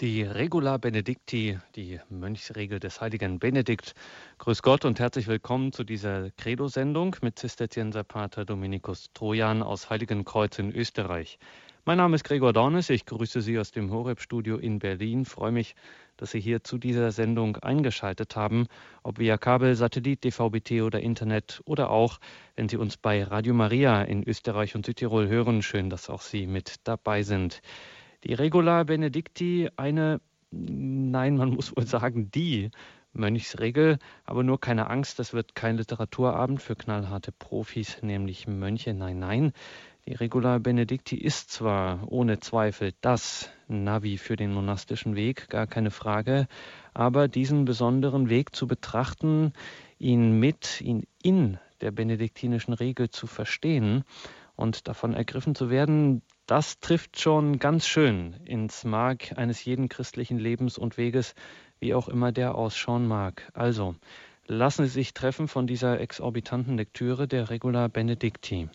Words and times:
Die 0.00 0.22
Regula 0.22 0.78
Benedicti, 0.78 1.58
die 1.76 2.00
Mönchsregel 2.08 2.80
des 2.80 3.02
heiligen 3.02 3.38
Benedikt. 3.38 3.92
Grüß 4.38 4.62
Gott 4.62 4.86
und 4.86 4.98
herzlich 4.98 5.26
willkommen 5.26 5.74
zu 5.74 5.84
dieser 5.84 6.30
Credo-Sendung 6.38 7.16
mit 7.20 7.38
Zisterzienserpater 7.38 8.46
Dominikus 8.46 9.10
Trojan 9.12 9.62
aus 9.62 9.90
Heiligenkreuz 9.90 10.58
in 10.58 10.74
Österreich. 10.74 11.38
Mein 11.84 11.98
Name 11.98 12.14
ist 12.14 12.24
Gregor 12.24 12.54
Dornes, 12.54 12.88
ich 12.88 13.04
grüße 13.04 13.42
Sie 13.42 13.58
aus 13.58 13.72
dem 13.72 13.90
Horeb-Studio 13.90 14.56
in 14.56 14.78
Berlin, 14.78 15.26
freue 15.26 15.52
mich, 15.52 15.74
dass 16.16 16.30
Sie 16.30 16.40
hier 16.40 16.64
zu 16.64 16.78
dieser 16.78 17.12
Sendung 17.12 17.56
eingeschaltet 17.56 18.36
haben, 18.36 18.68
ob 19.02 19.18
via 19.18 19.36
Kabel, 19.36 19.74
Satellit, 19.74 20.24
DVB-T 20.24 20.80
oder 20.80 21.00
Internet 21.00 21.60
oder 21.66 21.90
auch, 21.90 22.20
wenn 22.56 22.70
Sie 22.70 22.78
uns 22.78 22.96
bei 22.96 23.22
Radio 23.22 23.52
Maria 23.52 24.00
in 24.00 24.26
Österreich 24.26 24.74
und 24.74 24.86
Südtirol 24.86 25.28
hören. 25.28 25.60
Schön, 25.60 25.90
dass 25.90 26.08
auch 26.08 26.22
Sie 26.22 26.46
mit 26.46 26.76
dabei 26.84 27.22
sind. 27.22 27.60
Die 28.24 28.34
Regula 28.34 28.84
Benedicti, 28.84 29.70
eine, 29.76 30.20
nein, 30.50 31.36
man 31.36 31.50
muss 31.50 31.74
wohl 31.76 31.86
sagen, 31.86 32.30
die 32.30 32.70
Mönchsregel, 33.12 33.98
aber 34.24 34.42
nur 34.42 34.60
keine 34.60 34.88
Angst, 34.88 35.18
das 35.18 35.32
wird 35.32 35.54
kein 35.54 35.76
Literaturabend 35.76 36.62
für 36.62 36.76
knallharte 36.76 37.32
Profis, 37.32 38.02
nämlich 38.02 38.46
Mönche. 38.46 38.94
Nein, 38.94 39.18
nein. 39.18 39.52
Die 40.06 40.14
Regula 40.14 40.58
Benedicti 40.58 41.16
ist 41.16 41.50
zwar 41.50 42.10
ohne 42.10 42.40
Zweifel 42.40 42.92
das 43.00 43.50
Navi 43.68 44.16
für 44.18 44.36
den 44.36 44.52
monastischen 44.52 45.14
Weg, 45.14 45.48
gar 45.48 45.66
keine 45.66 45.90
Frage, 45.90 46.46
aber 46.94 47.28
diesen 47.28 47.64
besonderen 47.64 48.28
Weg 48.28 48.54
zu 48.54 48.66
betrachten, 48.66 49.52
ihn 49.98 50.38
mit, 50.38 50.80
ihn 50.80 51.06
in 51.22 51.58
der 51.80 51.90
benediktinischen 51.90 52.74
Regel 52.74 53.10
zu 53.10 53.26
verstehen 53.26 54.04
und 54.56 54.88
davon 54.88 55.14
ergriffen 55.14 55.54
zu 55.54 55.70
werden, 55.70 56.22
das 56.50 56.80
trifft 56.80 57.20
schon 57.20 57.60
ganz 57.60 57.86
schön 57.86 58.34
ins 58.44 58.82
Mark 58.82 59.38
eines 59.38 59.64
jeden 59.64 59.88
christlichen 59.88 60.36
Lebens 60.36 60.78
und 60.78 60.96
Weges, 60.96 61.36
wie 61.78 61.94
auch 61.94 62.08
immer 62.08 62.32
der 62.32 62.56
ausschauen 62.56 63.06
mag. 63.06 63.48
Also, 63.54 63.94
lassen 64.48 64.84
Sie 64.86 64.90
sich 64.90 65.14
treffen 65.14 65.46
von 65.46 65.68
dieser 65.68 66.00
exorbitanten 66.00 66.76
Lektüre 66.76 67.28
der 67.28 67.50
Regula 67.50 67.86
Benedicti. 67.86 68.68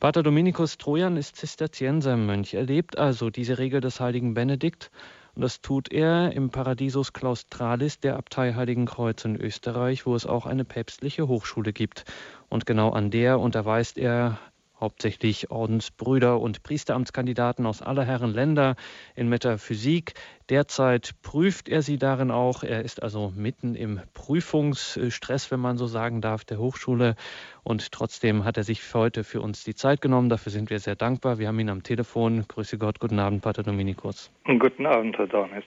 Pater 0.00 0.22
Dominikus 0.22 0.76
Trojan 0.76 1.16
ist 1.16 1.36
Zisterziensermönch. 1.36 2.52
Er 2.52 2.64
lebt 2.64 2.98
also 2.98 3.30
diese 3.30 3.56
Regel 3.56 3.80
des 3.80 4.00
heiligen 4.00 4.34
Benedikt 4.34 4.90
und 5.34 5.40
das 5.40 5.62
tut 5.62 5.90
er 5.90 6.32
im 6.32 6.50
Paradisus 6.50 7.14
Claustralis 7.14 8.00
der 8.00 8.16
Abtei 8.18 8.52
Heiligenkreuz 8.52 9.24
in 9.24 9.40
Österreich, 9.40 10.04
wo 10.04 10.14
es 10.14 10.26
auch 10.26 10.44
eine 10.44 10.66
päpstliche 10.66 11.26
Hochschule 11.26 11.72
gibt. 11.72 12.04
Und 12.50 12.66
genau 12.66 12.90
an 12.90 13.10
der 13.10 13.40
unterweist 13.40 13.96
er 13.96 14.38
hauptsächlich 14.80 15.50
Ordensbrüder 15.50 16.40
und 16.40 16.62
Priesteramtskandidaten 16.62 17.66
aus 17.66 17.82
aller 17.82 18.04
Herren 18.04 18.32
Länder 18.32 18.76
in 19.14 19.28
Metaphysik. 19.28 20.14
Derzeit 20.48 21.14
prüft 21.22 21.68
er 21.68 21.82
sie 21.82 21.98
darin 21.98 22.30
auch. 22.30 22.62
Er 22.62 22.82
ist 22.82 23.02
also 23.02 23.32
mitten 23.36 23.74
im 23.74 24.00
Prüfungsstress, 24.14 25.50
wenn 25.50 25.60
man 25.60 25.76
so 25.76 25.86
sagen 25.86 26.20
darf, 26.20 26.44
der 26.44 26.58
Hochschule. 26.58 27.16
Und 27.64 27.92
trotzdem 27.92 28.44
hat 28.44 28.56
er 28.56 28.64
sich 28.64 28.94
heute 28.94 29.24
für 29.24 29.40
uns 29.40 29.64
die 29.64 29.74
Zeit 29.74 30.00
genommen. 30.00 30.28
Dafür 30.28 30.50
sind 30.50 30.70
wir 30.70 30.78
sehr 30.78 30.96
dankbar. 30.96 31.38
Wir 31.38 31.48
haben 31.48 31.58
ihn 31.58 31.70
am 31.70 31.82
Telefon. 31.82 32.46
Grüße 32.48 32.78
Gott. 32.78 32.98
Guten 33.00 33.18
Abend, 33.18 33.42
Pater 33.42 33.62
Dominikus. 33.62 34.32
Guten 34.44 34.86
Abend, 34.86 35.18
Herr 35.18 35.26
Dornes. 35.26 35.64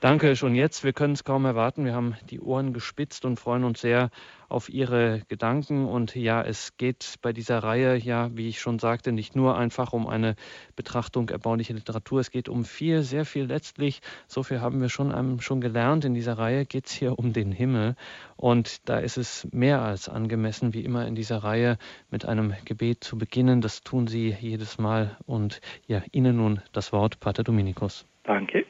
Danke 0.00 0.36
schon 0.36 0.54
jetzt. 0.54 0.84
Wir 0.84 0.92
können 0.92 1.14
es 1.14 1.24
kaum 1.24 1.44
erwarten. 1.44 1.84
Wir 1.84 1.92
haben 1.92 2.14
die 2.30 2.38
Ohren 2.38 2.72
gespitzt 2.72 3.24
und 3.24 3.40
freuen 3.40 3.64
uns 3.64 3.80
sehr 3.80 4.10
auf 4.48 4.68
Ihre 4.68 5.22
Gedanken. 5.26 5.86
Und 5.86 6.14
ja, 6.14 6.40
es 6.40 6.76
geht 6.76 7.16
bei 7.20 7.32
dieser 7.32 7.64
Reihe, 7.64 7.96
ja, 7.96 8.30
wie 8.36 8.48
ich 8.48 8.60
schon 8.60 8.78
sagte, 8.78 9.10
nicht 9.10 9.34
nur 9.34 9.58
einfach 9.58 9.92
um 9.92 10.06
eine 10.06 10.36
Betrachtung 10.76 11.30
erbaulicher 11.30 11.74
Literatur. 11.74 12.20
Es 12.20 12.30
geht 12.30 12.48
um 12.48 12.64
viel, 12.64 13.02
sehr 13.02 13.24
viel 13.24 13.46
letztlich. 13.46 14.00
So 14.28 14.44
viel 14.44 14.60
haben 14.60 14.80
wir 14.80 14.88
schon, 14.88 15.12
um, 15.12 15.40
schon 15.40 15.60
gelernt. 15.60 16.04
In 16.04 16.14
dieser 16.14 16.38
Reihe 16.38 16.64
geht 16.64 16.86
es 16.86 16.92
hier 16.92 17.18
um 17.18 17.32
den 17.32 17.50
Himmel. 17.50 17.96
Und 18.36 18.88
da 18.88 19.00
ist 19.00 19.18
es 19.18 19.48
mehr 19.50 19.82
als 19.82 20.08
angemessen, 20.08 20.74
wie 20.74 20.84
immer 20.84 21.08
in 21.08 21.16
dieser 21.16 21.38
Reihe, 21.38 21.76
mit 22.08 22.24
einem 22.24 22.54
Gebet 22.64 23.02
zu 23.02 23.18
beginnen. 23.18 23.62
Das 23.62 23.82
tun 23.82 24.06
Sie 24.06 24.36
jedes 24.40 24.78
Mal. 24.78 25.16
Und 25.26 25.60
ja, 25.88 26.04
Ihnen 26.12 26.36
nun 26.36 26.62
das 26.72 26.92
Wort, 26.92 27.18
Pater 27.18 27.42
Dominikus. 27.42 28.06
Danke. 28.22 28.64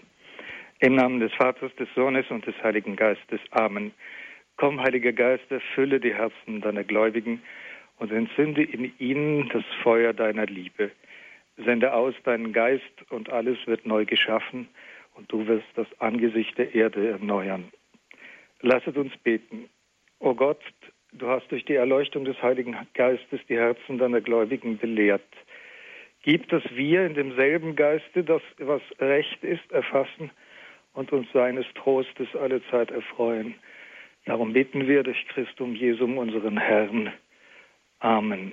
Im 0.81 0.95
Namen 0.95 1.19
des 1.19 1.35
Vaters, 1.35 1.75
des 1.75 1.89
Sohnes 1.97 2.31
und 2.31 2.47
des 2.47 2.55
Heiligen 2.63 2.95
Geistes. 2.95 3.41
Amen. 3.51 3.91
Komm, 4.57 4.81
Heiliger 4.81 5.13
Geist, 5.13 5.51
erfülle 5.51 5.99
die 5.99 6.15
Herzen 6.15 6.61
deiner 6.61 6.85
Gläubigen 6.85 7.43
und 7.99 8.13
entzünde 8.13 8.63
in 8.63 8.93
ihnen 9.01 9.49
das 9.49 9.65
Feuer 9.83 10.13
deiner 10.13 10.47
Liebe. 10.47 10.93
Sende 11.57 11.93
aus 11.93 12.15
deinen 12.23 12.53
Geist 12.53 12.85
und 13.11 13.29
alles 13.29 13.59
wird 13.67 13.87
neu 13.87 14.05
geschaffen 14.05 14.69
und 15.17 15.33
du 15.33 15.49
wirst 15.49 15.67
das 15.75 15.89
Angesicht 15.99 16.57
der 16.57 16.73
Erde 16.73 17.09
erneuern. 17.09 17.73
Lasset 18.61 18.97
uns 18.97 19.17
beten. 19.17 19.69
O 20.21 20.33
Gott, 20.33 20.63
du 21.11 21.27
hast 21.27 21.51
durch 21.51 21.65
die 21.65 21.75
Erleuchtung 21.75 22.25
des 22.25 22.41
Heiligen 22.41 22.77
Geistes 22.95 23.41
die 23.49 23.57
Herzen 23.57 23.99
deiner 23.99 24.21
Gläubigen 24.21 24.79
belehrt. 24.79 25.27
Gib, 26.23 26.49
dass 26.51 26.63
wir 26.71 27.05
in 27.05 27.15
demselben 27.15 27.75
Geiste 27.75 28.23
das, 28.23 28.43
was 28.59 28.83
recht 29.01 29.43
ist, 29.43 29.73
erfassen 29.73 30.31
und 30.99 31.13
uns 31.13 31.31
seines 31.33 31.65
Trostes 31.75 32.27
alle 32.35 32.61
Zeit 32.71 32.91
erfreuen. 32.91 33.55
Darum 34.25 34.53
bitten 34.53 34.89
wir 34.89 35.05
durch 35.05 35.29
Christum 35.29 35.77
Jesum, 35.77 36.19
unseren 36.19 36.59
Herrn. 36.59 37.13
Amen. 38.01 38.53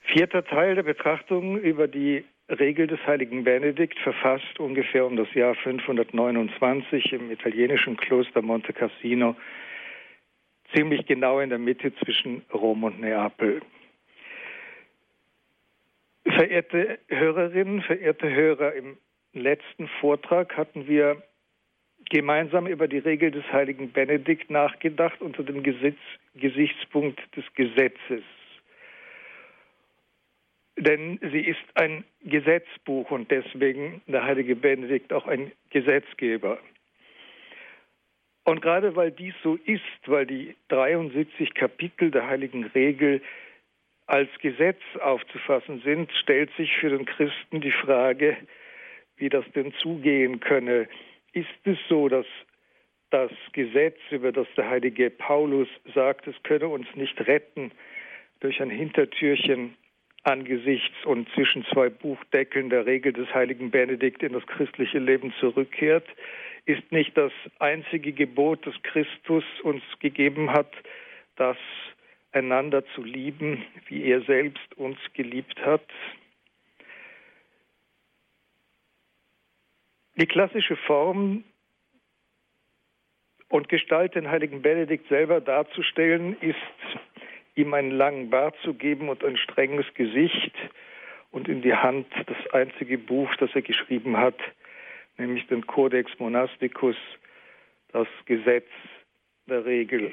Vierter 0.00 0.44
Teil 0.44 0.74
der 0.74 0.82
Betrachtung 0.82 1.58
über 1.58 1.88
die 1.88 2.22
Regel 2.50 2.86
des 2.86 3.00
heiligen 3.06 3.44
Benedikt, 3.44 3.98
verfasst 4.00 4.60
ungefähr 4.60 5.06
um 5.06 5.16
das 5.16 5.32
Jahr 5.32 5.54
529 5.54 7.12
im 7.14 7.30
italienischen 7.30 7.96
Kloster 7.96 8.42
Monte 8.42 8.74
Cassino, 8.74 9.36
ziemlich 10.74 11.06
genau 11.06 11.40
in 11.40 11.48
der 11.48 11.58
Mitte 11.58 11.94
zwischen 11.94 12.42
Rom 12.52 12.84
und 12.84 13.00
Neapel. 13.00 13.62
Verehrte 16.24 16.98
Hörerinnen, 17.08 17.80
verehrte 17.80 18.28
Hörer, 18.30 18.74
im 18.74 18.98
letzten 19.32 19.88
Vortrag 20.00 20.56
hatten 20.56 20.86
wir 20.88 21.22
gemeinsam 22.08 22.66
über 22.66 22.88
die 22.88 22.98
Regel 22.98 23.30
des 23.30 23.44
heiligen 23.52 23.92
Benedikt 23.92 24.50
nachgedacht 24.50 25.20
unter 25.20 25.42
dem 25.42 25.62
Gesetz, 25.62 25.98
Gesichtspunkt 26.34 27.20
des 27.36 27.44
Gesetzes. 27.54 28.22
Denn 30.76 31.18
sie 31.20 31.40
ist 31.40 31.60
ein 31.74 32.04
Gesetzbuch 32.24 33.10
und 33.10 33.30
deswegen 33.30 34.00
der 34.06 34.24
heilige 34.24 34.56
Benedikt 34.56 35.12
auch 35.12 35.26
ein 35.26 35.52
Gesetzgeber. 35.70 36.58
Und 38.44 38.62
gerade 38.62 38.96
weil 38.96 39.10
dies 39.10 39.34
so 39.42 39.56
ist, 39.66 39.82
weil 40.06 40.26
die 40.26 40.56
73 40.68 41.54
Kapitel 41.54 42.10
der 42.10 42.26
heiligen 42.26 42.64
Regel 42.64 43.20
als 44.06 44.30
Gesetz 44.40 44.80
aufzufassen 45.00 45.82
sind, 45.84 46.10
stellt 46.22 46.50
sich 46.56 46.74
für 46.78 46.88
den 46.88 47.04
Christen 47.04 47.60
die 47.60 47.70
Frage, 47.70 48.36
wie 49.20 49.28
das 49.28 49.44
denn 49.54 49.72
zugehen 49.74 50.40
könne. 50.40 50.88
Ist 51.32 51.48
es 51.64 51.78
so, 51.88 52.08
dass 52.08 52.26
das 53.10 53.30
Gesetz, 53.52 53.98
über 54.10 54.32
das 54.32 54.46
der 54.56 54.68
heilige 54.68 55.10
Paulus 55.10 55.68
sagt, 55.94 56.26
es 56.26 56.42
könne 56.42 56.68
uns 56.68 56.86
nicht 56.94 57.20
retten 57.26 57.70
durch 58.40 58.60
ein 58.60 58.70
Hintertürchen 58.70 59.76
angesichts 60.22 61.04
und 61.04 61.28
zwischen 61.34 61.64
zwei 61.66 61.88
Buchdeckeln 61.88 62.70
der 62.70 62.86
Regel 62.86 63.12
des 63.12 63.32
heiligen 63.34 63.70
Benedikt 63.70 64.22
in 64.22 64.32
das 64.32 64.46
christliche 64.46 64.98
Leben 64.98 65.32
zurückkehrt, 65.40 66.06
ist 66.66 66.92
nicht 66.92 67.16
das 67.16 67.32
einzige 67.58 68.12
Gebot, 68.12 68.66
das 68.66 68.74
Christus 68.82 69.44
uns 69.62 69.82
gegeben 69.98 70.50
hat, 70.50 70.72
das 71.36 71.56
einander 72.32 72.84
zu 72.94 73.02
lieben, 73.02 73.64
wie 73.88 74.04
er 74.04 74.22
selbst 74.22 74.76
uns 74.76 74.98
geliebt 75.14 75.58
hat. 75.64 75.86
Die 80.20 80.26
klassische 80.26 80.76
Form 80.76 81.44
und 83.48 83.70
Gestalt 83.70 84.14
den 84.14 84.30
heiligen 84.30 84.60
Benedikt 84.60 85.08
selber 85.08 85.40
darzustellen, 85.40 86.36
ist 86.42 86.56
ihm 87.54 87.72
einen 87.72 87.90
langen 87.90 88.28
Bart 88.28 88.54
zu 88.62 88.74
geben 88.74 89.08
und 89.08 89.24
ein 89.24 89.38
strenges 89.38 89.86
Gesicht 89.94 90.52
und 91.30 91.48
in 91.48 91.62
die 91.62 91.72
Hand 91.72 92.06
das 92.26 92.52
einzige 92.52 92.98
Buch, 92.98 93.34
das 93.36 93.48
er 93.54 93.62
geschrieben 93.62 94.18
hat, 94.18 94.36
nämlich 95.16 95.46
den 95.46 95.66
Codex 95.66 96.10
Monasticus, 96.18 96.96
das 97.88 98.06
Gesetz 98.26 98.68
der 99.46 99.64
Regel. 99.64 100.12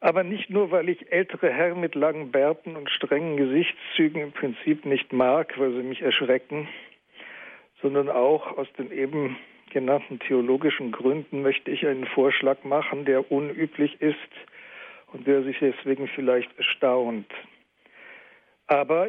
Aber 0.00 0.24
nicht 0.24 0.50
nur, 0.50 0.72
weil 0.72 0.88
ich 0.88 1.12
ältere 1.12 1.52
Herren 1.52 1.78
mit 1.78 1.94
langen 1.94 2.32
Bärten 2.32 2.74
und 2.74 2.90
strengen 2.90 3.36
Gesichtszügen 3.36 4.20
im 4.22 4.32
Prinzip 4.32 4.84
nicht 4.84 5.12
mag, 5.12 5.56
weil 5.56 5.70
sie 5.70 5.84
mich 5.84 6.02
erschrecken, 6.02 6.68
sondern 7.82 8.08
auch 8.08 8.56
aus 8.56 8.68
den 8.78 8.90
eben 8.90 9.36
genannten 9.70 10.18
theologischen 10.20 10.92
Gründen 10.92 11.42
möchte 11.42 11.70
ich 11.70 11.86
einen 11.86 12.06
Vorschlag 12.06 12.64
machen, 12.64 13.04
der 13.04 13.30
unüblich 13.30 14.00
ist 14.00 14.16
und 15.12 15.26
der 15.26 15.42
sich 15.42 15.58
deswegen 15.58 16.08
vielleicht 16.08 16.56
erstaunt. 16.56 17.30
Aber 18.66 19.08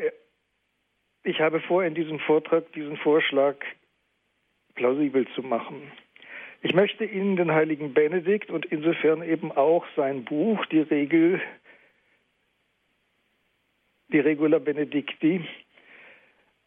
ich 1.23 1.39
habe 1.39 1.59
vor, 1.61 1.83
in 1.83 1.95
diesem 1.95 2.19
Vortrag 2.19 2.71
diesen 2.73 2.97
Vorschlag 2.97 3.55
plausibel 4.75 5.27
zu 5.35 5.41
machen. 5.41 5.91
Ich 6.61 6.73
möchte 6.73 7.05
Ihnen 7.05 7.35
den 7.35 7.51
heiligen 7.51 7.93
Benedikt 7.93 8.49
und 8.49 8.65
insofern 8.65 9.21
eben 9.21 9.51
auch 9.51 9.85
sein 9.95 10.23
Buch, 10.23 10.65
die 10.67 10.81
Regel, 10.81 11.41
die 14.09 14.19
Regula 14.19 14.59
Benedicti, 14.59 15.45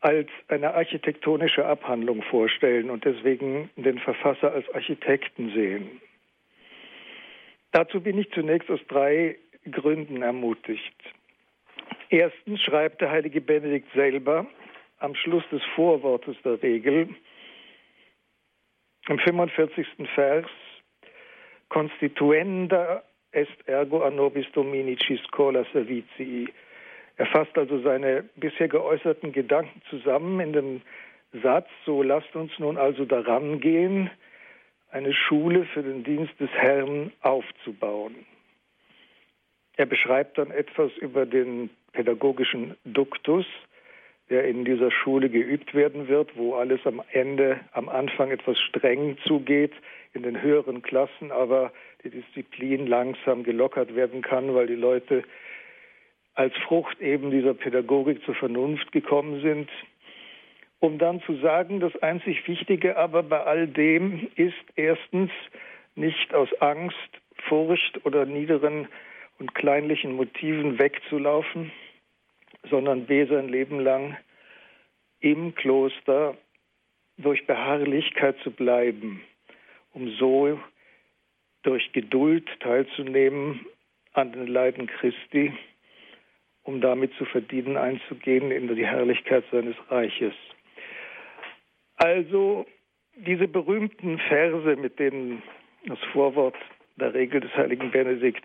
als 0.01 0.29
eine 0.49 0.75
architektonische 0.75 1.65
Abhandlung 1.65 2.23
vorstellen 2.23 2.91
und 2.91 3.05
deswegen 3.05 3.71
den 3.77 3.99
Verfasser 3.99 4.53
als 4.53 4.69
Architekten 4.75 5.53
sehen. 5.53 6.01
Dazu 7.73 8.01
bin 8.01 8.19
ich 8.19 8.31
zunächst 8.33 8.71
aus 8.71 8.81
drei 8.89 9.37
Gründen 9.71 10.23
ermutigt. 10.23 10.97
Erstens 12.09 12.61
schreibt 12.63 13.01
der 13.01 13.11
heilige 13.11 13.41
Benedikt 13.41 13.93
selber 13.95 14.47
am 14.99 15.15
Schluss 15.15 15.45
des 15.51 15.63
Vorwortes 15.77 16.37
der 16.45 16.63
Regel, 16.63 17.09
im 19.09 19.19
45. 19.19 19.87
Vers, 20.15 20.47
Constituenda 21.69 23.03
est 23.33 23.69
ergo 23.69 24.03
a 24.03 24.11
nobis 24.11 24.47
dominici 24.53 25.17
scola 25.27 25.65
servitii. 25.73 26.49
Er 27.21 27.27
fasst 27.27 27.59
also 27.59 27.79
seine 27.81 28.25
bisher 28.37 28.67
geäußerten 28.67 29.33
Gedanken 29.33 29.83
zusammen 29.91 30.41
in 30.41 30.55
dem 30.55 30.81
Satz, 31.43 31.69
so 31.85 32.03
lasst 32.03 32.35
uns 32.35 32.51
nun 32.59 32.79
also 32.79 33.05
daran 33.05 33.61
gehen, 33.61 34.11
eine 34.91 35.13
Schule 35.13 35.67
für 35.67 35.83
den 35.83 36.03
Dienst 36.03 36.33
des 36.41 36.49
Herrn 36.53 37.13
aufzubauen. 37.21 38.15
Er 39.77 39.85
beschreibt 39.85 40.39
dann 40.39 40.51
etwas 40.51 40.93
über 40.97 41.27
den 41.27 41.69
pädagogischen 41.93 42.75
Duktus, 42.87 43.45
der 44.31 44.45
in 44.45 44.65
dieser 44.65 44.91
Schule 44.91 45.29
geübt 45.29 45.75
werden 45.75 46.09
wird, 46.09 46.39
wo 46.39 46.55
alles 46.55 46.81
am 46.87 47.03
Ende, 47.13 47.61
am 47.73 47.91
Anfang 47.91 48.31
etwas 48.31 48.59
streng 48.59 49.19
zugeht, 49.27 49.75
in 50.15 50.23
den 50.23 50.41
höheren 50.41 50.81
Klassen 50.81 51.33
aber 51.33 51.71
die 52.03 52.09
Disziplin 52.09 52.87
langsam 52.87 53.43
gelockert 53.43 53.95
werden 53.95 54.23
kann, 54.23 54.55
weil 54.55 54.69
die 54.69 54.75
Leute 54.75 55.23
als 56.41 56.57
Frucht 56.67 57.03
eben 57.03 57.31
dieser 57.31 57.53
Pädagogik 57.53 58.25
zur 58.25 58.35
Vernunft 58.35 58.93
gekommen 58.93 59.43
sind, 59.43 59.69
um 60.79 60.97
dann 60.97 61.21
zu 61.25 61.37
sagen, 61.37 61.81
das 61.81 61.95
einzig 62.03 62.49
Wichtige 62.49 62.97
aber 62.97 63.23
bei 63.23 63.43
all 63.43 63.69
dem 63.69 64.27
ist 64.37 64.55
erstens 64.75 65.31
nicht 65.97 66.33
aus 66.33 66.49
Angst, 66.61 66.97
Furcht 67.47 68.07
oder 68.07 68.25
niederen 68.25 68.89
und 69.39 69.55
kleinlichen 69.55 70.13
Motiven 70.13 70.79
wegzulaufen, 70.79 71.73
sondern 72.71 73.05
B 73.05 73.27
sein 73.27 73.51
Leben 73.51 73.79
lang 73.79 74.17
im 75.21 75.55
Kloster 75.55 76.39
durch 77.19 77.47
Beharrlichkeit 77.47 78.39
zu 78.43 78.51
bleiben, 78.51 79.21
um 79.93 80.09
so 80.19 80.59
durch 81.65 81.93
Geduld 81.93 82.49
teilzunehmen 82.61 83.67
an 84.15 84.33
den 84.33 84.47
Leiden 84.47 84.87
Christi, 84.87 85.53
um 86.65 86.81
damit 86.81 87.13
zu 87.15 87.25
verdienen 87.25 87.77
einzugehen 87.77 88.51
in 88.51 88.75
die 88.75 88.87
Herrlichkeit 88.87 89.45
seines 89.51 89.77
Reiches. 89.89 90.35
Also 91.97 92.67
diese 93.17 93.49
berühmten 93.49 94.19
Verse, 94.19 94.77
mit 94.77 94.99
denen 94.99 95.43
das 95.87 95.99
Vorwort 96.13 96.57
der 96.97 97.15
Regel 97.15 97.41
des 97.41 97.55
heiligen 97.55 97.91
Benedikt 97.91 98.45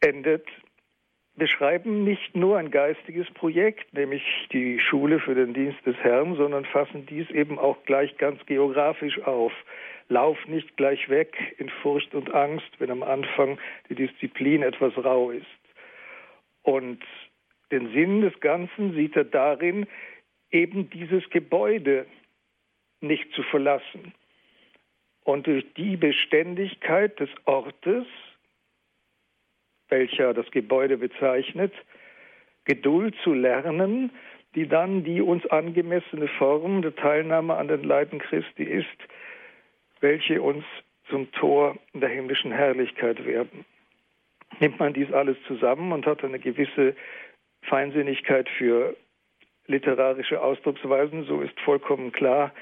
endet, 0.00 0.46
beschreiben 1.36 2.04
nicht 2.04 2.36
nur 2.36 2.58
ein 2.58 2.70
geistiges 2.70 3.28
Projekt, 3.32 3.92
nämlich 3.92 4.22
die 4.52 4.78
Schule 4.78 5.18
für 5.18 5.34
den 5.34 5.52
Dienst 5.52 5.84
des 5.84 5.96
Herrn, 5.96 6.36
sondern 6.36 6.64
fassen 6.64 7.06
dies 7.06 7.28
eben 7.30 7.58
auch 7.58 7.82
gleich 7.84 8.16
ganz 8.18 8.44
geografisch 8.46 9.20
auf. 9.22 9.52
Lauf 10.08 10.38
nicht 10.46 10.76
gleich 10.76 11.08
weg 11.08 11.36
in 11.58 11.68
Furcht 11.68 12.14
und 12.14 12.32
Angst, 12.34 12.68
wenn 12.78 12.90
am 12.90 13.02
Anfang 13.02 13.58
die 13.88 13.94
Disziplin 13.94 14.62
etwas 14.62 14.92
rau 15.02 15.30
ist. 15.30 15.46
Und 16.64 17.02
den 17.70 17.92
Sinn 17.92 18.20
des 18.20 18.38
Ganzen 18.40 18.94
sieht 18.94 19.14
er 19.16 19.24
darin, 19.24 19.86
eben 20.50 20.90
dieses 20.90 21.28
Gebäude 21.30 22.06
nicht 23.00 23.32
zu 23.32 23.42
verlassen 23.44 24.12
und 25.22 25.46
durch 25.46 25.64
die 25.74 25.96
Beständigkeit 25.96 27.18
des 27.20 27.30
Ortes 27.44 28.06
welcher 29.88 30.34
das 30.34 30.50
Gebäude 30.50 30.96
bezeichnet, 30.96 31.72
Geduld 32.64 33.14
zu 33.22 33.32
lernen, 33.32 34.10
die 34.54 34.66
dann 34.66 35.04
die 35.04 35.20
uns 35.20 35.46
angemessene 35.46 36.28
Form 36.28 36.82
der 36.82 36.94
Teilnahme 36.96 37.54
an 37.54 37.68
den 37.68 37.84
Leiden 37.84 38.18
Christi 38.18 38.64
ist, 38.64 38.98
welche 40.00 40.40
uns 40.40 40.64
zum 41.10 41.30
Tor 41.32 41.76
der 41.92 42.08
himmlischen 42.08 42.52
Herrlichkeit 42.52 43.24
werden. 43.24 43.64
Nimmt 44.60 44.78
man 44.78 44.92
dies 44.92 45.12
alles 45.12 45.36
zusammen 45.46 45.92
und 45.92 46.06
hat 46.06 46.24
eine 46.24 46.38
gewisse 46.38 46.94
Feinsinnigkeit 47.62 48.48
für 48.48 48.96
literarische 49.66 50.40
Ausdrucksweisen, 50.42 51.24
so 51.24 51.40
ist 51.40 51.58
vollkommen 51.60 52.12
klar, 52.12 52.52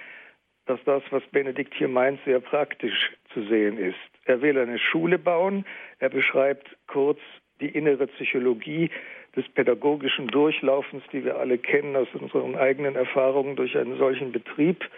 dass 0.67 0.79
das, 0.85 1.03
was 1.11 1.23
Benedikt 1.33 1.75
hier 1.75 1.89
meint, 1.89 2.21
sehr 2.25 2.41
praktisch 2.41 3.13
zu 3.33 3.43
sehen 3.45 3.79
ist. 3.79 3.99
Er 4.25 4.41
will 4.41 4.59
eine 4.59 4.79
Schule 4.79 5.19
bauen, 5.19 5.65
er 5.99 6.09
beschreibt 6.09 6.77
kurz 6.87 7.19
die 7.61 7.69
innere 7.69 8.07
Psychologie 8.07 8.91
des 9.35 9.49
pädagogischen 9.49 10.29
Durchlaufens, 10.29 11.03
die 11.13 11.25
wir 11.25 11.39
alle 11.39 11.59
kennen 11.59 11.97
aus 11.97 12.09
unseren 12.15 12.55
eigenen 12.55 12.97
Erfahrungen 12.97 13.57
durch 13.57 13.77
einen 13.77 13.99
solchen 13.99 14.31
Betrieb 14.31 14.89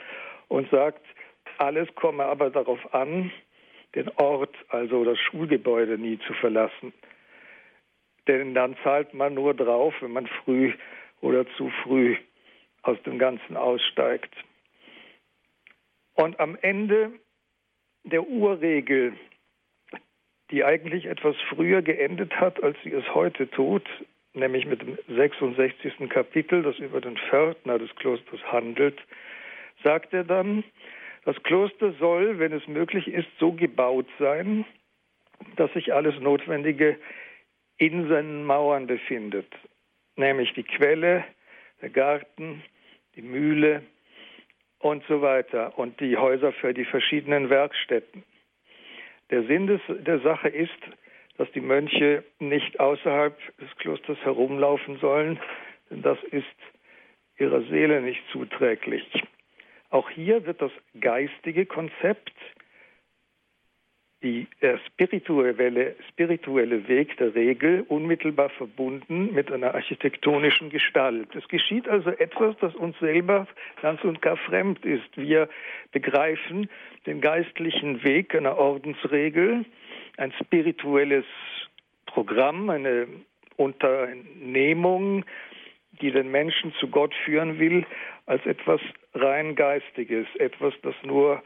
und 0.48 0.68
sagt, 0.70 1.04
alles 1.58 1.88
komme 1.94 2.24
aber 2.24 2.50
darauf 2.50 2.92
an, 2.92 3.30
den 3.94 4.08
Ort, 4.16 4.54
also 4.68 5.04
das 5.04 5.18
Schulgebäude 5.18 5.98
nie 5.98 6.18
zu 6.26 6.32
verlassen. 6.34 6.92
Denn 8.26 8.54
dann 8.54 8.76
zahlt 8.82 9.14
man 9.14 9.34
nur 9.34 9.54
drauf, 9.54 9.94
wenn 10.00 10.12
man 10.12 10.26
früh 10.26 10.72
oder 11.20 11.46
zu 11.56 11.70
früh 11.82 12.16
aus 12.82 13.00
dem 13.02 13.18
Ganzen 13.18 13.56
aussteigt. 13.56 14.34
Und 16.14 16.38
am 16.40 16.56
Ende 16.60 17.12
der 18.04 18.26
Urregel, 18.26 19.14
die 20.50 20.64
eigentlich 20.64 21.06
etwas 21.06 21.36
früher 21.48 21.82
geendet 21.82 22.38
hat, 22.38 22.62
als 22.62 22.76
sie 22.84 22.92
es 22.92 23.14
heute 23.14 23.50
tut, 23.50 23.88
nämlich 24.34 24.66
mit 24.66 24.82
dem 24.82 24.98
66. 25.08 26.08
Kapitel, 26.08 26.62
das 26.62 26.78
über 26.78 27.00
den 27.00 27.16
Pförtner 27.16 27.78
des 27.78 27.94
Klosters 27.96 28.42
handelt, 28.44 29.00
sagt 29.82 30.12
er 30.12 30.24
dann, 30.24 30.64
das 31.24 31.42
Kloster 31.42 31.92
soll, 31.98 32.38
wenn 32.38 32.52
es 32.52 32.66
möglich 32.68 33.08
ist, 33.08 33.28
so 33.38 33.52
gebaut 33.52 34.06
sein, 34.18 34.64
dass 35.56 35.72
sich 35.72 35.92
alles 35.92 36.18
Notwendige 36.20 36.98
in 37.76 38.08
seinen 38.08 38.44
Mauern 38.44 38.86
befindet, 38.86 39.52
nämlich 40.16 40.52
die 40.54 40.62
Quelle, 40.62 41.24
der 41.82 41.90
Garten, 41.90 42.62
die 43.16 43.22
Mühle, 43.22 43.82
und 44.84 45.02
so 45.08 45.22
weiter 45.22 45.78
und 45.78 45.98
die 45.98 46.18
Häuser 46.18 46.52
für 46.52 46.74
die 46.74 46.84
verschiedenen 46.84 47.48
Werkstätten. 47.48 48.22
Der 49.30 49.42
Sinn 49.44 49.66
des, 49.66 49.80
der 49.88 50.20
Sache 50.20 50.48
ist, 50.48 50.78
dass 51.38 51.50
die 51.52 51.62
Mönche 51.62 52.22
nicht 52.38 52.78
außerhalb 52.78 53.34
des 53.58 53.74
Klosters 53.78 54.18
herumlaufen 54.18 54.98
sollen, 54.98 55.40
denn 55.88 56.02
das 56.02 56.22
ist 56.24 56.44
ihrer 57.38 57.62
Seele 57.62 58.02
nicht 58.02 58.22
zuträglich. 58.30 59.04
Auch 59.94 60.10
hier 60.10 60.44
wird 60.44 60.60
das 60.60 60.72
geistige 61.00 61.66
Konzept 61.66 62.32
die, 64.24 64.48
der 64.60 64.78
spirituelle, 64.78 65.94
spirituelle 66.08 66.88
Weg 66.88 67.16
der 67.18 67.32
Regel 67.36 67.84
unmittelbar 67.86 68.50
verbunden 68.50 69.32
mit 69.32 69.52
einer 69.52 69.72
architektonischen 69.72 70.70
Gestalt. 70.70 71.28
Es 71.36 71.46
geschieht 71.46 71.88
also 71.88 72.10
etwas, 72.10 72.56
das 72.60 72.74
uns 72.74 72.98
selber 72.98 73.46
ganz 73.82 74.02
und 74.02 74.20
gar 74.20 74.36
fremd 74.36 74.84
ist. 74.84 75.16
Wir 75.16 75.48
begreifen 75.92 76.68
den 77.06 77.20
geistlichen 77.20 78.02
Weg 78.02 78.34
einer 78.34 78.58
Ordensregel, 78.58 79.64
ein 80.16 80.32
spirituelles 80.40 81.26
Programm, 82.06 82.68
eine 82.68 83.06
Unternehmung, 83.54 85.24
die 86.00 86.10
den 86.10 86.32
Menschen 86.32 86.74
zu 86.80 86.88
Gott 86.88 87.14
führen 87.24 87.60
will, 87.60 87.86
als 88.26 88.44
etwas 88.46 88.80
rein 89.14 89.54
Geistiges, 89.54 90.26
etwas, 90.36 90.74
das 90.82 90.94
nur 91.02 91.42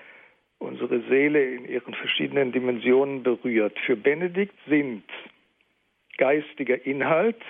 unsere 0.59 1.01
Seele 1.09 1.55
in 1.55 1.69
ihren 1.69 1.95
verschiedenen 1.95 2.53
Dimensionen 2.53 3.23
berührt. 3.23 3.79
Für 3.81 3.97
Benedikt 3.97 4.55
sind 4.67 5.05
geistiger 6.17 6.85
Inhalt, 6.85 7.41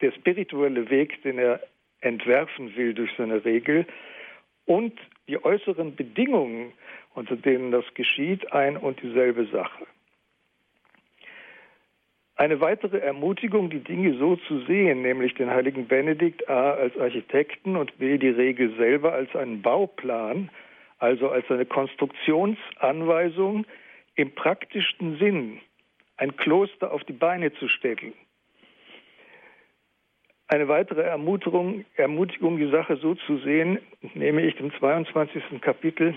der 0.00 0.12
spirituelle 0.12 0.90
Weg, 0.90 1.22
den 1.22 1.38
er 1.38 1.60
entwerfen 2.00 2.76
will 2.76 2.94
durch 2.94 3.10
seine 3.16 3.44
Regel 3.44 3.86
und 4.66 4.98
die 5.26 5.42
äußeren 5.42 5.96
Bedingungen, 5.96 6.72
unter 7.14 7.36
denen 7.36 7.72
das 7.72 7.84
geschieht, 7.94 8.52
ein 8.52 8.76
und 8.76 9.02
dieselbe 9.02 9.46
Sache. 9.46 9.86
Eine 12.38 12.60
weitere 12.60 12.98
Ermutigung, 12.98 13.68
die 13.68 13.82
Dinge 13.82 14.16
so 14.16 14.36
zu 14.36 14.60
sehen, 14.60 15.02
nämlich 15.02 15.34
den 15.34 15.50
heiligen 15.50 15.88
Benedikt 15.88 16.48
A 16.48 16.74
als 16.74 16.96
Architekten 16.96 17.74
und 17.74 17.98
B 17.98 18.16
die 18.16 18.28
Regel 18.28 18.76
selber 18.76 19.12
als 19.12 19.34
einen 19.34 19.60
Bauplan, 19.60 20.48
also 21.00 21.30
als 21.30 21.50
eine 21.50 21.66
Konstruktionsanweisung 21.66 23.66
im 24.14 24.32
praktischen 24.36 25.18
Sinn, 25.18 25.58
ein 26.16 26.36
Kloster 26.36 26.92
auf 26.92 27.02
die 27.02 27.12
Beine 27.12 27.52
zu 27.54 27.66
stellen. 27.66 28.12
Eine 30.46 30.68
weitere 30.68 31.02
Ermutigung, 31.02 31.84
Ermutigung, 31.96 32.56
die 32.56 32.70
Sache 32.70 32.98
so 32.98 33.16
zu 33.16 33.38
sehen, 33.38 33.80
nehme 34.14 34.42
ich 34.42 34.54
dem 34.54 34.72
22. 34.78 35.60
Kapitel 35.60 36.14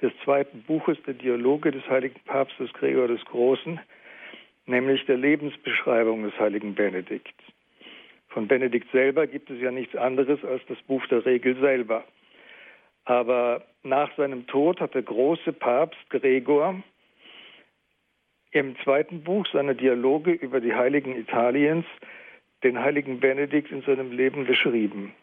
des 0.00 0.12
zweiten 0.24 0.62
Buches 0.62 0.96
der 1.06 1.12
Dialoge 1.12 1.72
des 1.72 1.86
heiligen 1.90 2.20
Papstes 2.24 2.72
Gregor 2.72 3.08
des 3.08 3.22
Großen 3.26 3.78
nämlich 4.66 5.04
der 5.06 5.16
Lebensbeschreibung 5.16 6.24
des 6.24 6.38
heiligen 6.38 6.74
Benedikt. 6.74 7.34
Von 8.28 8.48
Benedikt 8.48 8.90
selber 8.92 9.26
gibt 9.26 9.50
es 9.50 9.60
ja 9.60 9.70
nichts 9.70 9.96
anderes 9.96 10.44
als 10.44 10.62
das 10.68 10.78
Buch 10.82 11.06
der 11.06 11.24
Regel 11.24 11.56
selber. 11.58 12.04
Aber 13.04 13.64
nach 13.82 14.14
seinem 14.16 14.46
Tod 14.46 14.80
hat 14.80 14.94
der 14.94 15.02
große 15.02 15.52
Papst 15.52 16.10
Gregor 16.10 16.82
im 18.50 18.76
zweiten 18.84 19.22
Buch 19.22 19.46
seiner 19.52 19.74
Dialoge 19.74 20.32
über 20.32 20.60
die 20.60 20.74
Heiligen 20.74 21.16
Italiens 21.16 21.86
den 22.62 22.80
heiligen 22.80 23.20
Benedikt 23.20 23.70
in 23.70 23.82
seinem 23.82 24.12
Leben 24.12 24.46
beschrieben. 24.46 25.14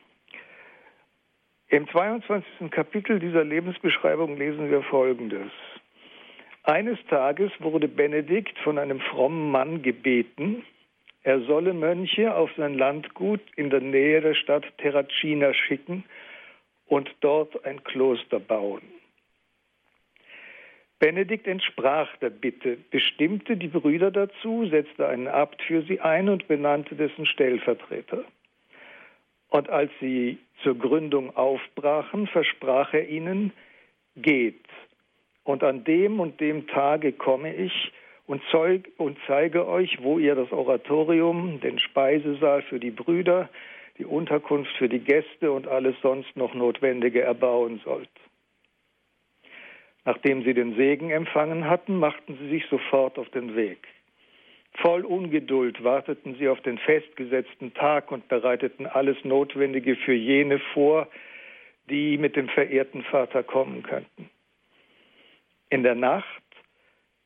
Im 1.68 1.88
22. 1.90 2.70
Kapitel 2.72 3.20
dieser 3.20 3.44
Lebensbeschreibung 3.44 4.38
lesen 4.38 4.70
wir 4.70 4.84
Folgendes. 4.84 5.52
Eines 6.63 6.98
Tages 7.10 7.51
wurde 7.60 7.89
Benedikt 7.89 8.58
von 8.60 8.77
einem 8.77 9.01
frommen 9.01 9.51
Mann 9.51 9.82
gebeten, 9.82 10.63
er 11.24 11.41
solle 11.41 11.74
Mönche 11.74 12.36
auf 12.36 12.51
sein 12.58 12.77
Landgut 12.77 13.41
in 13.55 13.70
der 13.70 13.79
Nähe 13.82 14.22
der 14.22 14.34
Stadt 14.34 14.65
Terracina 14.77 15.53
schicken 15.53 16.03
und 16.86 17.10
dort 17.22 17.65
ein 17.65 17.84
Kloster 17.84 18.39
bauen. 18.39 18.82
Benedikt 21.00 21.48
entsprach 21.48 22.15
der 22.17 22.29
Bitte, 22.29 22.77
bestimmte 22.91 23.58
die 23.58 23.67
Brüder 23.67 24.10
dazu, 24.12 24.65
setzte 24.67 25.08
einen 25.08 25.27
Abt 25.27 25.62
für 25.62 25.82
sie 25.82 26.00
ein 26.00 26.29
und 26.29 26.48
benannte 26.48 26.96
dessen 26.96 27.25
Stellvertreter. 27.25 28.24
Und 29.50 29.70
als 29.70 29.91
sie 30.00 30.38
zur 30.62 30.77
Gründung 30.77 31.36
aufbrachen, 31.36 32.27
versprach 32.27 32.93
er 32.93 33.10
ihnen, 33.10 33.51
geht, 34.15 34.65
und 35.44 35.64
an 35.64 35.84
dem 35.84 36.20
und 36.20 36.40
dem 36.40 36.68
Tage 36.68 37.12
komme 37.14 37.54
ich 37.54 37.92
und, 38.26 38.42
zeug, 38.52 38.90
und 38.98 39.18
zeige 39.28 39.68
euch, 39.68 40.02
wo 40.02 40.18
ihr 40.18 40.36
das 40.36 40.52
Oratorium, 40.52 41.60
den 41.62 41.80
Speisesaal 41.80 42.62
für 42.64 42.80
die 42.80 42.92
Brüder, 42.92 43.50
die 43.98 44.06
Unterkunft 44.06 44.72
für 44.78 44.90
die 44.90 45.00
Gäste 45.00 45.52
und 45.52 45.68
alles 45.68 45.96
sonst 46.02 46.36
noch 46.36 46.54
Notwendige 46.54 47.22
erbauen 47.22 47.82
sollt. 47.84 48.10
Nachdem 50.06 50.44
sie 50.44 50.54
den 50.54 50.76
Segen 50.76 51.12
empfangen 51.12 51.70
hatten, 51.70 51.98
machten 51.98 52.38
sie 52.40 52.50
sich 52.50 52.66
sofort 52.68 53.18
auf 53.18 53.30
den 53.30 53.56
Weg. 53.56 53.88
Voll 54.82 55.06
Ungeduld 55.06 55.84
warteten 55.84 56.36
sie 56.40 56.50
auf 56.50 56.60
den 56.62 56.78
festgesetzten 56.80 57.74
Tag 57.74 58.12
und 58.12 58.28
bereiteten 58.28 58.88
alles 58.88 59.18
Notwendige 59.24 59.96
für 59.96 60.14
jene 60.14 60.60
vor, 60.74 61.08
die 61.90 62.18
mit 62.18 62.36
dem 62.36 62.50
verehrten 62.50 63.04
Vater 63.04 63.44
kommen 63.44 63.84
könnten. 63.84 64.30
In 65.74 65.82
der 65.82 65.96
Nacht, 65.96 66.44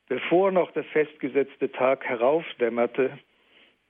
bevor 0.08 0.54
noch 0.54 0.72
der 0.72 0.86
festgesetzte 0.86 1.70
Tag 1.70 2.06
heraufdämmerte, 2.06 3.20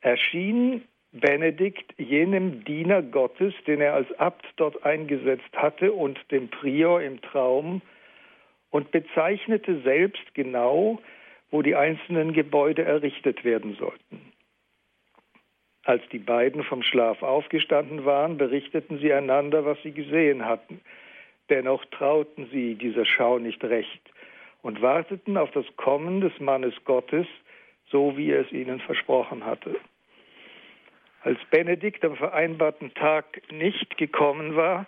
erschien 0.01 0.81
Benedikt 1.11 1.93
jenem 1.99 2.63
Diener 2.63 3.03
Gottes, 3.03 3.53
den 3.67 3.81
er 3.81 3.93
als 3.93 4.11
Abt 4.13 4.47
dort 4.55 4.83
eingesetzt 4.83 5.53
hatte, 5.53 5.93
und 5.93 6.19
dem 6.31 6.49
Prior 6.49 7.03
im 7.03 7.21
Traum 7.21 7.83
und 8.71 8.89
bezeichnete 8.89 9.79
selbst 9.81 10.33
genau, 10.33 10.99
wo 11.51 11.61
die 11.61 11.75
einzelnen 11.75 12.33
Gebäude 12.33 12.81
errichtet 12.83 13.43
werden 13.43 13.75
sollten. 13.75 14.33
Als 15.83 16.01
die 16.11 16.17
beiden 16.17 16.63
vom 16.63 16.81
Schlaf 16.81 17.21
aufgestanden 17.21 18.05
waren, 18.05 18.39
berichteten 18.39 18.97
sie 18.97 19.13
einander, 19.13 19.65
was 19.65 19.77
sie 19.83 19.91
gesehen 19.91 20.45
hatten. 20.45 20.81
Dennoch 21.51 21.85
trauten 21.85 22.49
sie 22.51 22.73
dieser 22.73 23.05
Schau 23.05 23.37
nicht 23.37 23.63
recht 23.63 24.01
und 24.61 24.81
warteten 24.81 25.37
auf 25.37 25.51
das 25.51 25.65
Kommen 25.75 26.21
des 26.21 26.39
Mannes 26.39 26.73
Gottes, 26.85 27.27
so 27.89 28.17
wie 28.17 28.31
er 28.31 28.41
es 28.41 28.51
ihnen 28.51 28.79
versprochen 28.79 29.45
hatte. 29.45 29.75
Als 31.23 31.39
Benedikt 31.49 32.05
am 32.05 32.15
vereinbarten 32.15 32.93
Tag 32.93 33.41
nicht 33.51 33.97
gekommen 33.97 34.55
war, 34.55 34.85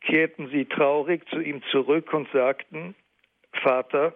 kehrten 0.00 0.48
sie 0.48 0.64
traurig 0.66 1.28
zu 1.28 1.40
ihm 1.40 1.62
zurück 1.70 2.12
und 2.12 2.28
sagten, 2.32 2.94
Vater, 3.62 4.14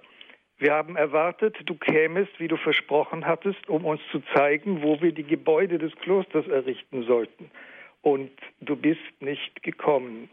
wir 0.59 0.73
haben 0.73 0.97
erwartet, 0.97 1.57
du 1.67 1.75
kämest, 1.77 2.33
wie 2.39 2.49
du 2.49 2.57
versprochen 2.57 3.27
hattest, 3.27 3.69
um 3.69 3.85
uns 3.85 4.01
zu 4.11 4.21
zeigen, 4.35 4.83
wo 4.83 5.01
wir 5.01 5.13
die 5.13 5.25
Gebäude 5.25 5.79
des 5.79 5.95
Klosters 5.97 6.49
errichten 6.49 7.05
sollten. 7.05 7.51
Und 8.03 8.31
du 8.61 8.75
bist 8.75 9.01
nicht 9.21 9.63
gekommen. 9.63 10.29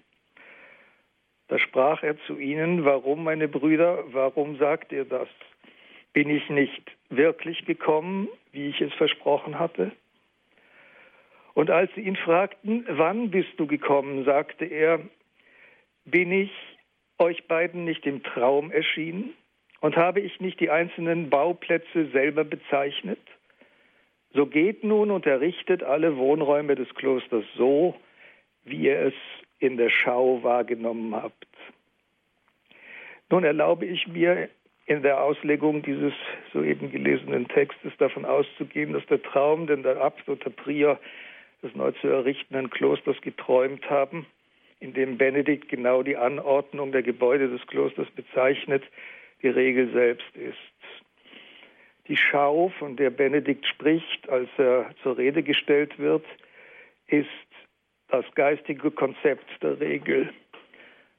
Da 1.47 1.59
sprach 1.59 2.01
er 2.03 2.17
zu 2.25 2.39
ihnen, 2.39 2.85
warum, 2.85 3.23
meine 3.23 3.47
Brüder, 3.47 4.03
warum 4.07 4.57
sagt 4.57 4.91
ihr 4.91 5.05
das? 5.05 5.27
Bin 6.13 6.29
ich 6.29 6.49
nicht 6.49 6.91
wirklich 7.09 7.65
gekommen, 7.65 8.27
wie 8.51 8.69
ich 8.69 8.81
es 8.81 8.93
versprochen 8.93 9.59
hatte? 9.59 9.91
Und 11.53 11.69
als 11.69 11.93
sie 11.95 12.01
ihn 12.01 12.15
fragten, 12.15 12.85
wann 12.89 13.31
bist 13.31 13.51
du 13.57 13.67
gekommen, 13.67 14.25
sagte 14.25 14.65
er, 14.65 14.99
bin 16.03 16.31
ich 16.31 16.51
euch 17.17 17.47
beiden 17.47 17.85
nicht 17.85 18.05
im 18.05 18.23
Traum 18.23 18.71
erschienen 18.71 19.33
und 19.79 19.95
habe 19.95 20.19
ich 20.19 20.39
nicht 20.39 20.59
die 20.59 20.69
einzelnen 20.69 21.29
Bauplätze 21.29 22.07
selber 22.11 22.43
bezeichnet? 22.43 23.19
So 24.33 24.47
geht 24.47 24.83
nun 24.83 25.11
und 25.11 25.25
errichtet 25.25 25.81
alle 25.81 26.17
Wohnräume 26.17 26.75
des 26.75 26.93
Klosters 26.95 27.45
so, 27.55 27.95
wie 28.65 28.87
ihr 28.87 28.99
es 28.99 29.13
in 29.59 29.77
der 29.77 29.89
Schau 29.89 30.43
wahrgenommen 30.43 31.15
habt. 31.15 31.47
Nun 33.29 33.43
erlaube 33.43 33.85
ich 33.85 34.07
mir 34.07 34.49
in 34.85 35.01
der 35.01 35.21
Auslegung 35.21 35.81
dieses 35.81 36.13
soeben 36.53 36.91
gelesenen 36.91 37.47
Textes 37.47 37.91
davon 37.97 38.23
auszugehen, 38.25 38.93
dass 38.93 39.05
der 39.07 39.21
Traum, 39.21 39.65
den 39.65 39.83
der 39.83 39.99
Abt 39.99 40.27
und 40.29 40.45
der 40.45 40.51
Prior 40.51 40.99
des 41.63 41.73
neu 41.75 41.91
zu 41.93 42.07
errichtenden 42.07 42.69
Klosters 42.69 43.19
geträumt 43.21 43.89
haben, 43.89 44.27
in 44.79 44.93
dem 44.93 45.17
Benedikt 45.17 45.69
genau 45.69 46.03
die 46.03 46.17
Anordnung 46.17 46.91
der 46.91 47.01
Gebäude 47.01 47.49
des 47.49 47.65
Klosters 47.65 48.09
bezeichnet, 48.11 48.83
die 49.41 49.49
Regel 49.49 49.91
selbst 49.91 50.35
ist. 50.35 50.57
Die 52.07 52.17
Schau, 52.17 52.69
von 52.77 52.95
der 52.95 53.09
Benedikt 53.09 53.65
spricht, 53.65 54.29
als 54.29 54.49
er 54.57 54.91
zur 55.01 55.17
Rede 55.17 55.41
gestellt 55.41 55.97
wird, 55.97 56.25
ist 57.07 57.27
das 58.09 58.25
geistige 58.35 58.91
Konzept 58.91 59.45
der 59.61 59.79
Regel, 59.79 60.31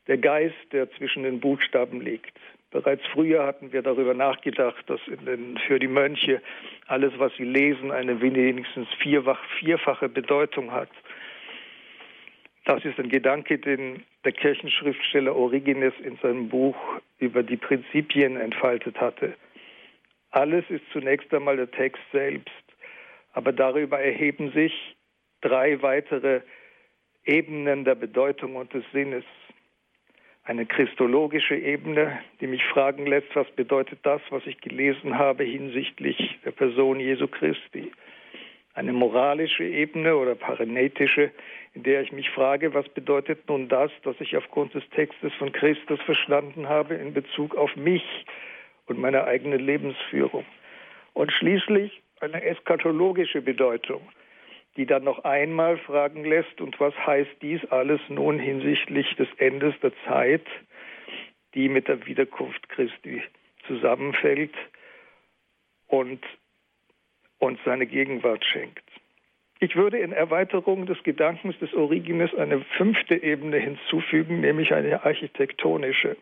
der 0.07 0.19
Geist, 0.19 0.55
der 0.73 0.91
zwischen 0.93 1.25
den 1.25 1.41
Buchstaben 1.41 2.01
liegt. 2.01 2.39
Bereits 2.71 3.03
früher 3.13 3.47
hatten 3.47 3.73
wir 3.73 3.83
darüber 3.83 4.15
nachgedacht, 4.15 4.83
dass 4.89 5.01
den, 5.07 5.59
für 5.67 5.79
die 5.79 5.89
Mönche 5.89 6.43
alles, 6.87 7.13
was 7.19 7.35
sie 7.37 7.45
lesen, 7.45 7.91
eine 7.91 8.21
wenigstens 8.21 8.89
vierfach, 9.01 9.43
vierfache 9.59 10.09
Bedeutung 10.09 10.73
hat. 10.73 10.91
Das 12.65 12.85
ist 12.85 12.99
ein 12.99 13.09
Gedanke, 13.09 13.59
den 13.59 14.03
der 14.25 14.33
Kirchenschriftsteller 14.33 15.35
Origenes 15.35 15.95
in 16.03 16.17
seinem 16.17 16.49
Buch 16.49 16.77
über 17.19 17.43
die 17.45 17.57
Prinzipien 17.57 18.37
entfaltet 18.37 19.01
hatte. 19.01 19.35
Alles 20.31 20.65
ist 20.69 20.83
zunächst 20.93 21.33
einmal 21.33 21.57
der 21.57 21.71
Text 21.71 22.03
selbst, 22.13 22.51
aber 23.33 23.53
darüber 23.53 24.01
erheben 24.01 24.51
sich 24.53 24.97
drei 25.41 25.81
weitere 25.81 26.41
Ebenen 27.27 27.85
der 27.85 27.97
Bedeutung 27.97 28.57
und 28.57 28.73
des 28.73 28.85
Sinnes. 28.93 29.25
Eine 30.45 30.65
christologische 30.65 31.57
Ebene, 31.57 32.21
die 32.41 32.47
mich 32.47 32.65
fragen 32.65 33.05
lässt, 33.07 33.35
was 33.35 33.51
bedeutet 33.51 33.99
das, 34.05 34.23
was 34.31 34.47
ich 34.47 34.61
gelesen 34.61 35.19
habe 35.19 35.43
hinsichtlich 35.43 36.39
der 36.45 36.53
Person 36.53 37.01
Jesu 37.01 37.27
Christi. 37.27 37.91
Eine 38.75 38.93
moralische 38.93 39.65
Ebene 39.65 40.17
oder 40.17 40.37
paranetische, 40.37 41.33
in 41.75 41.83
der 41.83 42.03
ich 42.03 42.13
mich 42.13 42.31
frage, 42.31 42.75
was 42.75 42.89
bedeutet 42.91 43.49
nun 43.49 43.69
das, 43.69 43.91
das 44.05 44.15
ich 44.21 44.37
aufgrund 44.37 44.75
des 44.75 44.89
Textes 44.91 45.33
von 45.35 45.51
Christus 45.51 46.01
verstanden 46.03 46.69
habe 46.69 46.95
in 46.95 47.13
Bezug 47.13 47.57
auf 47.57 47.75
mich 47.75 48.05
und 48.87 49.01
meine 49.01 49.25
eigene 49.25 49.57
Lebensführung. 49.57 50.45
Und 51.13 51.33
schließlich 51.33 52.03
eine 52.21 52.41
eschatologische 52.43 53.43
Bedeutung, 53.43 54.03
die 54.77 54.87
dann 54.87 55.05
noch 55.05 55.25
einmal 55.25 55.79
fragen 55.79 56.25
lässt, 56.25 56.61
und 56.61 56.79
was 56.81 56.95
heißt 57.07 57.31
dies 57.43 57.65
alles 57.67 58.01
nun 58.09 58.39
hinsichtlich 58.39 59.15
des 59.17 59.29
Endes 59.39 59.75
der 59.81 59.93
Zeit, 60.07 60.47
die 61.55 61.69
mit 61.69 61.89
der 61.89 62.07
Wiederkunft 62.07 62.69
Christi 62.69 63.23
zusammenfällt 63.67 64.55
und 65.89 66.21
uns 67.39 67.59
seine 67.65 67.87
Gegenwart 67.87 68.45
schenkt. 68.45 68.83
Ich 69.59 69.75
würde 69.75 69.99
in 69.99 70.13
Erweiterung 70.13 70.85
des 70.85 71.03
Gedankens 71.03 71.59
des 71.59 71.73
Origenes 71.73 72.35
eine 72.35 72.61
fünfte 72.77 73.23
Ebene 73.23 73.57
hinzufügen, 73.57 74.41
nämlich 74.41 74.75
eine 74.75 75.05
architektonische. 75.05 76.17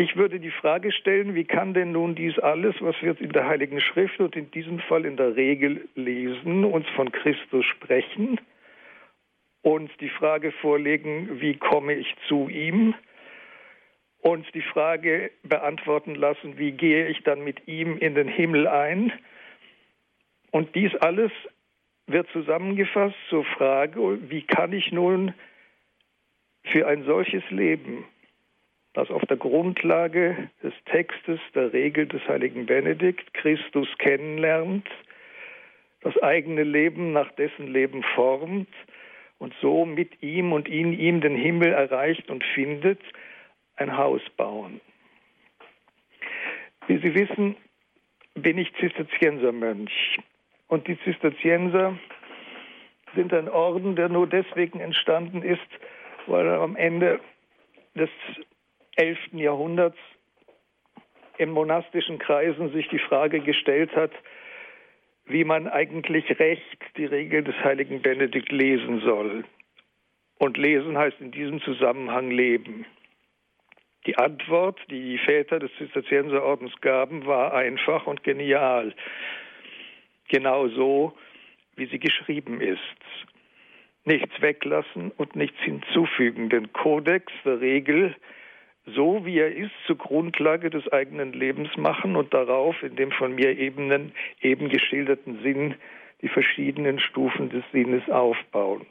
Ich 0.00 0.14
würde 0.14 0.38
die 0.38 0.52
Frage 0.52 0.92
stellen, 0.92 1.34
wie 1.34 1.44
kann 1.44 1.74
denn 1.74 1.90
nun 1.90 2.14
dies 2.14 2.38
alles, 2.38 2.76
was 2.78 2.94
wir 3.02 3.20
in 3.20 3.32
der 3.32 3.48
Heiligen 3.48 3.80
Schrift 3.80 4.20
und 4.20 4.36
in 4.36 4.48
diesem 4.52 4.78
Fall 4.78 5.04
in 5.04 5.16
der 5.16 5.34
Regel 5.34 5.88
lesen, 5.96 6.64
uns 6.64 6.86
von 6.90 7.10
Christus 7.10 7.66
sprechen, 7.66 8.40
uns 9.62 9.90
die 9.98 10.08
Frage 10.08 10.52
vorlegen, 10.52 11.40
wie 11.40 11.56
komme 11.56 11.94
ich 11.94 12.14
zu 12.28 12.48
ihm, 12.48 12.94
uns 14.20 14.46
die 14.54 14.62
Frage 14.62 15.32
beantworten 15.42 16.14
lassen, 16.14 16.58
wie 16.58 16.70
gehe 16.70 17.08
ich 17.08 17.24
dann 17.24 17.42
mit 17.42 17.66
ihm 17.66 17.98
in 17.98 18.14
den 18.14 18.28
Himmel 18.28 18.68
ein. 18.68 19.12
Und 20.52 20.76
dies 20.76 20.94
alles 20.94 21.32
wird 22.06 22.28
zusammengefasst 22.30 23.16
zur 23.30 23.44
Frage, 23.44 24.30
wie 24.30 24.42
kann 24.42 24.72
ich 24.72 24.92
nun 24.92 25.34
für 26.62 26.86
ein 26.86 27.02
solches 27.02 27.42
Leben, 27.50 28.04
das 28.98 29.10
auf 29.12 29.22
der 29.26 29.36
Grundlage 29.36 30.50
des 30.60 30.74
Textes 30.86 31.38
der 31.54 31.72
Regel 31.72 32.06
des 32.06 32.20
heiligen 32.26 32.66
Benedikt 32.66 33.32
Christus 33.32 33.86
kennenlernt, 33.98 34.88
das 36.00 36.20
eigene 36.20 36.64
Leben 36.64 37.12
nach 37.12 37.30
dessen 37.36 37.68
Leben 37.68 38.02
formt 38.16 38.68
und 39.38 39.54
so 39.60 39.84
mit 39.84 40.20
ihm 40.20 40.52
und 40.52 40.68
in 40.68 40.92
ihm 40.92 41.20
den 41.20 41.36
Himmel 41.36 41.72
erreicht 41.72 42.28
und 42.28 42.42
findet, 42.42 42.98
ein 43.76 43.96
Haus 43.96 44.20
bauen. 44.36 44.80
Wie 46.88 46.98
Sie 46.98 47.14
wissen, 47.14 47.54
bin 48.34 48.58
ich 48.58 48.74
Zisterziensermönch 48.80 50.18
und 50.66 50.88
die 50.88 50.98
Zisterzienser 51.04 51.96
sind 53.14 53.32
ein 53.32 53.48
Orden, 53.48 53.94
der 53.94 54.08
nur 54.08 54.26
deswegen 54.26 54.80
entstanden 54.80 55.42
ist, 55.42 55.68
weil 56.26 56.48
er 56.48 56.62
am 56.62 56.74
Ende 56.74 57.20
des 57.94 58.10
11. 58.98 59.18
Jahrhunderts 59.32 59.96
in 61.38 61.50
monastischen 61.50 62.18
Kreisen 62.18 62.72
sich 62.72 62.88
die 62.88 62.98
Frage 62.98 63.40
gestellt 63.40 63.94
hat, 63.94 64.10
wie 65.26 65.44
man 65.44 65.68
eigentlich 65.68 66.38
recht 66.40 66.78
die 66.96 67.04
Regel 67.04 67.44
des 67.44 67.54
heiligen 67.62 68.02
Benedikt 68.02 68.50
lesen 68.50 69.00
soll. 69.00 69.44
Und 70.38 70.56
lesen 70.56 70.98
heißt 70.98 71.20
in 71.20 71.30
diesem 71.30 71.60
Zusammenhang 71.62 72.30
leben. 72.30 72.86
Die 74.06 74.16
Antwort, 74.16 74.80
die 74.90 75.00
die 75.00 75.18
Väter 75.18 75.58
des 75.60 75.70
Zisterzienserordens 75.78 76.72
gaben, 76.80 77.26
war 77.26 77.54
einfach 77.54 78.06
und 78.06 78.24
genial 78.24 78.94
genau 80.28 80.68
so, 80.68 81.16
wie 81.76 81.86
sie 81.86 81.98
geschrieben 81.98 82.60
ist. 82.60 82.80
Nichts 84.04 84.40
weglassen 84.40 85.12
und 85.16 85.36
nichts 85.36 85.58
hinzufügen. 85.60 86.48
Den 86.48 86.72
Kodex 86.72 87.32
der 87.44 87.60
Regel, 87.60 88.14
so 88.94 89.24
wie 89.24 89.38
er 89.38 89.54
ist, 89.54 89.72
zur 89.86 89.96
Grundlage 89.96 90.70
des 90.70 90.90
eigenen 90.92 91.32
Lebens 91.32 91.76
machen 91.76 92.16
und 92.16 92.32
darauf 92.34 92.82
in 92.82 92.96
dem 92.96 93.10
von 93.12 93.34
mir 93.34 93.58
eben, 93.58 94.12
eben 94.40 94.68
geschilderten 94.68 95.42
Sinn 95.42 95.74
die 96.22 96.28
verschiedenen 96.28 96.98
Stufen 96.98 97.50
des 97.50 97.64
Sinnes 97.72 98.08
aufbauen. 98.08 98.86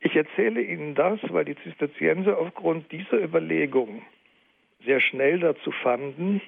Ich 0.00 0.16
erzähle 0.16 0.62
Ihnen 0.62 0.94
das, 0.94 1.20
weil 1.28 1.44
die 1.44 1.56
Zisterzienser 1.56 2.38
aufgrund 2.38 2.90
dieser 2.90 3.22
Überlegung 3.22 4.02
sehr 4.84 5.00
schnell 5.00 5.40
dazu 5.40 5.70
fanden, 5.70 6.40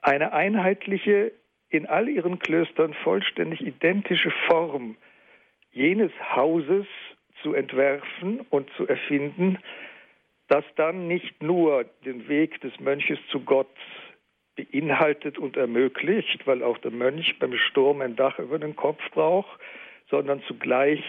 eine 0.00 0.32
einheitliche, 0.32 1.32
in 1.70 1.86
all 1.86 2.08
ihren 2.08 2.38
Klöstern 2.38 2.92
vollständig 3.02 3.60
identische 3.60 4.30
Form 4.48 4.96
jenes 5.72 6.12
Hauses 6.34 6.86
zu 7.44 7.54
entwerfen 7.54 8.40
und 8.50 8.68
zu 8.76 8.88
erfinden, 8.88 9.58
das 10.48 10.64
dann 10.76 11.06
nicht 11.06 11.42
nur 11.42 11.84
den 12.04 12.26
Weg 12.28 12.60
des 12.62 12.78
Mönches 12.80 13.18
zu 13.30 13.40
Gott 13.40 13.68
beinhaltet 14.56 15.38
und 15.38 15.56
ermöglicht, 15.56 16.46
weil 16.46 16.62
auch 16.62 16.78
der 16.78 16.90
Mönch 16.90 17.38
beim 17.38 17.56
Sturm 17.56 18.00
ein 18.00 18.16
Dach 18.16 18.38
über 18.38 18.58
den 18.58 18.74
Kopf 18.74 19.00
braucht, 19.10 19.60
sondern 20.10 20.42
zugleich 20.44 21.00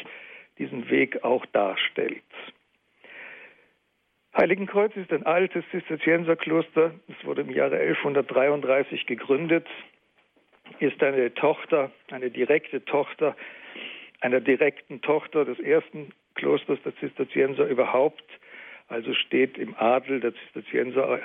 diesen 0.58 0.90
Weg 0.90 1.24
auch 1.24 1.46
darstellt. 1.48 2.24
Heiligenkreuz 4.36 4.96
ist 4.98 5.14
ein 5.14 5.26
altes 5.26 5.64
Zisterzienserkloster. 5.72 6.94
Es 7.08 7.26
wurde 7.26 7.42
im 7.42 7.52
Jahre 7.52 7.78
1133 7.78 9.06
gegründet, 9.06 9.68
ist 10.80 11.02
eine 11.02 11.34
Tochter, 11.34 11.92
eine 12.10 12.30
direkte 12.30 12.84
Tochter 12.84 13.36
einer 14.26 14.42
direkten 14.42 15.02
Tochter 15.02 15.46
des 15.46 15.60
ersten 15.60 16.12
Klosters 16.36 16.80
der 16.84 16.96
Zisterzienser 16.98 17.66
überhaupt, 17.68 18.24
also 18.88 19.14
steht 19.14 19.58
im 19.58 19.76
Adel 19.76 20.20
der 20.20 20.34
Zisterzienser 20.36 21.20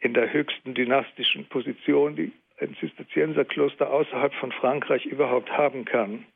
in 0.00 0.14
der 0.14 0.32
höchsten 0.32 0.74
dynastischen 0.74 1.46
Position, 1.46 2.16
die 2.16 2.32
ein 2.60 2.76
Zisterzienserkloster 2.80 3.90
außerhalb 3.90 4.34
von 4.34 4.52
Frankreich 4.52 5.06
überhaupt 5.06 5.50
haben 5.50 5.84
kann. 5.84 6.26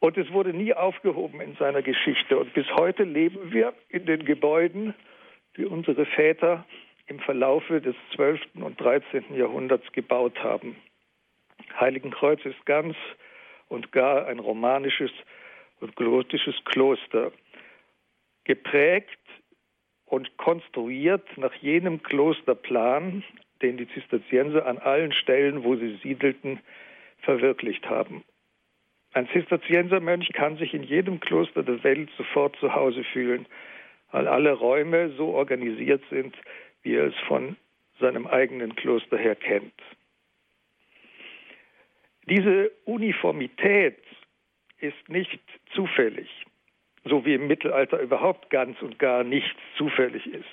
Und 0.00 0.16
es 0.16 0.32
wurde 0.32 0.52
nie 0.52 0.74
aufgehoben 0.74 1.40
in 1.40 1.56
seiner 1.56 1.82
Geschichte. 1.82 2.38
Und 2.38 2.54
bis 2.54 2.66
heute 2.76 3.02
leben 3.02 3.52
wir 3.52 3.74
in 3.88 4.06
den 4.06 4.24
Gebäuden, 4.24 4.94
die 5.56 5.64
unsere 5.64 6.06
Väter 6.06 6.64
im 7.06 7.18
Verlaufe 7.20 7.80
des 7.80 7.96
12. 8.14 8.40
und 8.54 8.80
13. 8.80 9.34
Jahrhunderts 9.34 9.90
gebaut 9.92 10.38
haben. 10.42 10.76
Heiligenkreuz 11.80 12.44
ist 12.44 12.64
ganz 12.64 12.96
und 13.68 13.90
gar 13.92 14.26
ein 14.26 14.38
romanisches 14.38 15.10
und 15.80 15.94
gotisches 15.96 16.56
Kloster, 16.64 17.32
geprägt 18.44 19.18
und 20.06 20.36
konstruiert 20.38 21.26
nach 21.36 21.54
jenem 21.54 22.02
Klosterplan, 22.02 23.22
den 23.62 23.76
die 23.76 23.88
Zisterzienser 23.88 24.66
an 24.66 24.78
allen 24.78 25.12
Stellen, 25.12 25.64
wo 25.64 25.76
sie 25.76 25.98
siedelten, 26.02 26.60
verwirklicht 27.20 27.88
haben. 27.88 28.24
Ein 29.12 29.28
Zisterziensermönch 29.32 30.32
kann 30.32 30.56
sich 30.56 30.74
in 30.74 30.82
jedem 30.82 31.20
Kloster 31.20 31.62
der 31.62 31.82
Welt 31.82 32.10
sofort 32.16 32.56
zu 32.56 32.74
Hause 32.74 33.04
fühlen, 33.04 33.46
weil 34.12 34.28
alle 34.28 34.52
Räume 34.52 35.10
so 35.16 35.28
organisiert 35.28 36.02
sind, 36.10 36.36
wie 36.82 36.94
er 36.94 37.08
es 37.08 37.18
von 37.26 37.56
seinem 38.00 38.26
eigenen 38.26 38.76
Kloster 38.76 39.18
her 39.18 39.34
kennt. 39.34 39.74
Diese 42.26 42.70
Uniformität 42.84 43.98
ist 44.80 45.08
nicht 45.08 45.40
zufällig, 45.74 46.28
so 47.04 47.24
wie 47.24 47.34
im 47.34 47.46
Mittelalter 47.46 48.00
überhaupt 48.00 48.50
ganz 48.50 48.80
und 48.82 48.98
gar 48.98 49.24
nichts 49.24 49.58
zufällig 49.76 50.26
ist. 50.26 50.44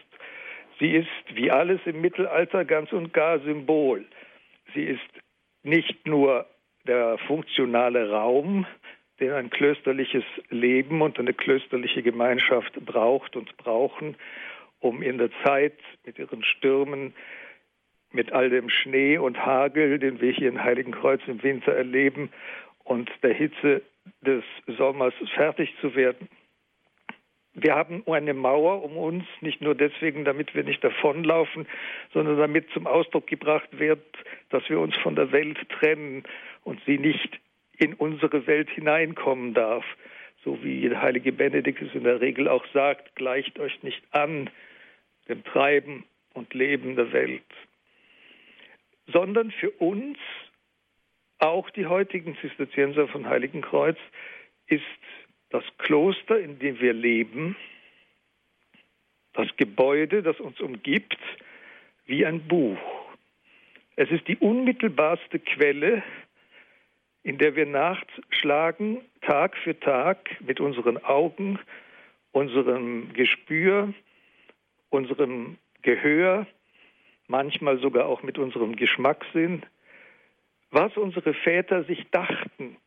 Sie 0.79 0.91
ist, 0.91 1.07
wie 1.33 1.51
alles 1.51 1.79
im 1.85 2.01
Mittelalter, 2.01 2.65
ganz 2.65 2.91
und 2.91 3.13
gar 3.13 3.39
Symbol. 3.39 4.05
Sie 4.73 4.83
ist 4.83 4.99
nicht 5.63 6.05
nur 6.05 6.45
der 6.85 7.17
funktionale 7.19 8.09
Raum, 8.09 8.65
den 9.19 9.31
ein 9.31 9.49
klösterliches 9.49 10.25
Leben 10.49 11.01
und 11.01 11.17
eine 11.17 11.33
klösterliche 11.33 12.03
Gemeinschaft 12.03 12.73
braucht 12.85 13.35
und 13.35 13.55
brauchen, 13.57 14.15
um 14.79 15.01
in 15.01 15.17
der 15.17 15.29
Zeit 15.43 15.79
mit 16.05 16.19
ihren 16.19 16.43
Stürmen, 16.43 17.13
mit 18.11 18.33
all 18.33 18.49
dem 18.49 18.69
Schnee 18.69 19.17
und 19.17 19.45
Hagel, 19.45 19.99
den 19.99 20.19
wir 20.21 20.31
hier 20.31 20.49
in 20.49 20.63
Heiligenkreuz 20.63 21.21
im 21.27 21.41
Winter 21.43 21.73
erleben, 21.73 22.29
und 22.83 23.09
der 23.23 23.33
Hitze 23.33 23.81
des 24.21 24.43
Sommers 24.67 25.13
fertig 25.33 25.73
zu 25.81 25.95
werden. 25.95 26.29
Wir 27.53 27.73
haben 27.73 28.03
eine 28.05 28.33
Mauer 28.33 28.83
um 28.83 28.97
uns, 28.97 29.23
nicht 29.39 29.61
nur 29.61 29.75
deswegen, 29.75 30.25
damit 30.25 30.53
wir 30.55 30.63
nicht 30.65 30.83
davonlaufen, 30.83 31.65
sondern 32.13 32.37
damit 32.37 32.69
zum 32.71 32.85
Ausdruck 32.85 33.27
gebracht 33.27 33.69
wird, 33.71 34.03
dass 34.49 34.67
wir 34.69 34.79
uns 34.79 34.93
von 34.97 35.15
der 35.15 35.31
Welt 35.31 35.57
trennen 35.69 36.23
und 36.63 36.81
sie 36.85 36.97
nicht 36.97 37.39
in 37.77 37.93
unsere 37.93 38.45
Welt 38.45 38.69
hineinkommen 38.69 39.53
darf. 39.53 39.85
So 40.43 40.61
wie 40.63 40.87
der 40.87 41.01
heilige 41.01 41.31
Benedikt 41.31 41.81
es 41.81 41.95
in 41.95 42.03
der 42.03 42.19
Regel 42.19 42.49
auch 42.49 42.65
sagt, 42.73 43.15
gleicht 43.15 43.57
euch 43.57 43.81
nicht 43.83 44.03
an 44.11 44.49
dem 45.29 45.43
Treiben 45.45 46.03
und 46.33 46.53
Leben 46.53 46.95
der 46.95 47.13
Welt, 47.13 47.41
sondern 49.07 49.51
für 49.51 49.71
uns, 49.71 50.17
auch 51.39 51.69
die 51.69 51.85
heutigen 51.85 52.37
Zisterzienser 52.41 53.07
von 53.07 53.27
Heiligenkreuz, 53.27 53.97
ist 54.67 54.83
das 55.49 55.63
Kloster, 55.77 56.39
in 56.39 56.59
dem 56.59 56.79
wir 56.79 56.93
leben, 56.93 57.55
das 59.33 59.47
Gebäude, 59.57 60.23
das 60.23 60.39
uns 60.39 60.59
umgibt, 60.59 61.19
wie 62.05 62.25
ein 62.25 62.47
Buch. 62.47 62.77
Es 63.95 64.09
ist 64.11 64.27
die 64.27 64.37
unmittelbarste 64.37 65.39
Quelle, 65.39 66.03
in 67.23 67.37
der 67.37 67.55
wir 67.55 67.65
nachschlagen, 67.65 69.01
Tag 69.21 69.57
für 69.57 69.79
Tag 69.79 70.39
mit 70.41 70.59
unseren 70.59 71.03
Augen, 71.03 71.59
unserem 72.31 73.13
Gespür, 73.13 73.93
unserem 74.89 75.57
Gehör, 75.81 76.45
manchmal 77.27 77.79
sogar 77.79 78.05
auch 78.05 78.23
mit 78.23 78.37
unserem 78.37 78.75
Geschmackssinn, 78.75 79.63
was 80.71 80.95
unsere 80.97 81.33
Väter 81.33 81.83
sich 81.83 82.09
dachten, 82.11 82.77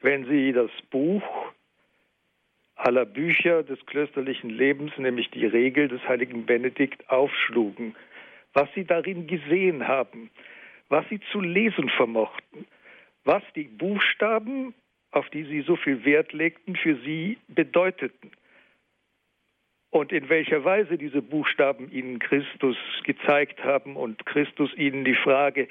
wenn 0.00 0.26
sie 0.26 0.52
das 0.52 0.70
Buch 0.90 1.22
aller 2.78 3.04
Bücher 3.04 3.62
des 3.62 3.84
klösterlichen 3.86 4.50
Lebens, 4.50 4.92
nämlich 4.96 5.30
die 5.30 5.46
Regel 5.46 5.88
des 5.88 6.00
heiligen 6.06 6.46
Benedikt, 6.46 7.10
aufschlugen, 7.10 7.96
was 8.52 8.68
sie 8.74 8.84
darin 8.84 9.26
gesehen 9.26 9.86
haben, 9.88 10.30
was 10.88 11.08
sie 11.08 11.20
zu 11.32 11.40
lesen 11.40 11.88
vermochten, 11.90 12.66
was 13.24 13.42
die 13.56 13.64
Buchstaben, 13.64 14.74
auf 15.10 15.28
die 15.30 15.44
sie 15.44 15.62
so 15.62 15.76
viel 15.76 16.04
Wert 16.04 16.32
legten, 16.32 16.76
für 16.76 16.96
sie 16.96 17.38
bedeuteten. 17.48 18.30
Und 19.90 20.12
in 20.12 20.28
welcher 20.28 20.64
Weise 20.64 20.98
diese 20.98 21.22
Buchstaben 21.22 21.90
ihnen 21.90 22.18
Christus 22.18 22.76
gezeigt 23.04 23.64
haben 23.64 23.96
und 23.96 24.24
Christus 24.26 24.72
ihnen 24.76 25.04
die 25.04 25.14
Frage 25.14 25.66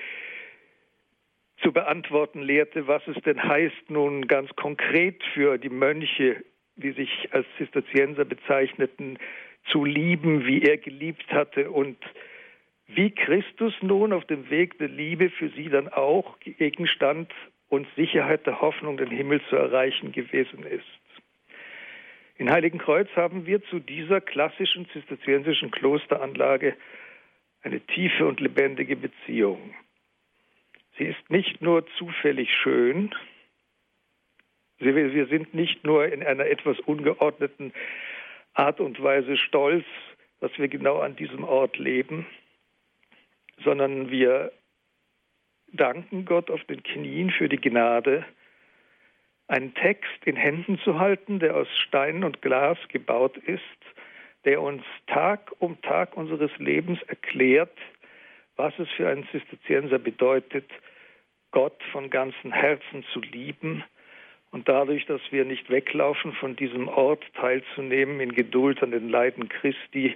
zu 1.61 1.71
beantworten 1.71 2.41
lehrte, 2.41 2.87
was 2.87 3.05
es 3.07 3.21
denn 3.23 3.41
heißt 3.41 3.89
nun 3.89 4.27
ganz 4.27 4.49
konkret 4.55 5.23
für 5.33 5.57
die 5.57 5.69
Mönche, 5.69 6.43
die 6.75 6.91
sich 6.91 7.29
als 7.31 7.47
Zisterzienser 7.57 8.25
bezeichneten, 8.25 9.17
zu 9.71 9.83
lieben, 9.83 10.45
wie 10.45 10.61
er 10.61 10.77
geliebt 10.77 11.31
hatte 11.31 11.71
und 11.71 11.97
wie 12.87 13.11
Christus 13.11 13.73
nun 13.81 14.13
auf 14.13 14.25
dem 14.25 14.49
Weg 14.49 14.77
der 14.77 14.87
Liebe 14.87 15.29
für 15.29 15.49
sie 15.49 15.69
dann 15.69 15.89
auch 15.89 16.39
Gegenstand 16.39 17.33
und 17.67 17.87
Sicherheit 17.97 18.45
der 18.45 18.61
Hoffnung, 18.61 18.97
den 18.97 19.11
Himmel 19.11 19.41
zu 19.49 19.57
erreichen 19.57 20.13
gewesen 20.13 20.63
ist. 20.63 20.85
In 22.37 22.49
Heiligenkreuz 22.49 23.09
haben 23.15 23.45
wir 23.45 23.61
zu 23.63 23.79
dieser 23.79 24.21
klassischen 24.21 24.87
zisterziensischen 24.91 25.71
Klosteranlage 25.71 26.75
eine 27.61 27.81
tiefe 27.81 28.25
und 28.25 28.39
lebendige 28.39 28.95
Beziehung. 28.95 29.73
Sie 30.97 31.05
ist 31.05 31.29
nicht 31.29 31.61
nur 31.61 31.85
zufällig 31.97 32.53
schön, 32.53 33.13
wir 34.79 35.27
sind 35.27 35.53
nicht 35.53 35.83
nur 35.83 36.05
in 36.11 36.23
einer 36.23 36.45
etwas 36.45 36.79
ungeordneten 36.79 37.73
Art 38.53 38.79
und 38.79 39.01
Weise 39.01 39.37
stolz, 39.37 39.85
dass 40.39 40.51
wir 40.57 40.67
genau 40.67 40.99
an 40.99 41.15
diesem 41.15 41.43
Ort 41.43 41.77
leben, 41.77 42.27
sondern 43.63 44.11
wir 44.11 44.51
danken 45.73 46.25
Gott 46.25 46.51
auf 46.51 46.63
den 46.65 46.83
Knien 46.83 47.31
für 47.31 47.49
die 47.49 47.59
Gnade, 47.59 48.25
einen 49.47 49.73
Text 49.73 50.25
in 50.25 50.35
Händen 50.35 50.79
zu 50.79 50.99
halten, 50.99 51.39
der 51.39 51.55
aus 51.55 51.67
Stein 51.77 52.23
und 52.23 52.41
Glas 52.41 52.77
gebaut 52.89 53.37
ist, 53.37 53.61
der 54.45 54.61
uns 54.61 54.83
Tag 55.07 55.51
um 55.59 55.81
Tag 55.81 56.15
unseres 56.15 56.51
Lebens 56.57 57.01
erklärt, 57.03 57.77
was 58.57 58.77
es 58.79 58.89
für 58.89 59.07
einen 59.07 59.27
Zisterzienser 59.29 59.99
bedeutet, 59.99 60.65
Gott 61.51 61.81
von 61.91 62.09
ganzem 62.09 62.51
Herzen 62.51 63.03
zu 63.13 63.21
lieben 63.21 63.83
und 64.51 64.67
dadurch, 64.67 65.05
dass 65.05 65.21
wir 65.31 65.45
nicht 65.45 65.69
weglaufen, 65.69 66.33
von 66.33 66.55
diesem 66.55 66.87
Ort 66.87 67.23
teilzunehmen 67.35 68.19
in 68.19 68.33
Geduld 68.33 68.81
an 68.83 68.91
den 68.91 69.09
Leiden 69.09 69.49
Christi, 69.49 70.15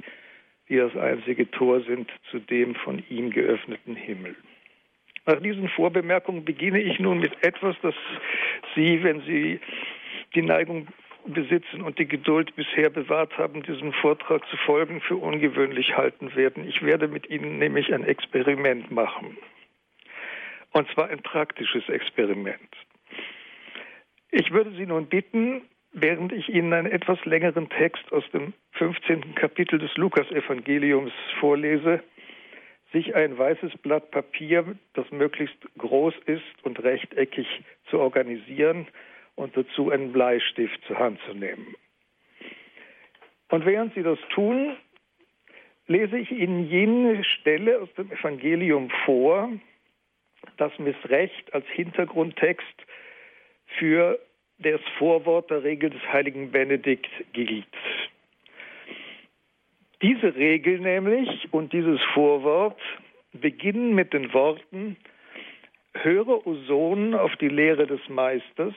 die 0.70 0.78
das 0.78 0.96
einzige 0.96 1.50
Tor 1.52 1.82
sind 1.82 2.10
zu 2.30 2.40
dem 2.40 2.76
von 2.76 3.04
ihm 3.10 3.30
geöffneten 3.30 3.96
Himmel. 3.96 4.36
Nach 5.26 5.40
diesen 5.40 5.70
Vorbemerkungen 5.70 6.46
beginne 6.46 6.82
ich 6.82 7.00
nun 7.00 7.20
mit 7.20 7.44
etwas, 7.44 7.76
das 7.82 7.94
Sie, 8.76 9.04
wenn 9.04 9.22
Sie 9.22 9.60
die 10.34 10.42
Neigung 10.42 10.88
besitzen 11.26 11.82
und 11.82 12.00
die 12.00 12.08
Geduld 12.08 12.56
bisher 12.56 12.90
bewahrt 12.90 13.38
haben, 13.38 13.64
diesem 13.64 13.94
Vortrag 13.94 14.48
zu 14.50 14.58
folgen, 14.58 15.02
für 15.02 15.18
ungewöhnlich 15.18 15.96
halten 15.96 16.36
werden. 16.36 16.68
Ich 16.68 16.82
werde 16.82 17.08
mit 17.08 17.30
Ihnen 17.30 17.58
nämlich 17.60 17.94
ein 17.94 18.04
Experiment 18.04 18.92
machen. 18.92 19.38
Und 20.72 20.90
zwar 20.92 21.10
ein 21.10 21.22
praktisches 21.22 21.88
Experiment. 21.90 22.76
Ich 24.32 24.52
würde 24.52 24.72
Sie 24.72 24.86
nun 24.86 25.08
bitten, 25.08 25.64
während 25.92 26.32
ich 26.32 26.50
Ihnen 26.50 26.74
einen 26.74 26.92
etwas 26.92 27.24
längeren 27.26 27.70
Text 27.70 28.12
aus 28.14 28.24
dem 28.32 28.54
15. 28.74 29.36
Kapitel 29.36 29.80
des 29.80 29.96
Lukasevangeliums 29.98 31.12
vorlese, 31.40 32.02
sich 32.94 33.16
ein 33.16 33.38
weißes 33.38 33.78
Blatt 33.80 34.12
Papier, 34.12 34.66
das 34.94 35.10
möglichst 35.12 35.58
groß 35.78 36.14
ist 36.26 36.44
und 36.64 36.82
rechteckig 36.84 37.48
zu 37.90 38.00
organisieren 38.00 38.88
und 39.42 39.58
dazu 39.58 39.90
einen 39.90 40.12
Bleistift 40.12 40.80
zur 40.86 41.00
Hand 41.00 41.20
zu 41.26 41.34
nehmen. 41.34 41.76
Und 43.50 43.66
während 43.66 43.94
Sie 43.96 44.04
das 44.04 44.20
tun, 44.30 44.78
lese 45.88 46.20
ich 46.20 46.32
Ihnen 46.32 46.70
jene 46.70 47.24
Stelle 47.24 47.82
aus 47.82 47.92
dem 47.96 48.12
Evangelium 48.12 48.92
vor, 49.04 49.52
das 50.58 50.72
Missrecht 50.78 51.54
als 51.56 51.66
Hintergrundtext 51.70 52.86
für 53.80 54.20
das 54.60 54.80
Vorwort 55.00 55.50
der 55.50 55.64
Regel 55.64 55.90
des 55.90 56.04
heiligen 56.14 56.52
Benedikt 56.52 57.10
gilt. 57.34 57.66
Diese 60.04 60.36
Regel 60.36 60.80
nämlich 60.80 61.52
und 61.52 61.74
dieses 61.74 62.00
Vorwort 62.14 62.80
beginnen 63.34 63.96
mit 63.96 64.14
den 64.14 64.34
Worten, 64.34 64.98
höre, 65.94 66.46
o 66.46 66.56
Sohn, 66.68 67.16
auf 67.16 67.36
die 67.38 67.50
Lehre 67.50 67.88
des 67.88 68.08
Meisters 68.08 68.76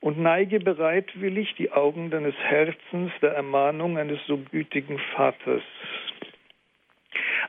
und 0.00 0.18
neige 0.18 0.60
bereitwillig 0.60 1.54
die 1.56 1.72
Augen 1.72 2.10
deines 2.10 2.34
Herzens 2.36 3.12
der 3.22 3.32
Ermahnung 3.32 3.98
eines 3.98 4.18
so 4.26 4.38
gütigen 4.38 4.98
Vaters, 5.14 5.62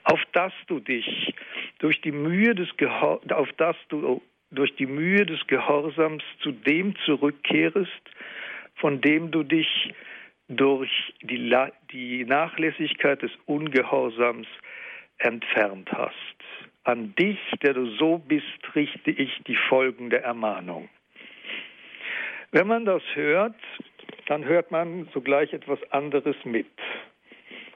auf 0.03 0.19
dass 0.33 0.53
du 0.67 0.79
dich 0.79 1.33
durch 1.79 2.01
die 2.01 2.11
Mühe 2.11 2.55
des 2.55 2.75
Gehor 2.77 3.21
auf 3.29 3.51
dass 3.53 3.75
du 3.89 4.21
durch 4.51 4.75
die 4.75 4.85
Mühe 4.85 5.25
des 5.25 5.45
Gehorsams 5.47 6.23
zu 6.41 6.51
dem 6.51 6.95
zurückkehrest, 7.05 7.91
von 8.75 9.01
dem 9.01 9.31
du 9.31 9.43
dich 9.43 9.93
durch 10.47 11.13
die, 11.21 11.37
La 11.37 11.71
die 11.91 12.23
Nachlässigkeit 12.23 13.21
des 13.21 13.31
Ungehorsams 13.45 14.47
entfernt 15.17 15.91
hast. 15.91 16.13
An 16.83 17.13
dich, 17.15 17.39
der 17.61 17.73
du 17.73 17.87
so 17.97 18.17
bist, 18.19 18.75
richte 18.75 19.11
ich 19.11 19.41
die 19.45 19.57
folgende 19.67 20.21
Ermahnung. 20.21 20.87
Wenn 22.57 22.65
man 22.65 22.85
das 22.85 23.03
hört, 23.13 23.53
dann 24.25 24.43
hört 24.43 24.71
man 24.71 25.07
sogleich 25.13 25.53
etwas 25.53 25.77
anderes 25.91 26.35
mit, 26.43 26.65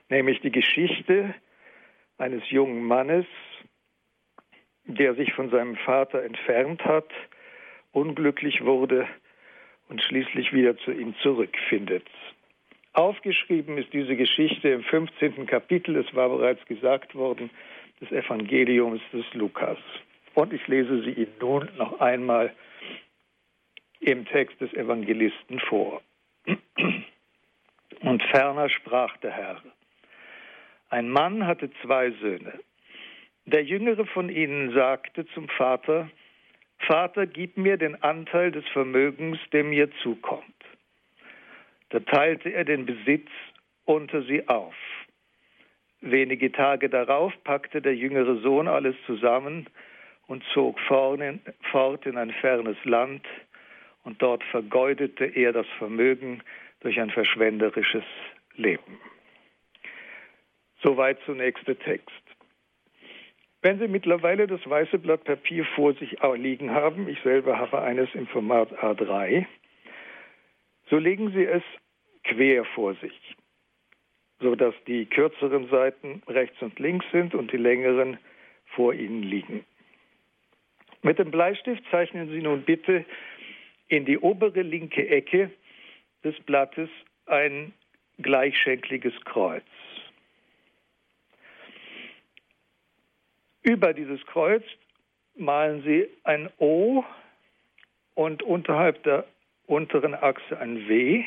nämlich 0.10 0.42
die 0.42 0.50
Geschichte 0.52 1.36
eines 2.18 2.50
jungen 2.50 2.84
Mannes, 2.86 3.28
der 4.86 5.14
sich 5.14 5.34
von 5.34 5.52
seinem 5.52 5.76
Vater 5.76 6.24
entfernt 6.24 6.84
hat, 6.84 7.06
unglücklich 7.92 8.66
wurde 8.66 9.08
und 9.88 10.02
schließlich 10.02 10.52
wieder 10.52 10.76
zu 10.78 10.90
ihm 10.90 11.14
zurückfindet. 11.22 12.08
Aufgeschrieben 12.94 13.78
ist 13.78 13.94
diese 13.94 14.16
Geschichte 14.16 14.70
im 14.70 14.82
15. 14.82 15.46
Kapitel, 15.46 15.96
es 15.96 16.12
war 16.16 16.30
bereits 16.30 16.66
gesagt 16.66 17.14
worden, 17.14 17.52
des 18.02 18.12
Evangeliums 18.12 19.02
des 19.14 19.32
Lukas. 19.36 19.78
Und 20.34 20.54
ich 20.54 20.68
lese 20.68 21.04
sie 21.04 21.12
Ihnen 21.12 21.36
nun 21.40 21.70
noch 21.78 22.00
einmal 22.00 22.52
im 24.02 24.26
Text 24.26 24.60
des 24.60 24.74
Evangelisten 24.74 25.60
vor. 25.60 26.02
Und 28.02 28.24
ferner 28.24 28.68
sprach 28.70 29.16
der 29.18 29.32
Herr, 29.32 29.62
ein 30.90 31.10
Mann 31.10 31.48
hatte 31.48 31.72
zwei 31.84 32.12
Söhne. 32.12 32.60
Der 33.46 33.64
jüngere 33.64 34.06
von 34.06 34.30
ihnen 34.30 34.74
sagte 34.74 35.26
zum 35.28 35.48
Vater, 35.50 36.10
Vater, 36.80 37.28
gib 37.28 37.58
mir 37.58 37.78
den 37.78 38.02
Anteil 38.04 38.52
des 38.52 38.68
Vermögens, 38.70 39.40
der 39.54 39.64
mir 39.64 39.90
zukommt. 40.04 40.44
Da 41.90 42.00
teilte 42.00 42.50
er 42.50 42.66
den 42.66 42.86
Besitz 42.86 43.30
unter 43.86 44.24
sie 44.24 44.48
auf. 44.48 44.76
Wenige 46.02 46.52
Tage 46.52 46.90
darauf 46.90 47.32
packte 47.44 47.82
der 47.82 47.96
jüngere 47.96 48.38
Sohn 48.38 48.68
alles 48.68 48.96
zusammen 49.06 49.68
und 50.28 50.44
zog 50.54 50.80
fort 50.80 52.06
in 52.06 52.18
ein 52.18 52.32
fernes 52.32 52.78
Land, 52.86 53.26
und 54.04 54.22
dort 54.22 54.44
vergeudete 54.46 55.26
er 55.26 55.54
das 55.54 55.68
Vermögen 55.78 56.44
durch 56.82 57.00
ein 57.00 57.10
verschwenderisches 57.10 58.04
Leben. 58.56 59.00
Soweit 60.82 61.20
zunächst 61.26 61.68
der 61.68 61.78
Text. 61.78 62.10
Wenn 63.62 63.78
Sie 63.78 63.88
mittlerweile 63.88 64.48
das 64.48 64.68
weiße 64.68 64.98
Blatt 64.98 65.24
Papier 65.24 65.66
vor 65.76 65.94
sich 65.94 66.18
liegen 66.36 66.72
haben, 66.72 67.08
ich 67.08 67.20
selber 67.22 67.60
habe 67.60 67.82
eines 67.82 68.10
im 68.16 68.26
Format 68.28 68.72
A3, 68.80 69.46
so 70.90 70.98
legen 70.98 71.32
Sie 71.32 71.46
es 71.46 71.64
quer 72.24 72.66
vor 72.66 72.96
sich, 72.96 73.36
sodass 74.40 74.74
die 74.88 75.06
kürzeren 75.06 75.70
Seiten 75.70 76.24
rechts 76.28 76.60
und 76.62 76.80
links 76.80 77.06
sind 77.12 77.36
und 77.36 77.52
die 77.52 77.58
längeren 77.58 78.18
vor 78.66 78.94
Ihnen 78.94 79.22
liegen. 79.22 79.64
Mit 81.04 81.20
dem 81.20 81.30
Bleistift 81.30 81.84
zeichnen 81.92 82.30
Sie 82.30 82.42
nun 82.42 82.64
bitte 82.64 83.06
in 83.92 84.06
die 84.06 84.18
obere 84.18 84.62
linke 84.62 85.08
Ecke 85.10 85.52
des 86.24 86.40
Blattes 86.42 86.90
ein 87.26 87.74
gleichschenkliges 88.22 89.14
Kreuz. 89.26 89.64
Über 93.64 93.94
dieses 93.94 94.26
Kreuz 94.28 94.64
malen 95.36 95.84
Sie 95.84 96.08
ein 96.24 96.50
O 96.58 97.04
und 98.16 98.44
unterhalb 98.44 99.04
der 99.04 99.26
unteren 99.68 100.16
Achse 100.16 100.58
ein 100.58 100.88
W, 100.88 101.26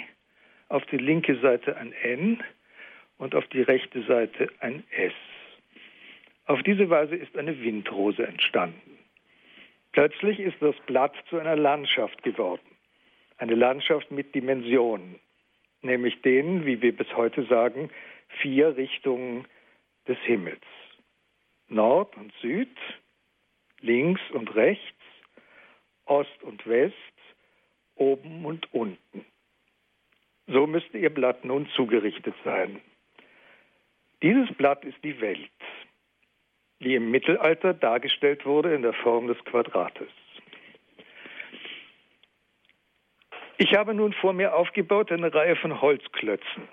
auf 0.69 0.85
die 0.87 0.97
linke 0.97 1.39
Seite 1.41 1.77
ein 1.77 1.93
N 1.93 2.43
und 3.19 3.35
auf 3.35 3.47
die 3.49 3.63
rechte 3.63 4.03
Seite 4.05 4.51
ein 4.61 4.85
S. 4.91 5.13
Auf 6.47 6.63
diese 6.63 6.89
Weise 6.89 7.15
ist 7.15 7.37
eine 7.37 7.61
Windrose 7.61 8.27
entstanden. 8.27 8.94
Plötzlich 9.95 10.41
ist 10.41 10.57
das 10.61 10.75
Blatt 10.87 11.15
zu 11.31 11.39
einer 11.39 11.55
Landschaft 11.55 12.25
geworden. 12.25 12.67
Eine 13.39 13.55
Landschaft 13.55 14.11
mit 14.11 14.35
Dimensionen, 14.35 15.21
nämlich 15.83 16.21
denen, 16.21 16.67
wie 16.67 16.83
wir 16.83 16.97
bis 16.97 17.07
heute 17.17 17.45
sagen, 17.45 17.91
vier 18.43 18.77
Richtungen 18.77 19.47
des 20.09 20.19
Himmels. 20.23 20.65
Nord 21.69 22.17
und 22.17 22.33
Süd, 22.41 22.77
links 23.83 24.21
und 24.33 24.53
rechts, 24.57 24.83
Ost 26.07 26.43
und 26.43 26.67
West, 26.67 26.97
oben 27.95 28.45
und 28.45 28.75
unten. 28.75 29.25
So 30.49 30.67
müsste 30.67 30.99
Ihr 30.99 31.15
Blatt 31.15 31.45
nun 31.45 31.69
zugerichtet 31.77 32.35
sein. 32.45 32.81
Dieses 34.23 34.53
Blatt 34.57 34.85
ist 34.85 34.99
die 35.05 35.21
Welt, 35.21 35.51
die 36.85 36.95
im 36.95 37.11
Mittelalter 37.11 37.75
dargestellt 37.75 38.47
wurde 38.47 38.75
in 38.75 38.83
der 38.83 38.93
Form 38.93 39.27
des 39.27 39.39
Quadrates. 39.45 40.09
Ich 43.57 43.75
habe 43.75 43.95
nun 43.95 44.13
vor 44.13 44.33
mir 44.33 44.55
aufgebaut 44.55 45.13
eine 45.13 45.33
Reihe 45.33 45.57
von 45.57 45.81
Holzklötzen. 45.81 46.69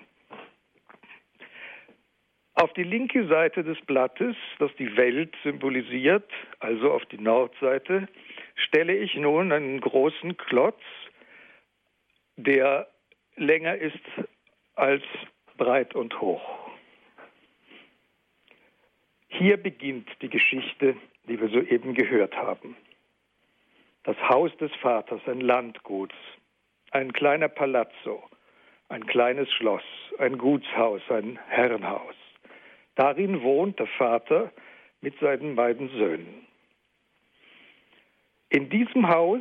Auf 2.54 2.72
die 2.74 2.82
linke 2.82 3.26
Seite 3.28 3.64
des 3.64 3.80
Blattes, 3.86 4.36
das 4.58 4.70
die 4.78 4.96
Welt 4.96 5.34
symbolisiert, 5.42 6.28
also 6.60 6.92
auf 6.92 7.04
die 7.06 7.18
Nordseite, 7.18 8.08
stelle 8.54 8.94
ich 8.94 9.14
nun 9.14 9.52
einen 9.52 9.80
großen 9.80 10.36
Klotz, 10.36 10.82
der 12.36 12.88
länger 13.36 13.76
ist 13.76 13.98
als 14.74 15.02
breit 15.56 15.94
und 15.94 16.20
hoch. 16.20 16.61
Hier 19.34 19.56
beginnt 19.56 20.08
die 20.20 20.28
Geschichte, 20.28 20.94
die 21.26 21.40
wir 21.40 21.48
soeben 21.48 21.94
gehört 21.94 22.36
haben. 22.36 22.76
Das 24.04 24.16
Haus 24.28 24.54
des 24.58 24.70
Vaters, 24.82 25.22
ein 25.26 25.40
Landgut, 25.40 26.12
ein 26.90 27.14
kleiner 27.14 27.48
Palazzo, 27.48 28.22
ein 28.90 29.06
kleines 29.06 29.50
Schloss, 29.54 29.84
ein 30.18 30.36
Gutshaus, 30.36 31.00
ein 31.08 31.38
Herrenhaus. 31.48 32.14
Darin 32.94 33.42
wohnt 33.42 33.78
der 33.78 33.86
Vater 33.86 34.52
mit 35.00 35.18
seinen 35.18 35.56
beiden 35.56 35.88
Söhnen. 35.88 36.46
In 38.50 38.68
diesem 38.68 39.08
Haus 39.08 39.40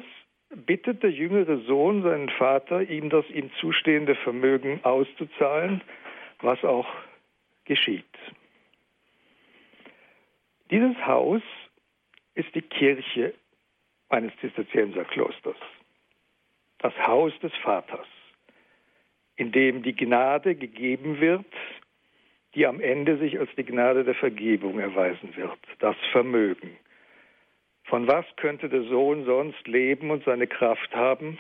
bittet 0.56 1.04
der 1.04 1.12
jüngere 1.12 1.58
Sohn 1.66 2.02
seinen 2.02 2.30
Vater, 2.30 2.82
ihm 2.82 3.10
das 3.10 3.30
ihm 3.30 3.52
zustehende 3.60 4.16
Vermögen 4.16 4.80
auszuzahlen, 4.84 5.82
was 6.40 6.64
auch 6.64 6.88
geschieht. 7.66 8.06
Dieses 10.72 10.96
Haus 11.06 11.42
ist 12.34 12.56
die 12.56 12.62
Kirche 12.62 13.34
eines 14.08 14.32
Zisterzienserklosters, 14.40 15.58
das 16.80 16.98
Haus 17.06 17.38
des 17.40 17.54
Vaters, 17.58 18.08
in 19.36 19.52
dem 19.52 19.84
die 19.84 19.96
Gnade 19.96 20.56
gegeben 20.56 21.20
wird, 21.20 21.46
die 22.56 22.66
am 22.66 22.80
Ende 22.80 23.18
sich 23.18 23.38
als 23.38 23.50
die 23.58 23.66
Gnade 23.66 24.06
der 24.06 24.16
Vergebung 24.16 24.80
erweisen 24.80 25.36
wird, 25.36 25.60
das 25.80 25.98
Vermögen. 26.14 26.78
Von 27.84 28.08
was 28.08 28.26
könnte 28.38 28.70
der 28.70 28.84
Sohn 28.84 29.26
sonst 29.26 29.68
leben 29.68 30.10
und 30.10 30.24
seine 30.24 30.48
Kraft 30.48 30.96
haben? 30.96 31.38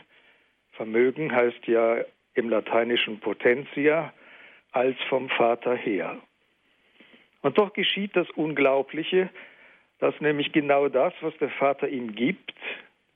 Vermögen 0.71 1.33
heißt 1.33 1.67
ja 1.67 2.03
im 2.33 2.49
lateinischen 2.49 3.21
Potentia 3.21 4.13
als 4.73 4.97
vom 5.07 5.29
Vater 5.29 5.75
her. 5.75 6.17
Und 7.41 7.57
doch 7.57 7.73
geschieht 7.73 8.15
das 8.15 8.29
Unglaubliche, 8.31 9.29
dass 9.99 10.19
nämlich 10.19 10.51
genau 10.51 10.89
das, 10.89 11.13
was 11.21 11.35
der 11.37 11.49
Vater 11.49 11.87
ihm 11.87 12.15
gibt, 12.15 12.53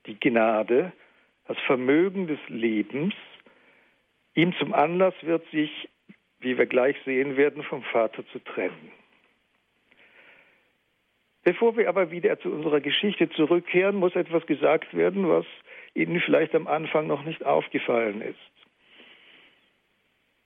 die 0.06 0.18
Gnade, 0.18 0.92
das 1.46 1.58
Vermögen 1.66 2.26
des 2.26 2.38
Lebens, 2.48 3.14
ihm 4.34 4.54
zum 4.58 4.72
Anlass 4.72 5.14
wird, 5.22 5.48
sich 5.50 5.88
wie 6.40 6.58
wir 6.58 6.66
gleich 6.66 6.96
sehen 7.04 7.36
werden, 7.36 7.62
vom 7.62 7.82
Vater 7.82 8.26
zu 8.28 8.38
trennen. 8.40 8.92
Bevor 11.42 11.76
wir 11.76 11.88
aber 11.88 12.10
wieder 12.10 12.38
zu 12.40 12.50
unserer 12.52 12.80
Geschichte 12.80 13.30
zurückkehren, 13.30 13.96
muss 13.96 14.16
etwas 14.16 14.46
gesagt 14.46 14.94
werden, 14.94 15.28
was 15.28 15.46
Ihnen 15.94 16.20
vielleicht 16.20 16.54
am 16.54 16.66
Anfang 16.66 17.06
noch 17.06 17.24
nicht 17.24 17.44
aufgefallen 17.44 18.20
ist. 18.20 18.55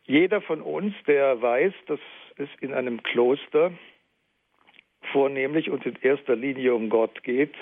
Jeder 0.04 0.40
von 0.40 0.60
uns, 0.60 0.94
der 1.06 1.40
weiß, 1.40 1.72
dass 1.86 2.00
es 2.36 2.48
in 2.60 2.74
einem 2.74 3.02
Kloster 3.02 3.72
vornehmlich 5.12 5.70
und 5.70 5.84
in 5.86 5.96
erster 6.02 6.36
Linie 6.36 6.74
um 6.74 6.88
Gott 6.88 7.22
geht, 7.22 7.54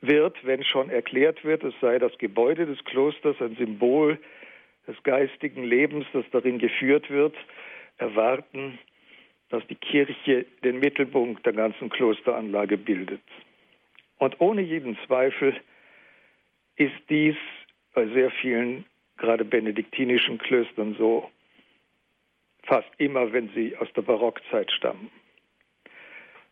wird, 0.00 0.44
wenn 0.44 0.64
schon 0.64 0.90
erklärt 0.90 1.44
wird, 1.44 1.62
es 1.64 1.74
sei 1.80 1.98
das 1.98 2.16
Gebäude 2.18 2.66
des 2.66 2.82
Klosters 2.84 3.40
ein 3.40 3.56
Symbol 3.56 4.18
des 4.86 5.02
geistigen 5.02 5.64
Lebens, 5.64 6.06
das 6.12 6.24
darin 6.32 6.58
geführt 6.58 7.10
wird, 7.10 7.36
erwarten, 7.98 8.78
dass 9.50 9.66
die 9.66 9.74
Kirche 9.74 10.46
den 10.64 10.78
Mittelpunkt 10.78 11.44
der 11.44 11.52
ganzen 11.52 11.90
Klosteranlage 11.90 12.78
bildet. 12.78 13.20
Und 14.18 14.40
ohne 14.40 14.62
jeden 14.62 14.96
Zweifel 15.06 15.54
ist 16.76 16.94
dies 17.08 17.36
bei 17.94 18.06
sehr 18.08 18.30
vielen, 18.30 18.84
gerade 19.20 19.44
benediktinischen 19.44 20.38
Klöstern 20.38 20.96
so, 20.98 21.30
fast 22.64 22.90
immer, 22.98 23.32
wenn 23.32 23.48
sie 23.54 23.76
aus 23.76 23.88
der 23.94 24.02
Barockzeit 24.02 24.70
stammen. 24.72 25.10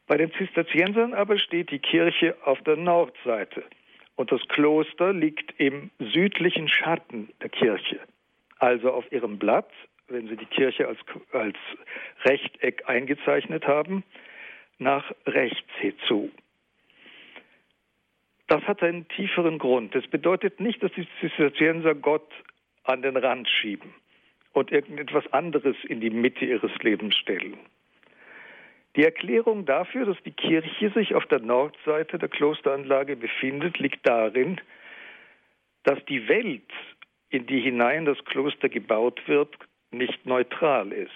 Bei 0.06 0.16
den 0.16 0.32
Zisterziensern 0.34 1.12
aber 1.12 1.38
steht 1.38 1.70
die 1.70 1.80
Kirche 1.80 2.36
auf 2.44 2.62
der 2.62 2.76
Nordseite 2.76 3.64
und 4.16 4.30
das 4.32 4.40
Kloster 4.48 5.12
liegt 5.12 5.58
im 5.60 5.90
südlichen 5.98 6.68
Schatten 6.68 7.30
der 7.42 7.50
Kirche 7.50 7.98
also 8.58 8.92
auf 8.92 9.10
ihrem 9.12 9.38
Blatt, 9.38 9.70
wenn 10.08 10.28
Sie 10.28 10.36
die 10.36 10.46
Kirche 10.46 10.88
als, 10.88 10.98
als 11.32 11.56
Rechteck 12.24 12.88
eingezeichnet 12.88 13.66
haben, 13.66 14.04
nach 14.78 15.12
rechts 15.26 15.70
hinzu. 15.78 16.30
Das 18.46 18.62
hat 18.62 18.82
einen 18.82 19.06
tieferen 19.08 19.58
Grund. 19.58 19.94
Das 19.94 20.06
bedeutet 20.06 20.60
nicht, 20.60 20.82
dass 20.82 20.92
die 20.92 21.06
Zisterzienser 21.20 21.94
Gott 21.94 22.30
an 22.88 23.02
den 23.02 23.16
Rand 23.16 23.48
schieben 23.48 23.94
und 24.52 24.72
irgendetwas 24.72 25.30
anderes 25.32 25.76
in 25.84 26.00
die 26.00 26.10
Mitte 26.10 26.44
ihres 26.44 26.72
Lebens 26.82 27.16
stellen. 27.16 27.58
Die 28.96 29.04
Erklärung 29.04 29.66
dafür, 29.66 30.06
dass 30.06 30.20
die 30.24 30.32
Kirche 30.32 30.90
sich 30.90 31.14
auf 31.14 31.26
der 31.26 31.40
Nordseite 31.40 32.18
der 32.18 32.28
Klosteranlage 32.28 33.16
befindet, 33.16 33.78
liegt 33.78 34.08
darin, 34.08 34.60
dass 35.84 36.04
die 36.06 36.26
Welt 36.28 36.72
in 37.30 37.46
die 37.46 37.60
hinein 37.60 38.06
das 38.06 38.18
Kloster 38.24 38.68
gebaut 38.68 39.20
wird, 39.26 39.54
nicht 39.90 40.26
neutral 40.26 40.92
ist. 40.92 41.12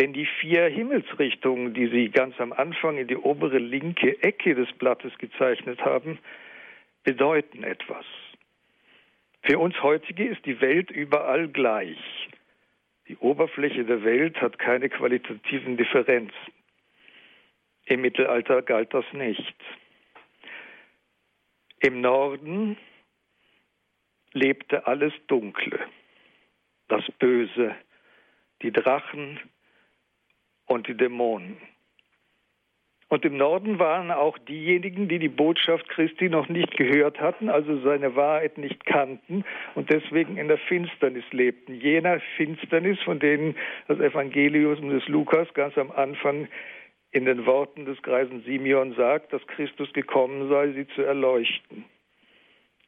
Denn 0.00 0.12
die 0.12 0.26
vier 0.40 0.66
Himmelsrichtungen, 0.68 1.74
die 1.74 1.88
Sie 1.88 2.08
ganz 2.08 2.40
am 2.40 2.52
Anfang 2.52 2.96
in 2.96 3.08
die 3.08 3.16
obere 3.16 3.58
linke 3.58 4.22
Ecke 4.22 4.54
des 4.54 4.72
Blattes 4.74 5.12
gezeichnet 5.18 5.84
haben, 5.84 6.18
bedeuten 7.02 7.64
etwas. 7.64 8.06
Für 9.42 9.58
uns 9.58 9.82
heutige 9.82 10.28
ist 10.28 10.44
die 10.44 10.60
Welt 10.60 10.90
überall 10.90 11.48
gleich. 11.48 11.98
Die 13.08 13.16
Oberfläche 13.16 13.84
der 13.84 14.04
Welt 14.04 14.40
hat 14.40 14.58
keine 14.58 14.88
qualitativen 14.88 15.76
Differenzen. 15.76 16.52
Im 17.86 18.02
Mittelalter 18.02 18.62
galt 18.62 18.94
das 18.94 19.04
nicht. 19.12 19.56
Im 21.80 22.00
Norden 22.00 22.76
lebte 24.32 24.86
alles 24.86 25.12
Dunkle, 25.26 25.80
das 26.88 27.04
Böse, 27.18 27.74
die 28.62 28.70
Drachen 28.70 29.40
und 30.66 30.86
die 30.86 30.96
Dämonen. 30.96 31.56
Und 33.10 33.24
im 33.24 33.36
Norden 33.36 33.80
waren 33.80 34.12
auch 34.12 34.38
diejenigen, 34.38 35.08
die 35.08 35.18
die 35.18 35.28
Botschaft 35.28 35.88
Christi 35.88 36.28
noch 36.28 36.48
nicht 36.48 36.76
gehört 36.76 37.20
hatten, 37.20 37.48
also 37.48 37.80
seine 37.80 38.14
Wahrheit 38.14 38.56
nicht 38.56 38.86
kannten 38.86 39.44
und 39.74 39.90
deswegen 39.90 40.36
in 40.36 40.46
der 40.46 40.58
Finsternis 40.58 41.24
lebten. 41.32 41.74
Jener 41.74 42.20
Finsternis, 42.36 43.00
von 43.02 43.18
denen 43.18 43.56
das 43.88 43.98
Evangelium 43.98 44.90
des 44.90 45.08
Lukas 45.08 45.52
ganz 45.54 45.76
am 45.76 45.90
Anfang 45.90 46.46
in 47.10 47.24
den 47.24 47.46
Worten 47.46 47.84
des 47.84 48.00
greisen 48.02 48.44
Simeon 48.44 48.94
sagt, 48.94 49.32
dass 49.32 49.44
Christus 49.48 49.92
gekommen 49.92 50.48
sei, 50.48 50.68
sie 50.68 50.86
zu 50.94 51.02
erleuchten. 51.02 51.84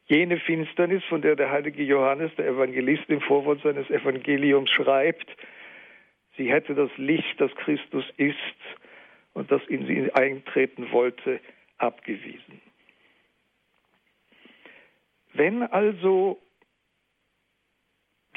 Jene 0.05 0.37
Finsternis, 0.37 1.03
von 1.03 1.21
der 1.21 1.35
der 1.35 1.51
heilige 1.51 1.83
Johannes, 1.83 2.31
der 2.37 2.47
Evangelist, 2.47 3.09
im 3.09 3.19
Vorwort 3.19 3.61
seines 3.61 3.89
Evangeliums 3.89 4.69
schreibt, 4.69 5.29
sie 6.37 6.49
hätte 6.49 6.75
das 6.75 6.91
Licht, 6.95 7.41
das 7.41 7.53
Christus 7.55 8.05
ist, 8.15 8.37
und 9.43 9.51
das 9.51 9.61
in 9.67 9.85
sie 9.87 10.09
eintreten 10.13 10.89
wollte, 10.93 11.41
abgewiesen. 11.77 12.61
Wenn 15.33 15.63
also 15.63 16.41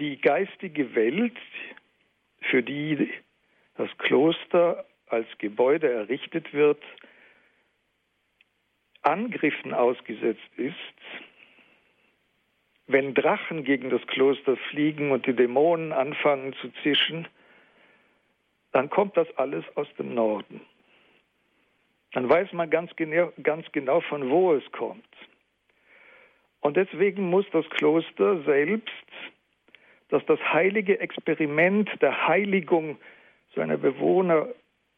die 0.01 0.21
geistige 0.21 0.97
Welt, 0.97 1.37
für 2.41 2.61
die 2.61 3.09
das 3.77 3.89
Kloster 3.99 4.85
als 5.07 5.29
Gebäude 5.39 5.93
errichtet 5.93 6.53
wird, 6.53 6.83
Angriffen 9.03 9.75
ausgesetzt 9.75 10.51
ist, 10.57 10.75
wenn 12.89 13.15
Drachen 13.15 13.63
gegen 13.63 13.91
das 13.91 14.05
Kloster 14.09 14.57
fliegen 14.71 15.13
und 15.13 15.27
die 15.27 15.37
Dämonen 15.37 15.93
anfangen 15.93 16.53
zu 16.55 16.73
zischen, 16.83 17.29
dann 18.73 18.91
kommt 18.91 19.17
das 19.17 19.29
alles 19.37 19.65
aus 19.77 19.87
dem 20.01 20.13
Norden. 20.13 20.61
Dann 22.17 22.31
weiß 22.31 22.55
man 22.55 22.71
ganz 22.71 22.97
genau, 22.97 23.31
ganz 23.43 23.71
genau, 23.73 24.01
von 24.01 24.31
wo 24.31 24.55
es 24.55 24.65
kommt. 24.73 25.05
Und 26.61 26.79
deswegen 26.79 27.29
muss 27.29 27.45
das 27.53 27.69
Kloster 27.69 28.43
selbst, 28.45 28.89
das 30.09 30.25
das 30.25 30.41
heilige 30.41 30.99
Experiment 30.99 31.91
der 32.01 32.27
Heiligung 32.27 32.99
seiner 33.55 33.77
Bewohner 33.77 34.49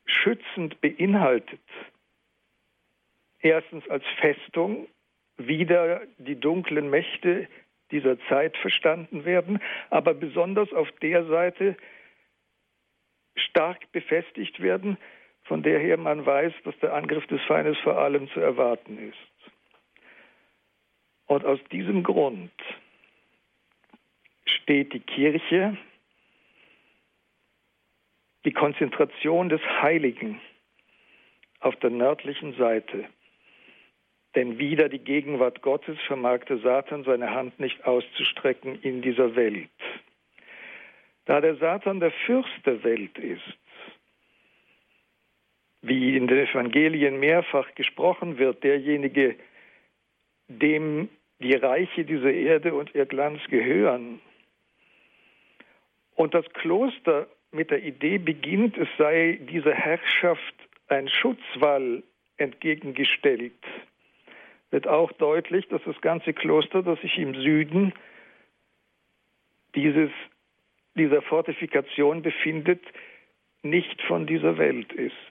schützend 0.07 0.81
beinhaltet, 0.81 1.59
erstens 3.41 3.89
als 3.91 4.05
Festung 4.21 4.87
wieder 5.39 6.03
die 6.19 6.39
dunklen 6.39 6.89
Mächte 6.89 7.49
dieser 7.91 8.17
Zeit 8.29 8.57
verstanden 8.59 9.25
werden, 9.25 9.61
aber 9.91 10.15
besonders 10.15 10.73
auf 10.73 10.89
der 11.03 11.25
Seite 11.25 11.77
stark 13.35 13.91
befestigt 13.91 14.63
werden, 14.63 14.99
von 15.49 15.63
der 15.63 15.81
her 15.81 15.97
man 15.97 16.25
weiß, 16.25 16.53
dass 16.65 16.79
der 16.79 16.95
Angriff 16.95 17.27
des 17.27 17.41
Feindes 17.43 17.77
vor 17.79 17.99
allem 17.99 18.29
zu 18.31 18.41
erwarten 18.41 18.99
ist. 18.99 19.17
Und 21.27 21.45
aus 21.45 21.59
diesem 21.73 22.03
Grund 22.05 22.53
steht 24.45 24.93
die 24.93 25.01
Kirche, 25.01 25.77
die 28.45 28.53
Konzentration 28.53 29.49
des 29.49 29.61
Heiligen 29.83 30.41
auf 31.61 31.75
der 31.77 31.91
nördlichen 31.91 32.55
Seite 32.55 33.09
denn 34.35 34.59
wieder 34.59 34.89
die 34.89 35.01
Gegenwart 35.01 35.63
Gottes 35.63 35.99
vermagte 36.07 36.59
Satan 36.59 37.03
seine 37.03 37.35
Hand 37.35 37.59
nicht 37.59 37.85
auszustrecken 37.85 38.81
in 38.83 39.03
dieser 39.03 39.35
Welt. 39.35 39.69
Da 41.25 41.41
der 41.41 41.57
Satan 41.57 41.99
der 41.99 42.13
Fürst 42.25 42.65
der 42.65 42.85
Welt 42.85 43.19
ist, 43.19 43.43
wie 45.83 46.17
in 46.17 46.27
den 46.27 46.47
Evangelien 46.47 47.21
mehrfach 47.21 47.75
gesprochen 47.75 48.39
wird, 48.39 48.65
derjenige, 48.65 49.37
dem 50.49 51.09
die 51.41 51.55
Reiche 51.55 52.05
dieser 52.05 52.33
Erde 52.33 52.75
und 52.75 52.95
ihr 52.95 53.07
Glanz 53.07 53.41
gehören. 53.49 54.21
Und 56.17 56.35
das 56.35 56.45
Kloster 56.55 57.29
mit 57.53 57.71
der 57.71 57.83
Idee 57.83 58.19
beginnt, 58.19 58.77
es 58.77 58.89
sei 58.99 59.39
dieser 59.51 59.75
Herrschaft 59.75 60.55
ein 60.89 61.09
Schutzwall 61.09 62.03
entgegengestellt 62.39 63.53
wird 64.71 64.87
auch 64.87 65.13
deutlich, 65.13 65.67
dass 65.69 65.83
das 65.85 66.01
ganze 66.01 66.33
Kloster, 66.33 66.83
das 66.83 67.01
sich 67.01 67.19
im 67.19 67.35
Süden 67.35 67.93
dieses, 69.75 70.11
dieser 70.95 71.23
Fortifikation 71.23 72.23
befindet, 72.23 72.83
nicht 73.63 74.01
von 74.03 74.27
dieser 74.27 74.59
Welt 74.59 74.93
ist. 74.93 75.28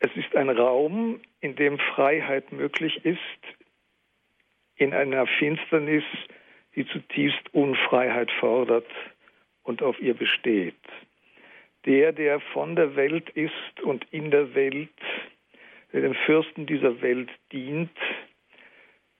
Es 0.00 0.10
ist 0.16 0.34
ein 0.34 0.50
Raum, 0.50 1.20
in 1.40 1.56
dem 1.56 1.78
Freiheit 1.78 2.52
möglich 2.52 3.04
ist, 3.04 3.18
in 4.76 4.92
einer 4.92 5.26
Finsternis, 5.26 6.04
die 6.74 6.86
zutiefst 6.86 7.54
Unfreiheit 7.54 8.30
fordert 8.32 8.86
und 9.62 9.82
auf 9.82 10.00
ihr 10.00 10.14
besteht. 10.14 10.74
Der, 11.86 12.12
der 12.12 12.40
von 12.40 12.76
der 12.76 12.96
Welt 12.96 13.30
ist 13.30 13.80
und 13.82 14.04
in 14.10 14.30
der 14.30 14.54
Welt 14.54 14.90
Wer 15.92 16.02
dem 16.02 16.14
Fürsten 16.14 16.66
dieser 16.66 17.02
Welt 17.02 17.30
dient, 17.52 17.90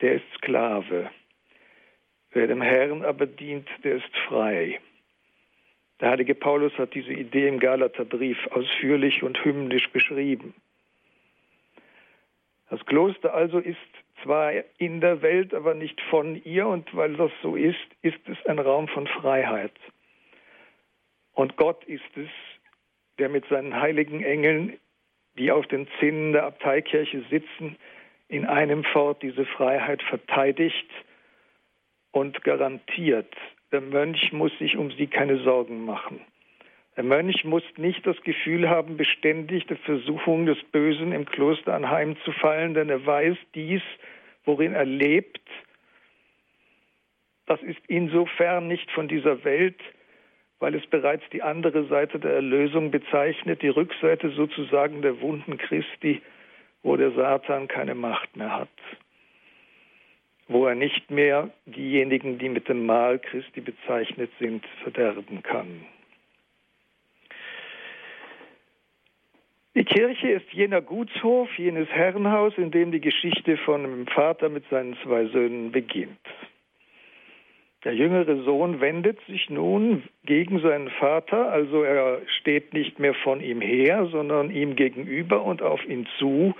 der 0.01 0.15
ist 0.15 0.25
Sklave. 0.37 1.11
Wer 2.31 2.47
dem 2.47 2.63
Herrn 2.63 3.05
aber 3.05 3.27
dient, 3.27 3.69
der 3.83 3.97
ist 3.97 4.17
frei. 4.29 4.81
Der 6.01 6.11
heilige 6.11 6.35
Paulus 6.35 6.73
hat 6.79 6.95
diese 6.95 7.13
Idee 7.13 7.49
im 7.49 7.59
Galaterbrief 7.59 8.39
ausführlich 8.53 9.23
und 9.23 9.45
hymnisch 9.45 9.91
beschrieben. 9.91 10.55
Das 12.71 12.85
Kloster 12.87 13.35
also 13.35 13.59
ist 13.59 13.77
zwar 14.23 14.53
in 14.79 15.01
der 15.01 15.23
Welt, 15.23 15.55
aber 15.55 15.75
nicht 15.75 16.01
von 16.03 16.43
ihr, 16.45 16.67
und 16.67 16.95
weil 16.95 17.15
das 17.15 17.33
so 17.43 17.57
ist, 17.57 17.79
ist 18.03 18.21
es 18.29 18.39
ein 18.47 18.59
Raum 18.59 18.89
von 18.89 19.07
Freiheit. 19.07 19.73
Und 21.33 21.57
Gott 21.57 21.85
ist 21.85 22.17
es, 22.17 22.29
der 23.19 23.29
mit 23.29 23.47
seinen 23.49 23.79
heiligen 23.79 24.23
Engeln 24.23 24.79
die 25.37 25.53
auf 25.53 25.67
den 25.67 25.89
Zinnen 25.99 26.33
der 26.33 26.45
Abteikirche 26.45 27.23
sitzen, 27.31 27.77
in 28.29 28.47
einem 28.47 28.85
fort 28.85 29.23
diese 29.23 29.45
Freiheit 29.47 30.03
verteidigt 30.03 30.89
und 32.13 32.43
garantiert. 32.45 33.35
Der 33.73 33.81
Mönch 33.81 34.33
muss 34.33 34.57
sich 34.59 34.77
um 34.77 34.91
sie 34.93 35.07
keine 35.07 35.43
Sorgen 35.43 35.85
machen. 35.85 36.21
Der 37.01 37.09
Mönch 37.09 37.47
muss 37.47 37.63
nicht 37.79 38.07
das 38.07 38.21
Gefühl 38.25 38.69
haben, 38.69 38.99
beständig 38.99 39.67
der 39.69 39.79
Versuchung 39.79 40.45
des 40.45 40.63
Bösen 40.65 41.13
im 41.13 41.25
Kloster 41.25 41.73
anheimzufallen, 41.73 42.75
denn 42.75 42.91
er 42.91 43.07
weiß 43.07 43.39
dies, 43.55 43.81
worin 44.45 44.75
er 44.75 44.85
lebt, 44.85 45.41
das 47.47 47.63
ist 47.63 47.81
insofern 47.89 48.69
nicht 48.69 48.91
von 48.91 49.09
dieser 49.09 49.45
Welt, 49.45 49.81
weil 50.59 50.75
es 50.75 50.87
bereits 50.89 51.25
die 51.33 51.41
andere 51.41 51.87
Seite 51.87 52.19
der 52.19 52.35
Erlösung 52.35 52.91
bezeichnet, 52.91 53.63
die 53.63 53.71
Rückseite 53.71 54.29
sozusagen 54.33 55.01
der 55.01 55.23
Wunden 55.23 55.57
Christi, 55.57 56.21
wo 56.83 56.97
der 56.97 57.13
Satan 57.13 57.67
keine 57.67 57.95
Macht 57.95 58.37
mehr 58.37 58.55
hat, 58.55 58.69
wo 60.49 60.67
er 60.67 60.75
nicht 60.75 61.11
mehr 61.11 61.49
diejenigen, 61.65 62.37
die 62.37 62.51
mit 62.51 62.69
dem 62.69 62.85
Mahl 62.85 63.19
Christi 63.21 63.63
bezeichnet 63.63 64.31
sind, 64.39 64.67
verderben 64.83 65.43
kann. 65.43 65.87
Die 69.77 69.85
Kirche 69.85 70.31
ist 70.31 70.53
jener 70.53 70.83
Gutshof, 70.83 71.49
jenes 71.57 71.89
Herrenhaus, 71.91 72.53
in 72.59 72.73
dem 72.73 72.91
die 72.91 73.01
Geschichte 73.01 73.57
von 73.57 73.85
dem 73.85 74.07
Vater 74.09 74.49
mit 74.49 74.65
seinen 74.69 74.97
zwei 75.05 75.27
Söhnen 75.27 75.71
beginnt. 75.71 76.19
Der 77.85 77.95
jüngere 77.95 78.43
Sohn 78.43 78.81
wendet 78.81 79.19
sich 79.27 79.49
nun 79.49 80.03
gegen 80.25 80.59
seinen 80.59 80.91
Vater, 80.91 81.51
also 81.53 81.83
er 81.83 82.21
steht 82.41 82.75
nicht 82.75 82.99
mehr 82.99 83.15
von 83.15 83.41
ihm 83.41 83.61
her, 83.61 84.07
sondern 84.07 84.51
ihm 84.51 84.75
gegenüber 84.75 85.43
und 85.43 85.63
auf 85.63 85.83
ihn 85.87 86.07
zu 86.19 86.55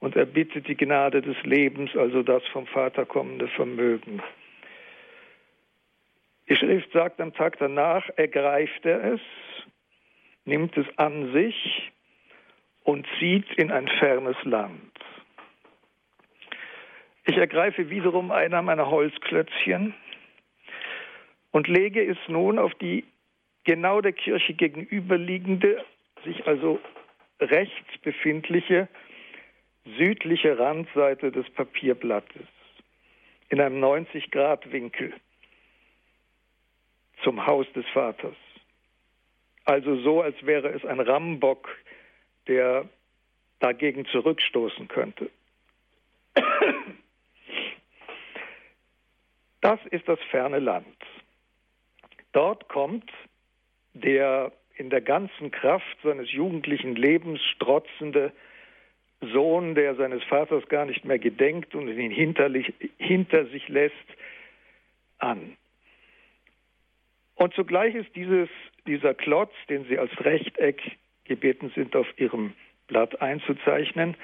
und 0.00 0.16
er 0.16 0.26
bittet 0.26 0.68
die 0.68 0.76
Gnade 0.76 1.20
des 1.20 1.36
Lebens, 1.44 1.94
also 1.96 2.22
das 2.22 2.44
vom 2.48 2.66
Vater 2.66 3.04
kommende 3.04 3.46
Vermögen. 3.48 4.22
Die 6.48 6.56
Schrift 6.56 6.90
sagt 6.92 7.20
am 7.20 7.34
Tag 7.34 7.58
danach, 7.58 8.08
ergreift 8.16 8.84
er 8.84 9.14
es, 9.14 9.20
nimmt 10.44 10.76
es 10.76 10.86
an 10.96 11.32
sich 11.32 11.92
und 12.86 13.04
zieht 13.18 13.52
in 13.54 13.72
ein 13.72 13.88
fernes 13.88 14.36
Land. 14.44 14.92
Ich 17.26 17.36
ergreife 17.36 17.90
wiederum 17.90 18.30
einer 18.30 18.62
meiner 18.62 18.88
Holzklötzchen 18.88 19.92
und 21.50 21.66
lege 21.66 22.00
es 22.04 22.16
nun 22.28 22.60
auf 22.60 22.72
die 22.76 23.04
genau 23.64 24.00
der 24.00 24.12
Kirche 24.12 24.54
gegenüberliegende, 24.54 25.84
sich 26.24 26.46
also 26.46 26.78
rechts 27.40 27.98
befindliche 28.02 28.86
südliche 29.98 30.56
Randseite 30.56 31.32
des 31.32 31.50
Papierblattes 31.50 32.46
in 33.48 33.60
einem 33.60 33.82
90-Grad-Winkel 33.82 35.12
zum 37.24 37.44
Haus 37.44 37.66
des 37.72 37.86
Vaters. 37.88 38.36
Also 39.64 39.96
so, 40.02 40.22
als 40.22 40.36
wäre 40.46 40.68
es 40.68 40.84
ein 40.84 41.00
Rambock, 41.00 41.68
der 42.48 42.88
dagegen 43.58 44.06
zurückstoßen 44.06 44.88
könnte. 44.88 45.30
Das 49.60 49.80
ist 49.90 50.06
das 50.08 50.20
ferne 50.30 50.58
Land. 50.58 50.96
Dort 52.32 52.68
kommt 52.68 53.10
der 53.94 54.52
in 54.76 54.90
der 54.90 55.00
ganzen 55.00 55.50
Kraft 55.50 55.96
seines 56.02 56.30
jugendlichen 56.30 56.94
Lebens 56.94 57.40
strotzende 57.54 58.32
Sohn, 59.20 59.74
der 59.74 59.94
seines 59.94 60.22
Vaters 60.24 60.68
gar 60.68 60.84
nicht 60.84 61.04
mehr 61.04 61.18
gedenkt 61.18 61.74
und 61.74 61.88
ihn 61.88 62.10
hinter 62.10 63.46
sich 63.46 63.68
lässt, 63.68 63.94
an. 65.18 65.56
Und 67.36 67.54
zugleich 67.54 67.94
ist 67.94 68.14
dieses, 68.14 68.48
dieser 68.86 69.14
Klotz, 69.14 69.52
den 69.68 69.86
sie 69.86 69.98
als 69.98 70.12
Rechteck 70.20 70.82
gebeten 71.26 71.70
sind, 71.74 71.94
auf 71.96 72.06
ihrem 72.18 72.52
Blatt 72.86 73.20
einzuzeichnen. 73.20 74.16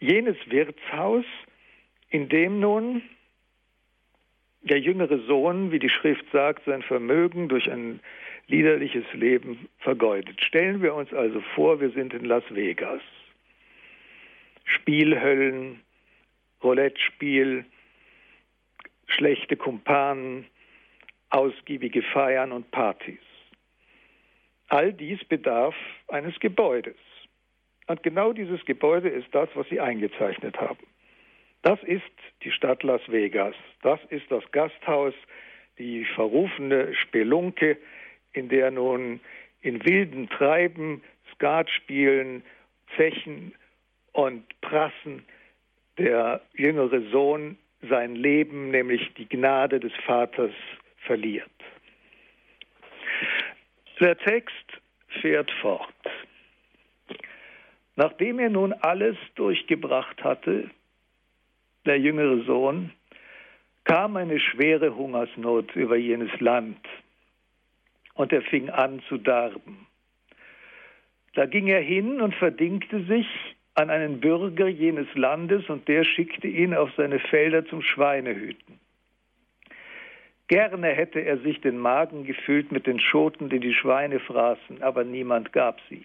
Jenes 0.00 0.36
Wirtshaus, 0.46 1.24
in 2.10 2.28
dem 2.28 2.60
nun 2.60 3.02
der 4.62 4.78
jüngere 4.78 5.18
Sohn, 5.26 5.72
wie 5.72 5.78
die 5.78 5.88
Schrift 5.88 6.24
sagt, 6.32 6.64
sein 6.66 6.82
Vermögen 6.82 7.48
durch 7.48 7.70
ein 7.70 8.00
liederliches 8.46 9.04
Leben 9.12 9.68
vergeudet. 9.78 10.40
Stellen 10.40 10.82
wir 10.82 10.94
uns 10.94 11.12
also 11.12 11.40
vor, 11.54 11.80
wir 11.80 11.90
sind 11.90 12.14
in 12.14 12.24
Las 12.24 12.44
Vegas. 12.50 13.00
Spielhöllen, 14.64 15.80
Roulette-Spiel, 16.62 17.64
schlechte 19.06 19.56
Kumpanen, 19.56 20.46
ausgiebige 21.30 22.02
Feiern 22.02 22.52
und 22.52 22.70
Partys. 22.70 23.18
All 24.72 24.90
dies 24.90 25.22
bedarf 25.24 25.74
eines 26.08 26.40
Gebäudes. 26.40 26.96
Und 27.88 28.02
genau 28.02 28.32
dieses 28.32 28.64
Gebäude 28.64 29.10
ist 29.10 29.28
das, 29.32 29.50
was 29.52 29.68
Sie 29.68 29.78
eingezeichnet 29.78 30.58
haben. 30.58 30.86
Das 31.60 31.78
ist 31.82 32.10
die 32.42 32.50
Stadt 32.50 32.82
Las 32.82 33.02
Vegas. 33.06 33.54
Das 33.82 34.00
ist 34.08 34.30
das 34.30 34.42
Gasthaus, 34.50 35.12
die 35.76 36.06
verrufene 36.06 36.94
Spelunke, 36.94 37.76
in 38.32 38.48
der 38.48 38.70
nun 38.70 39.20
in 39.60 39.84
wilden 39.84 40.30
Treiben, 40.30 41.02
Skat 41.34 41.68
spielen, 41.68 42.42
Zechen 42.96 43.54
und 44.12 44.42
Prassen 44.62 45.22
der 45.98 46.40
jüngere 46.54 47.02
Sohn 47.10 47.58
sein 47.90 48.16
Leben, 48.16 48.70
nämlich 48.70 49.12
die 49.18 49.28
Gnade 49.28 49.80
des 49.80 49.92
Vaters, 50.06 50.52
verliert. 50.96 51.50
Der 54.02 54.18
Text 54.18 54.82
fährt 55.20 55.48
fort. 55.60 55.94
Nachdem 57.94 58.40
er 58.40 58.50
nun 58.50 58.72
alles 58.72 59.16
durchgebracht 59.36 60.24
hatte, 60.24 60.68
der 61.86 62.00
jüngere 62.00 62.42
Sohn, 62.44 62.90
kam 63.84 64.16
eine 64.16 64.40
schwere 64.40 64.96
Hungersnot 64.96 65.76
über 65.76 65.94
jenes 65.94 66.32
Land 66.40 66.84
und 68.14 68.32
er 68.32 68.42
fing 68.42 68.70
an 68.70 69.00
zu 69.08 69.18
darben. 69.18 69.86
Da 71.34 71.46
ging 71.46 71.68
er 71.68 71.82
hin 71.82 72.20
und 72.20 72.34
verdingte 72.34 73.04
sich 73.04 73.28
an 73.74 73.88
einen 73.88 74.18
Bürger 74.18 74.66
jenes 74.66 75.14
Landes 75.14 75.68
und 75.68 75.86
der 75.86 76.02
schickte 76.02 76.48
ihn 76.48 76.74
auf 76.74 76.90
seine 76.96 77.20
Felder 77.20 77.64
zum 77.66 77.82
Schweinehüten. 77.82 78.80
Gerne 80.52 80.88
hätte 80.88 81.20
er 81.20 81.38
sich 81.38 81.62
den 81.62 81.78
Magen 81.78 82.26
gefüllt 82.26 82.72
mit 82.72 82.86
den 82.86 83.00
Schoten, 83.00 83.48
die 83.48 83.58
die 83.58 83.72
Schweine 83.72 84.20
fraßen, 84.20 84.82
aber 84.82 85.02
niemand 85.02 85.54
gab 85.54 85.80
sie. 85.88 86.04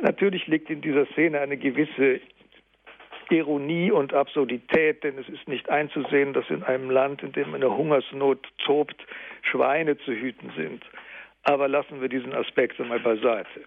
Natürlich 0.00 0.46
liegt 0.46 0.70
in 0.70 0.82
dieser 0.82 1.04
Szene 1.06 1.40
eine 1.40 1.56
gewisse 1.56 2.20
Ironie 3.28 3.90
und 3.90 4.14
Absurdität, 4.14 5.02
denn 5.02 5.18
es 5.18 5.28
ist 5.28 5.48
nicht 5.48 5.68
einzusehen, 5.68 6.32
dass 6.32 6.48
in 6.48 6.62
einem 6.62 6.90
Land, 6.90 7.24
in 7.24 7.32
dem 7.32 7.52
eine 7.52 7.76
Hungersnot 7.76 8.46
tobt, 8.58 9.04
Schweine 9.42 9.98
zu 9.98 10.12
hüten 10.12 10.52
sind. 10.56 10.84
Aber 11.42 11.66
lassen 11.66 12.00
wir 12.00 12.08
diesen 12.08 12.34
Aspekt 12.34 12.80
einmal 12.80 13.00
beiseite. 13.00 13.64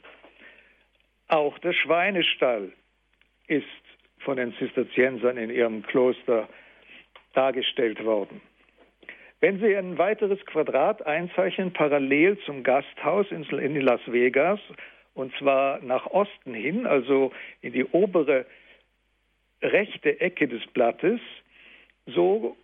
Auch 1.28 1.60
der 1.60 1.74
Schweinestall 1.74 2.72
ist 3.48 3.66
von 4.20 4.38
den 4.38 4.54
Zisterziensern 4.54 5.36
in 5.36 5.50
ihrem 5.50 5.84
Kloster 5.84 6.48
dargestellt 7.38 8.04
worden. 8.04 8.42
Wenn 9.40 9.60
Sie 9.60 9.76
ein 9.76 9.98
weiteres 10.00 10.44
Quadrat 10.48 11.06
einzeichnen, 11.06 11.72
parallel 11.72 12.40
zum 12.40 12.64
Gasthaus 12.64 13.28
in 13.32 13.80
Las 13.82 14.02
Vegas, 14.08 14.60
und 15.14 15.34
zwar 15.38 15.80
nach 15.82 16.08
Osten 16.08 16.54
hin, 16.54 16.88
also 16.88 17.32
in 17.62 17.74
die 17.74 17.86
obere 17.86 18.46
rechte 19.62 20.20
Ecke 20.20 20.48
des 20.48 20.66
Blattes, 20.68 21.20
so 22.08 22.58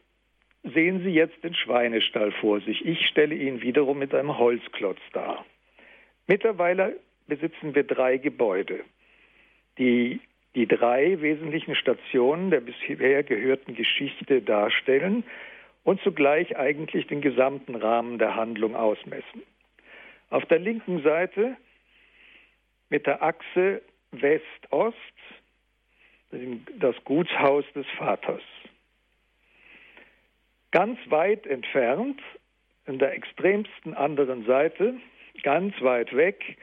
sehen 0.63 1.03
Sie 1.03 1.11
jetzt 1.11 1.43
den 1.43 1.53
Schweinestall 1.53 2.32
vor 2.32 2.61
sich. 2.61 2.86
Ich 2.86 3.07
stelle 3.07 3.36
ihn 3.36 3.61
wiederum 3.61 3.99
mit 3.99 4.13
einem 4.13 4.38
Holzklotz 4.38 4.99
dar. 5.11 5.45
Mittlerweile 6.28 6.99
besitzen 7.28 7.76
wir 7.76 7.84
drei 7.84 8.17
Gebäude, 8.17 8.82
die 9.78 10.21
die 10.56 10.68
drei 10.68 11.20
wesentlichen 11.22 11.76
Stationen 11.76 12.51
der 12.51 12.62
bisher 12.62 13.24
gehörten 13.24 13.76
Geschichte 13.76 14.41
darstellen 14.41 15.24
und 15.84 16.01
zugleich 16.01 16.58
eigentlich 16.58 17.08
den 17.08 17.22
gesamten 17.22 17.76
Rahmen 17.76 18.20
der 18.20 18.36
Handlung 18.36 18.76
ausmessen. 18.76 19.43
Auf 20.30 20.45
der 20.45 20.60
linken 20.60 21.01
Seite 21.01 21.58
mit 22.89 23.06
der 23.08 23.22
Achse 23.22 23.82
West-Ost 24.12 24.95
das 26.80 26.95
Gutshaus 27.04 27.66
des 27.76 27.86
Vaters. 27.97 28.41
Ganz 30.72 30.99
weit 31.10 31.45
entfernt, 31.45 32.20
in 32.88 32.99
der 32.99 33.14
extremsten 33.14 33.93
anderen 33.93 34.45
Seite, 34.45 34.95
ganz 35.43 35.80
weit 35.82 36.16
weg, 36.16 36.58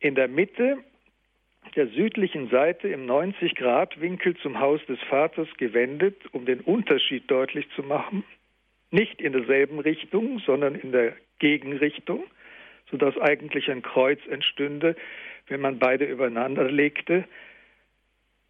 in 0.00 0.14
der 0.14 0.28
Mitte 0.28 0.78
der 1.76 1.88
südlichen 1.88 2.48
Seite 2.50 2.88
im 2.88 3.06
90-Grad-Winkel 3.06 4.36
zum 4.36 4.60
Haus 4.60 4.84
des 4.86 5.00
Vaters 5.08 5.48
gewendet, 5.56 6.16
um 6.32 6.44
den 6.44 6.60
Unterschied 6.60 7.30
deutlich 7.30 7.66
zu 7.74 7.82
machen. 7.82 8.24
Nicht 8.90 9.20
in 9.20 9.32
derselben 9.32 9.78
Richtung, 9.78 10.38
sondern 10.40 10.74
in 10.74 10.92
der 10.92 11.14
Gegenrichtung, 11.38 12.24
sodass 12.90 13.16
eigentlich 13.18 13.70
ein 13.70 13.82
Kreuz 13.82 14.20
entstünde, 14.28 14.96
wenn 15.48 15.60
man 15.60 15.78
beide 15.78 16.04
übereinander 16.04 16.70
legte 16.70 17.24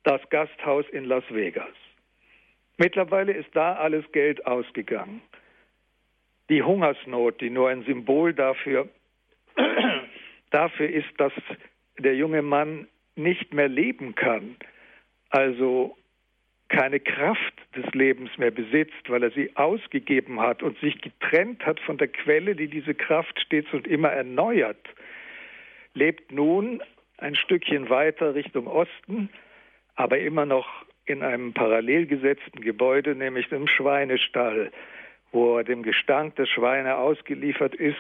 das 0.05 0.21
Gasthaus 0.31 0.85
in 0.91 1.05
Las 1.05 1.25
Vegas. 1.31 1.75
Mittlerweile 2.77 3.33
ist 3.33 3.55
da 3.55 3.75
alles 3.75 4.05
Geld 4.13 4.47
ausgegangen. 4.47 5.23
Die 6.49 6.63
Hungersnot, 6.63 7.41
die 7.41 7.51
nur 7.51 7.69
ein 7.69 7.85
Symbol 7.85 8.35
dafür, 8.35 8.89
dafür 10.51 10.89
ist, 10.89 11.09
dass 11.19 11.33
der 11.99 12.17
junge 12.17 12.43
Mann 12.43 12.89
nicht 13.17 13.53
mehr 13.53 13.69
leben 13.69 14.15
kann, 14.15 14.57
also 15.31 15.97
keine 16.69 17.01
Kraft 17.01 17.55
des 17.77 17.85
Lebens 17.93 18.31
mehr 18.39 18.51
besitzt, 18.51 19.09
weil 19.09 19.23
er 19.23 19.31
sie 19.31 19.55
ausgegeben 19.57 20.41
hat 20.41 20.63
und 20.63 20.79
sich 20.79 21.01
getrennt 21.01 21.67
hat 21.67 21.81
von 21.81 21.99
der 21.99 22.09
Quelle, 22.09 22.57
die 22.57 22.69
diese 22.69 22.95
Kraft 22.95 23.39
stets 23.41 23.73
und 23.73 23.87
immer 23.87 24.09
erneuert, 24.09 24.89
lebt 25.93 26.33
nun 26.33 26.83
ein 27.19 27.35
Stückchen 27.35 27.91
weiter 27.91 28.35
Richtung 28.35 28.67
Osten 28.67 29.29
aber 29.95 30.19
immer 30.19 30.47
noch 30.47 30.67
in 31.05 31.23
einem 31.23 31.53
parallel 31.53 32.07
gesetzten 32.07 32.61
Gebäude, 32.61 33.15
nämlich 33.15 33.49
dem 33.49 33.67
Schweinestall, 33.67 34.71
wo 35.33 35.59
er 35.59 35.65
dem 35.65 35.83
Gestank 35.83 36.37
der 36.37 36.47
Schweine 36.47 36.97
ausgeliefert 36.97 37.75
ist 37.75 37.97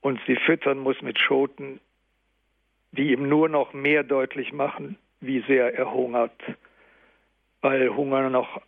und 0.00 0.20
sie 0.26 0.36
füttern 0.36 0.78
muss 0.78 1.00
mit 1.02 1.18
Schoten, 1.18 1.80
die 2.92 3.12
ihm 3.12 3.28
nur 3.28 3.48
noch 3.48 3.72
mehr 3.72 4.02
deutlich 4.02 4.52
machen, 4.52 4.96
wie 5.20 5.40
sehr 5.46 5.74
er 5.74 5.92
hungert, 5.92 6.40
weil 7.60 7.94
Hunger 7.94 8.30
noch 8.30 8.60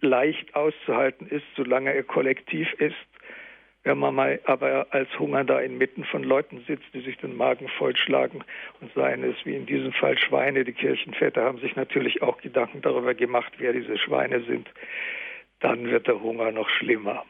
leicht 0.00 0.54
auszuhalten 0.54 1.28
ist, 1.28 1.46
solange 1.56 1.92
er 1.92 2.02
kollektiv 2.02 2.72
ist 2.74 2.96
wenn 3.84 3.98
man 3.98 4.14
mal 4.14 4.40
aber 4.44 4.86
als 4.90 5.18
Hungernder 5.18 5.62
inmitten 5.62 6.04
von 6.04 6.24
Leuten 6.24 6.64
sitzt, 6.66 6.86
die 6.94 7.00
sich 7.00 7.18
den 7.18 7.36
Magen 7.36 7.68
vollschlagen 7.68 8.42
und 8.80 8.92
seien 8.94 9.22
es 9.22 9.36
wie 9.44 9.54
in 9.54 9.66
diesem 9.66 9.92
Fall 9.92 10.18
Schweine, 10.18 10.64
die 10.64 10.72
Kirchenväter 10.72 11.42
haben 11.42 11.58
sich 11.58 11.76
natürlich 11.76 12.22
auch 12.22 12.40
Gedanken 12.40 12.80
darüber 12.80 13.14
gemacht, 13.14 13.52
wer 13.58 13.74
diese 13.74 13.98
Schweine 13.98 14.42
sind, 14.44 14.68
dann 15.60 15.90
wird 15.90 16.06
der 16.06 16.20
Hunger 16.22 16.50
noch 16.50 16.68
schlimmer. 16.70 17.24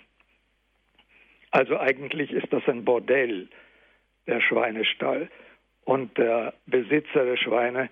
Also 1.50 1.78
eigentlich 1.78 2.30
ist 2.30 2.52
das 2.52 2.66
ein 2.68 2.84
Bordell, 2.84 3.48
der 4.28 4.40
Schweinestall. 4.40 5.28
Und 5.84 6.16
der 6.18 6.54
Besitzer 6.66 7.24
der 7.24 7.36
Schweine 7.36 7.90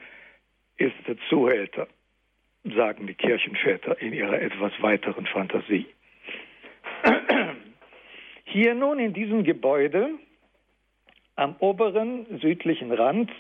ist 0.76 0.94
der 1.06 1.16
Zuhälter, 1.28 1.86
sagen 2.64 3.06
die 3.06 3.14
Kirchenväter 3.14 4.00
in 4.00 4.12
ihrer 4.12 4.40
etwas 4.40 4.72
weiteren 4.80 5.26
Fantasie. 5.26 5.86
Hier 8.44 8.74
nun 8.74 8.98
in 8.98 9.12
diesem 9.12 9.44
Gebäude 9.44 10.10
am 11.36 11.56
oberen 11.58 12.38
südlichen 12.40 12.92
Rand 12.92 13.30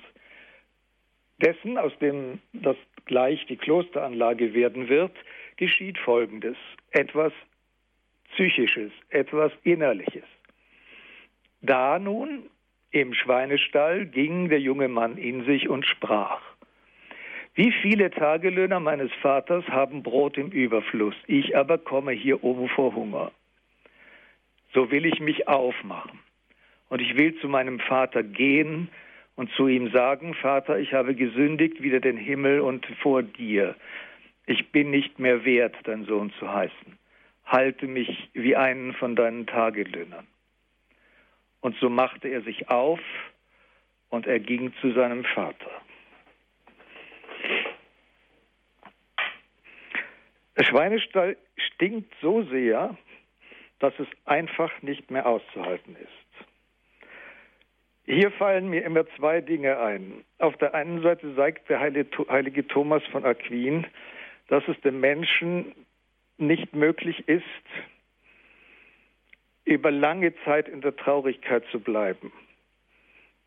dessen, 1.40 1.78
aus 1.78 1.92
dem 1.98 2.40
das 2.52 2.76
gleich 3.04 3.44
die 3.46 3.56
Klosteranlage 3.56 4.54
werden 4.54 4.88
wird, 4.88 5.12
geschieht 5.56 5.98
Folgendes. 5.98 6.56
Etwas 6.90 7.32
Psychisches, 8.32 8.92
etwas 9.10 9.52
Innerliches. 9.62 10.24
Da 11.60 11.98
nun 11.98 12.48
im 12.92 13.14
Schweinestall 13.14 14.06
ging 14.06 14.48
der 14.48 14.60
junge 14.60 14.88
Mann 14.88 15.16
in 15.16 15.44
sich 15.44 15.68
und 15.68 15.84
sprach. 15.86 16.40
Wie 17.54 17.72
viele 17.82 18.10
Tagelöhner 18.10 18.80
meines 18.80 19.12
Vaters 19.20 19.66
haben 19.68 20.02
Brot 20.02 20.38
im 20.38 20.50
Überfluss, 20.50 21.16
ich 21.26 21.56
aber 21.56 21.76
komme 21.78 22.12
hier 22.12 22.44
oben 22.44 22.68
vor 22.68 22.94
Hunger 22.94 23.32
so 24.74 24.90
will 24.90 25.06
ich 25.06 25.20
mich 25.20 25.48
aufmachen 25.48 26.18
Und 26.88 27.00
ich 27.00 27.16
will 27.16 27.34
zu 27.40 27.48
meinem 27.48 27.78
Vater 27.80 28.22
gehen 28.22 28.88
und 29.34 29.50
zu 29.52 29.66
ihm 29.66 29.90
sagen, 29.90 30.34
Vater, 30.34 30.78
ich 30.78 30.92
habe 30.92 31.14
gesündigt 31.14 31.82
wider 31.82 32.00
den 32.00 32.16
Himmel 32.16 32.60
und 32.60 32.86
vor 33.00 33.22
dir. 33.22 33.74
Ich 34.46 34.70
bin 34.72 34.90
nicht 34.90 35.18
mehr 35.18 35.44
wert, 35.44 35.74
dein 35.84 36.04
Sohn 36.04 36.32
zu 36.38 36.52
heißen. 36.52 36.98
Halte 37.46 37.86
mich 37.86 38.30
wie 38.34 38.56
einen 38.56 38.92
von 38.92 39.16
deinen 39.16 39.46
Tagelöhnern. 39.46 40.26
Und 41.62 41.76
so 41.78 41.88
machte 41.88 42.28
er 42.28 42.42
sich 42.42 42.68
auf 42.68 43.00
und 44.10 44.26
er 44.26 44.40
ging 44.40 44.74
zu 44.80 44.92
seinem 44.92 45.24
Vater. 45.24 45.70
Der 50.58 50.64
Schweinestall 50.64 51.36
stinkt 51.56 52.12
so 52.20 52.42
sehr, 52.42 52.96
dass 53.78 53.94
es 53.98 54.08
einfach 54.26 54.70
nicht 54.82 55.10
mehr 55.10 55.26
auszuhalten 55.26 55.96
ist. 55.96 56.46
Hier 58.04 58.32
fallen 58.32 58.68
mir 58.68 58.84
immer 58.84 59.06
zwei 59.16 59.40
Dinge 59.40 59.78
ein. 59.78 60.24
Auf 60.38 60.56
der 60.58 60.74
einen 60.74 61.00
Seite 61.02 61.32
sagt 61.34 61.68
der 61.68 61.80
heilige 61.80 62.66
Thomas 62.66 63.02
von 63.12 63.24
Aquin, 63.24 63.86
dass 64.48 64.66
es 64.66 64.78
dem 64.80 65.00
Menschen 65.00 65.72
nicht 66.38 66.74
möglich 66.74 67.26
ist, 67.28 67.44
über 69.64 69.90
lange 69.90 70.34
Zeit 70.44 70.68
in 70.68 70.80
der 70.80 70.96
Traurigkeit 70.96 71.64
zu 71.70 71.80
bleiben. 71.80 72.32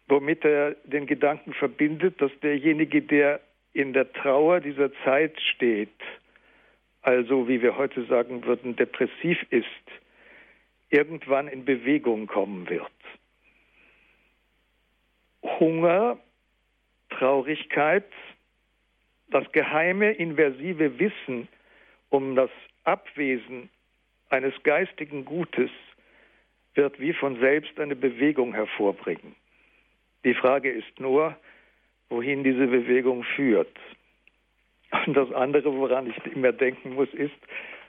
Womit 0.08 0.46
er 0.46 0.76
den 0.84 1.08
Gedanken 1.08 1.54
verbindet, 1.54 2.22
dass 2.22 2.32
derjenige, 2.42 3.02
der 3.02 3.42
in 3.74 3.94
der 3.94 4.12
Trauer 4.14 4.62
dieser 4.62 4.92
Zeit 5.04 5.40
steht, 5.42 5.90
also 7.02 7.48
wie 7.48 7.62
wir 7.62 7.78
heute 7.78 8.06
sagen 8.06 8.46
würden, 8.46 8.76
depressiv 8.76 9.38
ist, 9.50 9.66
irgendwann 10.90 11.48
in 11.48 11.66
Bewegung 11.66 12.28
kommen 12.28 12.70
wird. 12.70 12.92
Hunger, 15.44 16.18
Traurigkeit, 17.10 18.10
das 19.30 19.52
geheime, 19.52 20.12
inversive 20.14 21.00
Wissen 21.00 21.48
um 22.10 22.36
das 22.36 22.50
Abwesen 22.84 23.70
eines 24.30 24.54
geistigen 24.64 25.26
Gutes 25.26 25.72
wird 26.76 27.00
wie 27.00 27.14
von 27.14 27.40
selbst 27.40 27.80
eine 27.80 27.96
Bewegung 27.96 28.54
hervorbringen. 28.54 29.36
Die 30.24 30.34
Frage 30.34 30.72
ist 30.72 31.00
nur, 31.00 31.36
wohin 32.10 32.44
diese 32.44 32.68
Bewegung 32.68 33.24
führt. 33.24 33.76
Und 35.06 35.16
das 35.16 35.32
andere, 35.34 35.76
woran 35.76 36.08
ich 36.08 36.34
immer 36.34 36.52
denken 36.52 36.94
muss, 36.94 37.12
ist, 37.14 37.36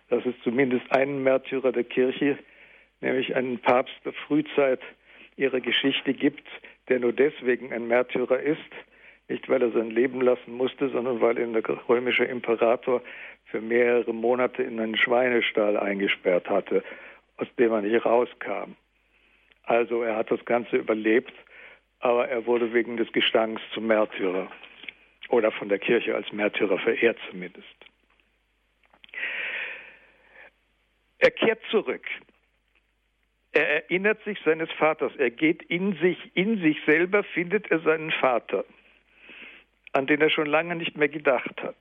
dass 0.09 0.25
es 0.25 0.35
zumindest 0.43 0.91
einen 0.93 1.23
Märtyrer 1.23 1.73
der 1.73 1.85
Kirche, 1.85 2.39
nämlich 3.01 3.35
einen 3.35 3.59
Papst 3.59 3.95
der 4.05 4.13
Frühzeit 4.13 4.81
ihrer 5.37 5.61
Geschichte 5.61 6.15
gibt, 6.15 6.47
der 6.89 7.01
nur 7.01 7.13
deswegen 7.13 7.73
ein 7.73 7.89
Märtyrer 7.89 8.41
ist, 8.41 8.61
nicht 9.29 9.49
weil 9.49 9.63
er 9.63 9.71
sein 9.73 9.91
Leben 9.91 10.21
lassen 10.21 10.53
musste, 10.53 10.89
sondern 10.89 11.21
weil 11.21 11.39
ihn 11.39 11.53
der 11.53 11.65
römische 11.89 12.25
Imperator 12.25 13.03
für 13.47 13.61
mehrere 13.61 14.15
Monate 14.15 14.63
in 14.63 14.79
einen 14.79 14.97
Schweinestall 14.97 15.77
eingesperrt 15.77 16.49
hatte, 16.49 16.83
aus 17.37 17.49
dem 17.59 17.73
er 17.73 17.83
nicht 17.83 18.05
rauskam. 18.05 18.77
Also 19.65 20.03
er 20.03 20.17
hat 20.17 20.31
das 20.31 20.45
Ganze 20.45 20.77
überlebt, 20.77 21.33
aber 22.01 22.29
er 22.29 22.47
wurde 22.47 22.73
wegen 22.73 22.97
des 22.97 23.11
Gestanks 23.13 23.63
zum 23.75 23.87
Märtyrer 23.87 24.51
oder 25.29 25.51
von 25.51 25.69
der 25.69 25.79
Kirche 25.79 26.15
als 26.15 26.33
Märtyrer 26.33 26.79
verehrt 26.79 27.19
zumindest. 27.31 27.67
Er 31.19 31.31
kehrt 31.31 31.61
zurück. 31.71 32.07
Er 33.53 33.85
erinnert 33.85 34.23
sich 34.25 34.39
seines 34.45 34.71
Vaters. 34.73 35.13
Er 35.17 35.31
geht 35.31 35.63
in 35.63 35.97
sich, 35.97 36.19
in 36.35 36.61
sich 36.61 36.77
selber 36.85 37.25
findet 37.25 37.71
er 37.71 37.81
seinen 37.81 38.13
Vater, 38.13 38.65
an 39.93 40.07
den 40.07 40.21
er 40.21 40.31
schon 40.31 40.47
lange 40.47 40.77
nicht 40.77 40.97
mehr 40.97 41.09
gedacht 41.09 41.63
hat. 41.63 41.77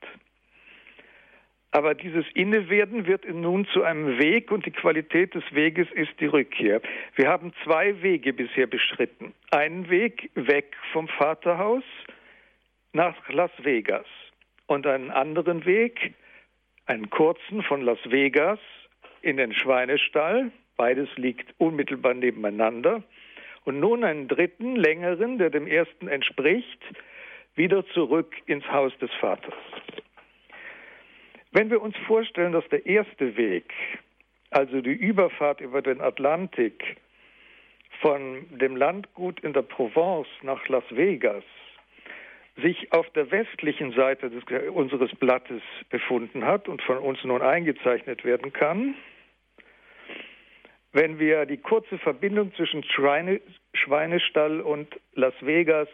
Aber 1.76 1.94
dieses 1.94 2.24
Innewerden 2.32 3.06
wird 3.06 3.28
nun 3.28 3.66
zu 3.66 3.82
einem 3.82 4.18
Weg 4.18 4.50
und 4.50 4.64
die 4.64 4.70
Qualität 4.70 5.34
des 5.34 5.44
Weges 5.50 5.86
ist 5.92 6.18
die 6.20 6.24
Rückkehr. 6.24 6.80
Wir 7.16 7.28
haben 7.28 7.52
zwei 7.64 8.00
Wege 8.00 8.32
bisher 8.32 8.66
bestritten. 8.66 9.34
Einen 9.50 9.90
Weg 9.90 10.30
weg 10.36 10.74
vom 10.94 11.06
Vaterhaus 11.06 11.84
nach 12.94 13.14
Las 13.28 13.50
Vegas 13.58 14.06
und 14.64 14.86
einen 14.86 15.10
anderen 15.10 15.66
Weg, 15.66 16.14
einen 16.86 17.10
kurzen 17.10 17.62
von 17.62 17.82
Las 17.82 17.98
Vegas 18.06 18.58
in 19.20 19.36
den 19.36 19.52
Schweinestall. 19.52 20.50
Beides 20.78 21.10
liegt 21.16 21.54
unmittelbar 21.58 22.14
nebeneinander. 22.14 23.02
Und 23.66 23.80
nun 23.80 24.02
einen 24.02 24.28
dritten, 24.28 24.76
längeren, 24.76 25.36
der 25.36 25.50
dem 25.50 25.66
ersten 25.66 26.08
entspricht, 26.08 26.80
wieder 27.54 27.86
zurück 27.88 28.34
ins 28.46 28.66
Haus 28.72 28.96
des 28.96 29.10
Vaters. 29.20 29.52
Wenn 31.52 31.70
wir 31.70 31.80
uns 31.80 31.96
vorstellen, 32.06 32.52
dass 32.52 32.68
der 32.68 32.86
erste 32.86 33.36
Weg, 33.36 33.72
also 34.50 34.80
die 34.80 34.92
Überfahrt 34.92 35.60
über 35.60 35.82
den 35.82 36.00
Atlantik 36.00 36.96
von 38.00 38.46
dem 38.58 38.76
Landgut 38.76 39.40
in 39.40 39.52
der 39.52 39.62
Provence 39.62 40.28
nach 40.42 40.68
Las 40.68 40.84
Vegas, 40.90 41.44
sich 42.56 42.92
auf 42.92 43.08
der 43.10 43.30
westlichen 43.30 43.92
Seite 43.92 44.30
des, 44.30 44.42
unseres 44.70 45.14
Blattes 45.16 45.62
befunden 45.90 46.44
hat 46.44 46.68
und 46.68 46.82
von 46.82 46.98
uns 46.98 47.22
nun 47.24 47.42
eingezeichnet 47.42 48.24
werden 48.24 48.52
kann, 48.52 48.94
wenn 50.92 51.18
wir 51.18 51.44
die 51.44 51.58
kurze 51.58 51.98
Verbindung 51.98 52.54
zwischen 52.54 52.82
Schweine, 52.82 53.40
Schweinestall 53.74 54.62
und 54.62 54.88
Las 55.14 55.34
Vegas 55.42 55.88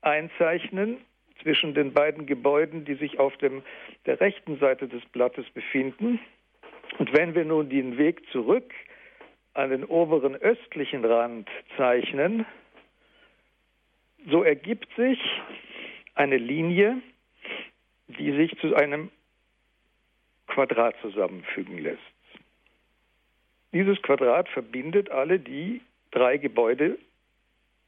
einzeichnen, 0.00 0.98
zwischen 1.46 1.74
den 1.74 1.92
beiden 1.92 2.26
Gebäuden, 2.26 2.84
die 2.84 2.96
sich 2.96 3.20
auf 3.20 3.36
dem, 3.36 3.62
der 4.04 4.20
rechten 4.20 4.58
Seite 4.58 4.88
des 4.88 5.04
Blattes 5.06 5.48
befinden. 5.50 6.18
Und 6.98 7.12
wenn 7.12 7.36
wir 7.36 7.44
nun 7.44 7.68
den 7.68 7.98
Weg 7.98 8.28
zurück 8.32 8.74
an 9.54 9.70
den 9.70 9.84
oberen 9.84 10.34
östlichen 10.34 11.04
Rand 11.04 11.48
zeichnen, 11.76 12.44
so 14.28 14.42
ergibt 14.42 14.88
sich 14.96 15.20
eine 16.16 16.36
Linie, 16.36 17.00
die 18.08 18.32
sich 18.32 18.58
zu 18.58 18.74
einem 18.74 19.12
Quadrat 20.48 20.96
zusammenfügen 21.00 21.78
lässt. 21.78 22.00
Dieses 23.72 24.02
Quadrat 24.02 24.48
verbindet 24.48 25.10
alle 25.12 25.38
die 25.38 25.80
drei 26.10 26.38
Gebäude, 26.38 26.98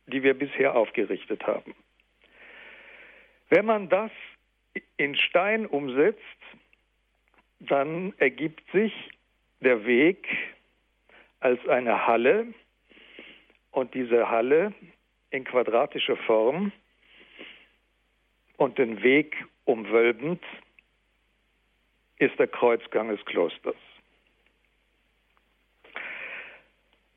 die 0.06 0.22
wir 0.22 0.34
bisher 0.34 0.76
aufgerichtet 0.76 1.44
haben. 1.44 1.74
Wenn 3.48 3.66
man 3.66 3.88
das 3.88 4.10
in 4.96 5.16
Stein 5.16 5.66
umsetzt, 5.66 6.20
dann 7.60 8.12
ergibt 8.18 8.62
sich 8.72 8.92
der 9.60 9.84
Weg 9.84 10.26
als 11.40 11.66
eine 11.68 12.06
Halle 12.06 12.52
und 13.70 13.94
diese 13.94 14.28
Halle 14.28 14.72
in 15.30 15.44
quadratischer 15.44 16.16
Form 16.16 16.72
und 18.56 18.78
den 18.78 19.02
Weg 19.02 19.36
umwölbend 19.64 20.42
ist 22.18 22.38
der 22.38 22.48
Kreuzgang 22.48 23.08
des 23.08 23.24
Klosters. 23.24 23.76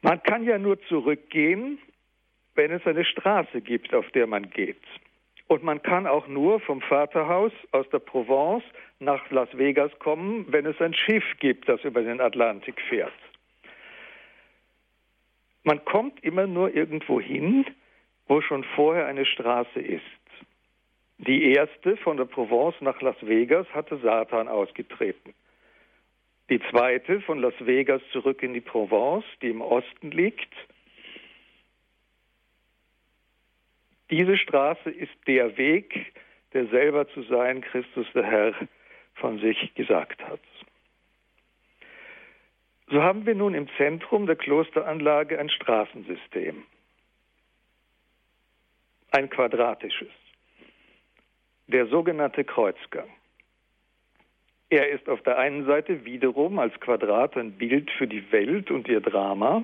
Man 0.01 0.21
kann 0.23 0.43
ja 0.43 0.57
nur 0.57 0.81
zurückgehen, 0.83 1.79
wenn 2.55 2.71
es 2.71 2.85
eine 2.85 3.05
Straße 3.05 3.61
gibt, 3.61 3.93
auf 3.93 4.09
der 4.11 4.27
man 4.27 4.49
geht. 4.49 4.81
Und 5.51 5.63
man 5.63 5.81
kann 5.81 6.07
auch 6.07 6.29
nur 6.29 6.61
vom 6.61 6.79
Vaterhaus 6.79 7.51
aus 7.73 7.85
der 7.89 7.99
Provence 7.99 8.63
nach 8.99 9.29
Las 9.31 9.49
Vegas 9.57 9.91
kommen, 9.99 10.45
wenn 10.47 10.65
es 10.65 10.79
ein 10.79 10.93
Schiff 10.93 11.25
gibt, 11.41 11.67
das 11.67 11.83
über 11.83 12.03
den 12.03 12.21
Atlantik 12.21 12.79
fährt. 12.87 13.11
Man 15.63 15.83
kommt 15.83 16.23
immer 16.23 16.47
nur 16.47 16.73
irgendwo 16.73 17.19
hin, 17.19 17.65
wo 18.29 18.39
schon 18.39 18.63
vorher 18.63 19.07
eine 19.07 19.25
Straße 19.25 19.81
ist. 19.81 20.05
Die 21.17 21.51
erste 21.51 21.97
von 21.97 22.15
der 22.15 22.23
Provence 22.23 22.79
nach 22.79 23.01
Las 23.01 23.17
Vegas 23.19 23.67
hatte 23.73 23.97
Satan 23.97 24.47
ausgetreten. 24.47 25.33
Die 26.49 26.61
zweite 26.69 27.19
von 27.19 27.39
Las 27.39 27.55
Vegas 27.59 28.01
zurück 28.13 28.41
in 28.41 28.53
die 28.53 28.61
Provence, 28.61 29.25
die 29.41 29.49
im 29.49 29.59
Osten 29.59 30.11
liegt, 30.11 30.53
Diese 34.11 34.37
Straße 34.37 34.89
ist 34.89 35.15
der 35.25 35.57
Weg, 35.57 36.13
der 36.53 36.67
selber 36.67 37.07
zu 37.07 37.23
sein 37.23 37.61
Christus 37.61 38.05
der 38.13 38.23
Herr 38.23 38.53
von 39.15 39.39
sich 39.39 39.73
gesagt 39.75 40.21
hat. 40.21 40.41
So 42.89 43.01
haben 43.01 43.25
wir 43.25 43.35
nun 43.35 43.53
im 43.53 43.69
Zentrum 43.77 44.25
der 44.25 44.35
Klosteranlage 44.35 45.39
ein 45.39 45.49
Straßensystem, 45.49 46.65
ein 49.11 49.29
quadratisches, 49.29 50.11
der 51.67 51.87
sogenannte 51.87 52.43
Kreuzgang. 52.43 53.07
Er 54.69 54.89
ist 54.89 55.07
auf 55.07 55.21
der 55.23 55.37
einen 55.37 55.65
Seite 55.65 56.03
wiederum 56.03 56.59
als 56.59 56.77
Quadrat 56.81 57.37
ein 57.37 57.53
Bild 57.53 57.89
für 57.91 58.07
die 58.07 58.29
Welt 58.33 58.71
und 58.71 58.89
ihr 58.89 58.99
Drama, 58.99 59.63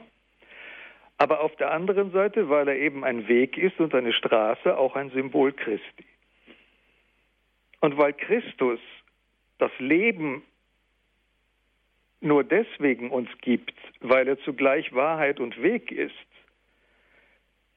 aber 1.18 1.42
auf 1.42 1.56
der 1.56 1.72
anderen 1.72 2.12
Seite, 2.12 2.50
weil 2.50 2.68
er 2.68 2.78
eben 2.78 3.04
ein 3.04 3.28
Weg 3.28 3.58
ist 3.58 3.80
und 3.80 3.96
eine 3.96 4.14
Straße, 4.14 4.78
auch 4.78 4.96
ein 4.96 5.10
Symbol 5.12 5.52
Christi. 5.52 6.06
Und 7.82 7.98
weil 7.98 8.14
Christus 8.14 8.80
das 9.58 9.72
Leben 9.80 10.44
nur 12.22 12.44
deswegen 12.44 13.12
uns 13.12 13.30
gibt, 13.42 13.74
weil 14.02 14.28
er 14.28 14.40
zugleich 14.40 14.94
Wahrheit 14.94 15.40
und 15.40 15.62
Weg 15.62 15.92
ist, 15.92 16.16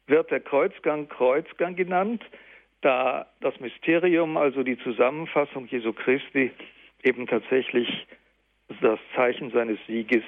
wird 0.06 0.30
der 0.30 0.40
Kreuzgang 0.40 1.08
Kreuzgang 1.08 1.76
genannt, 1.76 2.22
da 2.80 3.26
das 3.40 3.58
Mysterium, 3.60 4.36
also 4.36 4.62
die 4.62 4.78
Zusammenfassung 4.78 5.66
Jesu 5.66 5.92
Christi, 5.92 6.50
eben 7.02 7.26
tatsächlich 7.26 8.06
das 8.80 8.98
Zeichen 9.14 9.50
seines 9.50 9.78
Sieges, 9.86 10.24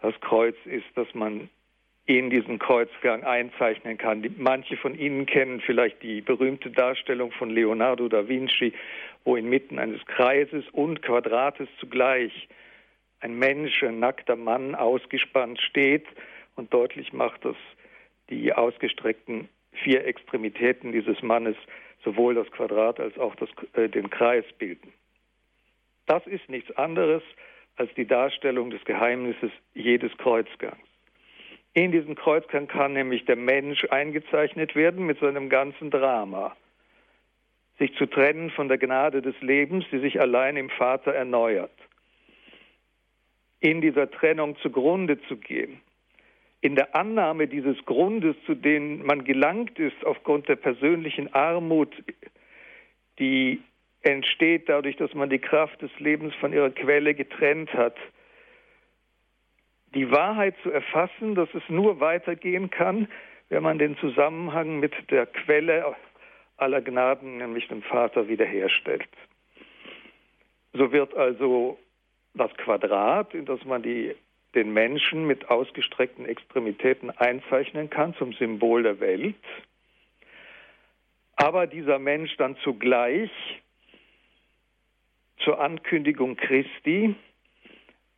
das 0.00 0.18
Kreuz 0.20 0.56
ist, 0.64 0.86
dass 0.94 1.12
man 1.14 1.48
in 2.08 2.30
diesen 2.30 2.58
Kreuzgang 2.58 3.22
einzeichnen 3.22 3.98
kann. 3.98 4.24
manche 4.38 4.78
von 4.78 4.98
Ihnen 4.98 5.26
kennen 5.26 5.60
vielleicht 5.60 6.02
die 6.02 6.22
berühmte 6.22 6.70
Darstellung 6.70 7.32
von 7.32 7.50
Leonardo 7.50 8.08
da 8.08 8.26
Vinci, 8.26 8.72
wo 9.24 9.36
inmitten 9.36 9.78
eines 9.78 10.02
Kreises 10.06 10.64
und 10.72 11.02
Quadrates 11.02 11.68
zugleich 11.78 12.48
ein 13.20 13.38
Mensch, 13.38 13.82
ein 13.82 13.98
nackter 13.98 14.36
Mann 14.36 14.74
ausgespannt 14.74 15.60
steht 15.60 16.06
und 16.56 16.72
deutlich 16.72 17.12
macht, 17.12 17.44
dass 17.44 17.56
die 18.30 18.54
ausgestreckten 18.54 19.50
vier 19.72 20.06
Extremitäten 20.06 20.92
dieses 20.92 21.20
Mannes 21.22 21.56
sowohl 22.04 22.34
das 22.34 22.50
Quadrat 22.52 23.00
als 23.00 23.18
auch 23.18 23.34
das, 23.34 23.50
äh, 23.74 23.90
den 23.90 24.08
Kreis 24.08 24.46
bilden. 24.58 24.94
Das 26.06 26.26
ist 26.26 26.48
nichts 26.48 26.74
anderes 26.78 27.22
als 27.76 27.92
die 27.94 28.06
Darstellung 28.06 28.70
des 28.70 28.82
Geheimnisses 28.86 29.50
jedes 29.74 30.16
Kreuzgangs. 30.16 30.87
In 31.78 31.92
diesem 31.92 32.16
Kreuzgang 32.16 32.66
kann 32.66 32.94
nämlich 32.94 33.24
der 33.24 33.36
Mensch 33.36 33.84
eingezeichnet 33.90 34.74
werden 34.74 35.06
mit 35.06 35.20
seinem 35.20 35.48
ganzen 35.48 35.92
Drama. 35.92 36.56
Sich 37.78 37.94
zu 37.94 38.06
trennen 38.06 38.50
von 38.50 38.66
der 38.66 38.78
Gnade 38.78 39.22
des 39.22 39.40
Lebens, 39.42 39.84
die 39.92 40.00
sich 40.00 40.20
allein 40.20 40.56
im 40.56 40.70
Vater 40.70 41.12
erneuert. 41.12 41.70
In 43.60 43.80
dieser 43.80 44.10
Trennung 44.10 44.56
zugrunde 44.56 45.22
zu 45.28 45.36
gehen. 45.36 45.80
In 46.62 46.74
der 46.74 46.96
Annahme 46.96 47.46
dieses 47.46 47.76
Grundes, 47.84 48.34
zu 48.44 48.56
dem 48.56 49.06
man 49.06 49.22
gelangt 49.22 49.78
ist 49.78 50.04
aufgrund 50.04 50.48
der 50.48 50.56
persönlichen 50.56 51.32
Armut, 51.32 51.94
die 53.20 53.62
entsteht 54.02 54.68
dadurch, 54.68 54.96
dass 54.96 55.14
man 55.14 55.30
die 55.30 55.38
Kraft 55.38 55.80
des 55.80 55.96
Lebens 56.00 56.34
von 56.40 56.52
ihrer 56.52 56.70
Quelle 56.70 57.14
getrennt 57.14 57.72
hat, 57.72 57.94
die 59.94 60.10
Wahrheit 60.10 60.54
zu 60.62 60.70
erfassen, 60.70 61.34
dass 61.34 61.48
es 61.54 61.62
nur 61.68 62.00
weitergehen 62.00 62.70
kann, 62.70 63.08
wenn 63.48 63.62
man 63.62 63.78
den 63.78 63.96
Zusammenhang 63.98 64.80
mit 64.80 64.92
der 65.10 65.26
Quelle 65.26 65.96
aller 66.56 66.80
Gnaden, 66.82 67.38
nämlich 67.38 67.68
dem 67.68 67.82
Vater, 67.82 68.28
wiederherstellt. 68.28 69.08
So 70.72 70.92
wird 70.92 71.14
also 71.14 71.78
das 72.34 72.52
Quadrat, 72.56 73.34
in 73.34 73.46
das 73.46 73.64
man 73.64 73.82
die, 73.82 74.14
den 74.54 74.72
Menschen 74.72 75.26
mit 75.26 75.48
ausgestreckten 75.50 76.26
Extremitäten 76.26 77.10
einzeichnen 77.10 77.88
kann, 77.88 78.14
zum 78.14 78.32
Symbol 78.34 78.82
der 78.82 79.00
Welt, 79.00 79.36
aber 81.36 81.66
dieser 81.68 81.98
Mensch 81.98 82.36
dann 82.36 82.56
zugleich 82.64 83.30
zur 85.38 85.60
Ankündigung 85.60 86.36
Christi, 86.36 87.14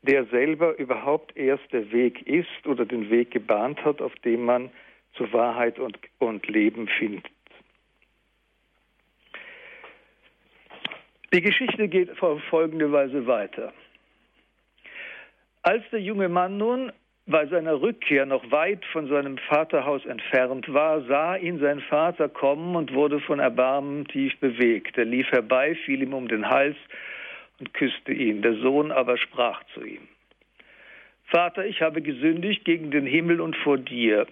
der 0.03 0.25
selber 0.27 0.79
überhaupt 0.79 1.37
erst 1.37 1.73
der 1.73 1.91
Weg 1.93 2.27
ist 2.27 2.67
oder 2.67 2.87
den 2.87 3.11
Weg 3.11 3.31
gebahnt 3.31 3.85
hat, 3.85 4.01
auf 4.01 4.15
dem 4.25 4.45
man 4.45 4.71
zur 5.15 5.33
Wahrheit 5.33 5.79
und, 5.79 5.99
und 6.19 6.47
Leben 6.47 6.89
findet. 6.89 7.27
Die 11.33 11.43
Geschichte 11.43 11.89
geht 11.89 12.21
auf 12.23 12.43
folgende 12.45 12.91
Weise 12.91 13.27
weiter. 13.27 13.73
Als 15.63 15.85
der 15.93 16.01
junge 16.01 16.29
Mann 16.29 16.57
nun 16.57 16.93
bei 17.27 17.47
seiner 17.47 17.81
Rückkehr 17.81 18.27
noch 18.27 18.51
weit 18.51 18.85
von 18.87 19.07
seinem 19.09 19.39
Vaterhaus 19.39 20.05
entfernt 20.07 20.73
war, 20.73 21.03
sah 21.03 21.37
ihn 21.37 21.61
sein 21.61 21.81
Vater 21.81 22.29
kommen 22.29 22.75
und 22.75 22.93
wurde 22.95 23.21
von 23.21 23.39
Erbarmen 23.39 24.07
tief 24.09 24.37
bewegt. 24.41 24.99
Er 24.99 25.05
lief 25.05 25.31
herbei, 25.31 25.77
fiel 25.85 26.03
ihm 26.03 26.15
um 26.15 26.27
den 26.27 26.49
Hals 26.49 26.77
und 27.61 27.75
küsste 27.75 28.13
ihn. 28.13 28.43
Der 28.43 28.55
Sohn 28.57 28.91
aber 28.91 29.17
sprach 29.17 29.63
zu 29.75 29.85
ihm, 29.85 30.09
Vater, 31.27 31.65
ich 31.65 31.81
habe 31.81 32.03
gesündigt 32.03 32.65
gegen 32.65 32.91
den 32.91 33.07
Himmel 33.07 33.41
und 33.41 33.55
vor 33.57 33.79
dir. 33.79 34.27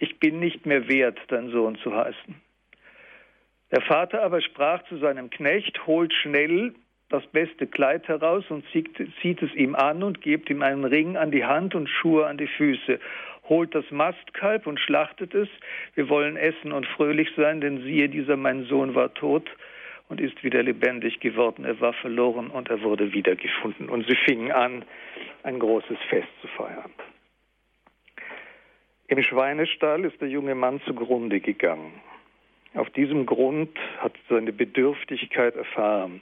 Ich 0.00 0.18
bin 0.18 0.40
nicht 0.40 0.66
mehr 0.66 0.88
wert, 0.88 1.18
dein 1.28 1.50
Sohn 1.50 1.76
zu 1.76 1.94
heißen. 1.94 2.34
Der 3.70 3.80
Vater 3.82 4.22
aber 4.22 4.40
sprach 4.40 4.82
zu 4.88 4.96
seinem 4.98 5.30
Knecht, 5.30 5.86
holt 5.86 6.12
schnell 6.12 6.74
das 7.10 7.24
beste 7.26 7.66
Kleid 7.66 8.08
heraus 8.08 8.44
und 8.48 8.64
zieht, 8.72 9.42
es 9.42 9.54
ihm 9.54 9.74
an 9.76 10.02
und 10.02 10.20
gebt 10.20 10.50
ihm 10.50 10.62
einen 10.62 10.84
Ring 10.84 11.16
an 11.16 11.30
die 11.30 11.44
Hand 11.44 11.74
und 11.74 11.88
Schuhe 11.88 12.26
an 12.26 12.38
die 12.38 12.48
Füße. 12.48 12.98
Holt 13.48 13.74
das 13.74 13.88
Mastkalb 13.90 14.66
und 14.66 14.80
schlachtet 14.80 15.34
es. 15.34 15.48
Wir 15.94 16.08
wollen 16.08 16.36
essen 16.36 16.72
und 16.72 16.86
fröhlich 16.86 17.28
sein, 17.36 17.60
denn 17.60 17.82
siehe, 17.82 18.08
dieser 18.08 18.36
mein 18.36 18.64
Sohn 18.64 18.94
war 18.94 19.14
tot 19.14 19.48
und 20.12 20.20
ist 20.20 20.44
wieder 20.44 20.62
lebendig 20.62 21.20
geworden. 21.20 21.64
Er 21.64 21.80
war 21.80 21.94
verloren 21.94 22.50
und 22.50 22.68
er 22.68 22.82
wurde 22.82 23.14
wiedergefunden. 23.14 23.88
Und 23.88 24.06
sie 24.06 24.14
fingen 24.14 24.52
an, 24.52 24.84
ein 25.42 25.58
großes 25.58 25.96
Fest 26.10 26.28
zu 26.42 26.48
feiern. 26.48 26.92
Im 29.06 29.22
Schweinestall 29.22 30.04
ist 30.04 30.20
der 30.20 30.28
junge 30.28 30.54
Mann 30.54 30.82
zugrunde 30.82 31.40
gegangen. 31.40 31.94
Auf 32.74 32.90
diesem 32.90 33.24
Grund 33.24 33.74
hat 34.00 34.12
seine 34.28 34.52
Bedürftigkeit 34.52 35.56
erfahren. 35.56 36.20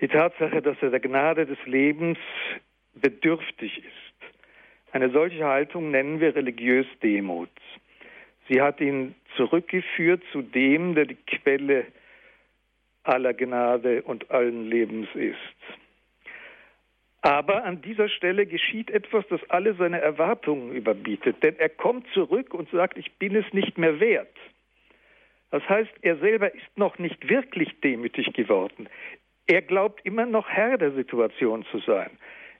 Die 0.00 0.08
Tatsache, 0.08 0.62
dass 0.62 0.78
er 0.80 0.88
der 0.88 1.00
Gnade 1.00 1.44
des 1.44 1.58
Lebens 1.66 2.16
bedürftig 2.94 3.84
ist. 3.84 4.32
Eine 4.92 5.10
solche 5.10 5.44
Haltung 5.44 5.90
nennen 5.90 6.20
wir 6.20 6.34
religiös 6.34 6.86
Demut. 7.02 7.50
Sie 8.48 8.62
hat 8.62 8.80
ihn 8.80 9.14
zurückgeführt 9.36 10.22
zu 10.32 10.40
dem, 10.40 10.94
der 10.94 11.04
die 11.04 11.18
Quelle 11.26 11.84
aller 13.02 13.34
Gnade 13.34 14.02
und 14.02 14.30
allen 14.30 14.68
Lebens 14.68 15.08
ist. 15.14 15.36
Aber 17.22 17.64
an 17.64 17.82
dieser 17.82 18.08
Stelle 18.08 18.46
geschieht 18.46 18.90
etwas, 18.90 19.24
das 19.28 19.40
alle 19.50 19.74
seine 19.74 20.00
Erwartungen 20.00 20.72
überbietet, 20.72 21.42
denn 21.42 21.58
er 21.58 21.68
kommt 21.68 22.06
zurück 22.14 22.54
und 22.54 22.70
sagt, 22.70 22.96
ich 22.96 23.12
bin 23.18 23.36
es 23.36 23.44
nicht 23.52 23.76
mehr 23.76 24.00
wert. 24.00 24.34
Das 25.50 25.68
heißt, 25.68 25.90
er 26.02 26.16
selber 26.16 26.54
ist 26.54 26.78
noch 26.78 26.98
nicht 26.98 27.28
wirklich 27.28 27.80
demütig 27.80 28.32
geworden. 28.32 28.88
Er 29.46 29.62
glaubt 29.62 30.00
immer 30.04 30.26
noch 30.26 30.48
Herr 30.48 30.78
der 30.78 30.92
Situation 30.92 31.66
zu 31.70 31.80
sein. 31.80 32.10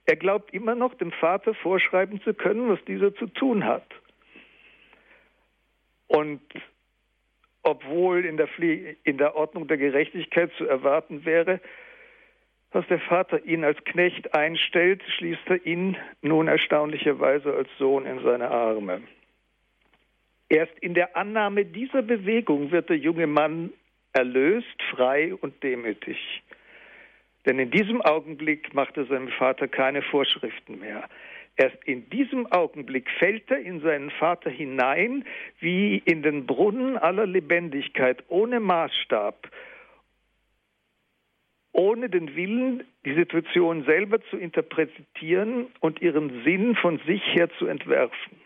Er 0.07 0.16
glaubt 0.16 0.53
immer 0.53 0.74
noch 0.74 0.95
dem 0.95 1.12
Vater 1.12 1.55
vorschreiben 1.55 2.20
zu 2.22 2.34
können, 2.34 2.68
was 2.68 2.84
dieser 2.84 3.14
zu 3.14 3.28
tun 3.28 3.64
hat. 3.64 3.86
Und 6.09 6.43
obwohl 7.63 8.25
in 8.25 8.37
der, 8.37 8.49
in 9.05 9.19
der 9.19 9.37
Ordnung 9.37 9.69
der 9.69 9.77
Gerechtigkeit 9.77 10.51
zu 10.57 10.67
erwarten 10.67 11.25
wäre, 11.25 11.61
dass 12.73 12.87
der 12.87 13.01
Vater 13.01 13.45
ihn 13.45 13.65
als 13.65 13.83
Knecht 13.85 14.33
einstellt, 14.35 15.03
schließt 15.17 15.43
er 15.47 15.67
ihn 15.67 15.97
nun 16.23 16.49
erstaunlicherweise 16.49 17.53
als 17.53 17.69
Sohn 17.79 18.07
in 18.07 18.23
seine 18.23 18.49
Arme. 18.51 19.03
Erst 20.49 20.77
in 20.81 20.95
der 20.95 21.17
Annahme 21.17 21.65
dieser 21.65 22.03
Bewegung 22.03 22.71
wird 22.71 22.89
der 22.89 22.97
junge 22.97 23.27
Mann 23.27 23.73
erlöst, 24.13 24.83
frei 24.91 25.35
und 25.35 25.63
demütig. 25.63 26.43
Denn 27.47 27.59
in 27.59 27.71
diesem 27.71 28.03
Augenblick 28.03 28.75
macht 28.75 28.97
er 28.97 29.07
seinem 29.07 29.29
Vater 29.29 29.69
keine 29.69 30.03
Vorschriften 30.03 30.79
mehr. 30.81 31.09
Erst 31.57 31.77
in 31.85 32.09
diesem 32.09 32.51
Augenblick 32.51 33.09
fällt 33.19 33.51
er 33.51 33.59
in 33.59 33.81
seinen 33.81 34.11
Vater 34.11 34.51
hinein 34.51 35.25
wie 35.59 35.99
in 35.99 36.23
den 36.23 36.47
Brunnen 36.47 36.97
aller 36.97 37.27
Lebendigkeit, 37.27 38.25
ohne 38.29 38.61
Maßstab, 38.61 39.51
ohne 41.73 42.09
den 42.09 42.35
Willen, 42.35 42.85
die 43.05 43.15
Situation 43.15 43.85
selber 43.85 44.23
zu 44.31 44.37
interpretieren 44.37 45.67
und 45.81 46.01
ihren 46.01 46.43
Sinn 46.45 46.77
von 46.77 46.99
sich 47.07 47.23
her 47.35 47.51
zu 47.59 47.67
entwerfen. 47.67 48.41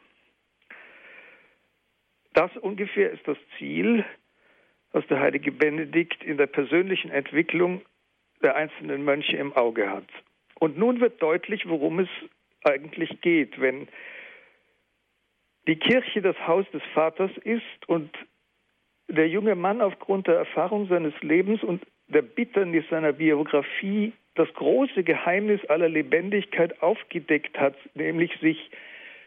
Das 2.35 2.51
ungefähr 2.57 3.13
ist 3.13 3.27
das 3.27 3.39
Ziel, 3.59 4.05
was 4.93 5.07
der 5.07 5.21
heilige 5.21 5.53
Benedikt 5.53 6.23
in 6.23 6.37
der 6.37 6.47
persönlichen 6.47 7.11
Entwicklung 7.11 7.83
der 8.43 8.57
einzelnen 8.57 9.05
Mönche 9.05 9.37
im 9.37 9.53
Auge 9.53 9.89
hat. 9.89 10.09
Und 10.59 10.77
nun 10.79 11.01
wird 11.01 11.23
deutlich, 11.23 11.69
worum 11.69 12.01
es 12.01 12.09
eigentlich 12.65 13.21
geht, 13.21 13.61
wenn 13.61 13.89
die 15.67 15.77
Kirche 15.77 16.23
das 16.23 16.37
Haus 16.47 16.67
des 16.73 16.83
Vaters 16.95 17.31
ist 17.45 17.89
und 17.89 18.11
der 19.09 19.29
junge 19.29 19.55
Mann 19.55 19.81
aufgrund 19.81 20.27
der 20.27 20.37
Erfahrung 20.37 20.89
seines 20.89 21.15
Lebens 21.23 21.63
und 21.63 21.83
der 22.09 22.23
Bitternis 22.23 22.85
seiner 22.91 23.13
Biografie 23.13 24.13
das 24.35 24.53
große 24.55 25.05
Geheimnis 25.05 25.65
aller 25.67 25.89
Lebendigkeit 25.89 26.83
aufgedeckt 26.83 27.59
hat, 27.59 27.77
nämlich 27.95 28.33
sich 28.41 28.71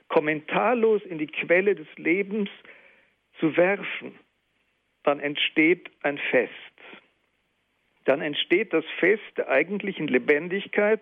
kommentarlos 0.09 1.01
in 1.03 1.17
die 1.17 1.27
Quelle 1.27 1.75
des 1.75 1.87
Lebens 1.97 2.49
zu 3.39 3.55
werfen, 3.55 4.17
dann 5.03 5.19
entsteht 5.19 5.89
ein 6.03 6.17
Fest. 6.17 6.51
Dann 8.05 8.21
entsteht 8.21 8.73
das 8.73 8.85
Fest 8.99 9.23
der 9.37 9.49
eigentlichen 9.49 10.07
Lebendigkeit, 10.07 11.01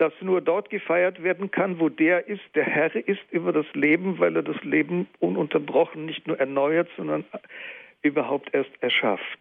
das 0.00 0.12
nur 0.20 0.40
dort 0.40 0.70
gefeiert 0.70 1.22
werden 1.22 1.50
kann, 1.50 1.78
wo 1.78 1.90
der 1.90 2.26
ist, 2.26 2.42
der 2.54 2.64
Herr 2.64 2.94
ist 2.94 3.20
über 3.30 3.52
das 3.52 3.66
Leben, 3.74 4.18
weil 4.18 4.34
er 4.34 4.42
das 4.42 4.62
Leben 4.64 5.06
ununterbrochen 5.18 6.06
nicht 6.06 6.26
nur 6.26 6.40
erneuert, 6.40 6.88
sondern 6.96 7.24
überhaupt 8.02 8.54
erst 8.54 8.70
erschafft. 8.82 9.38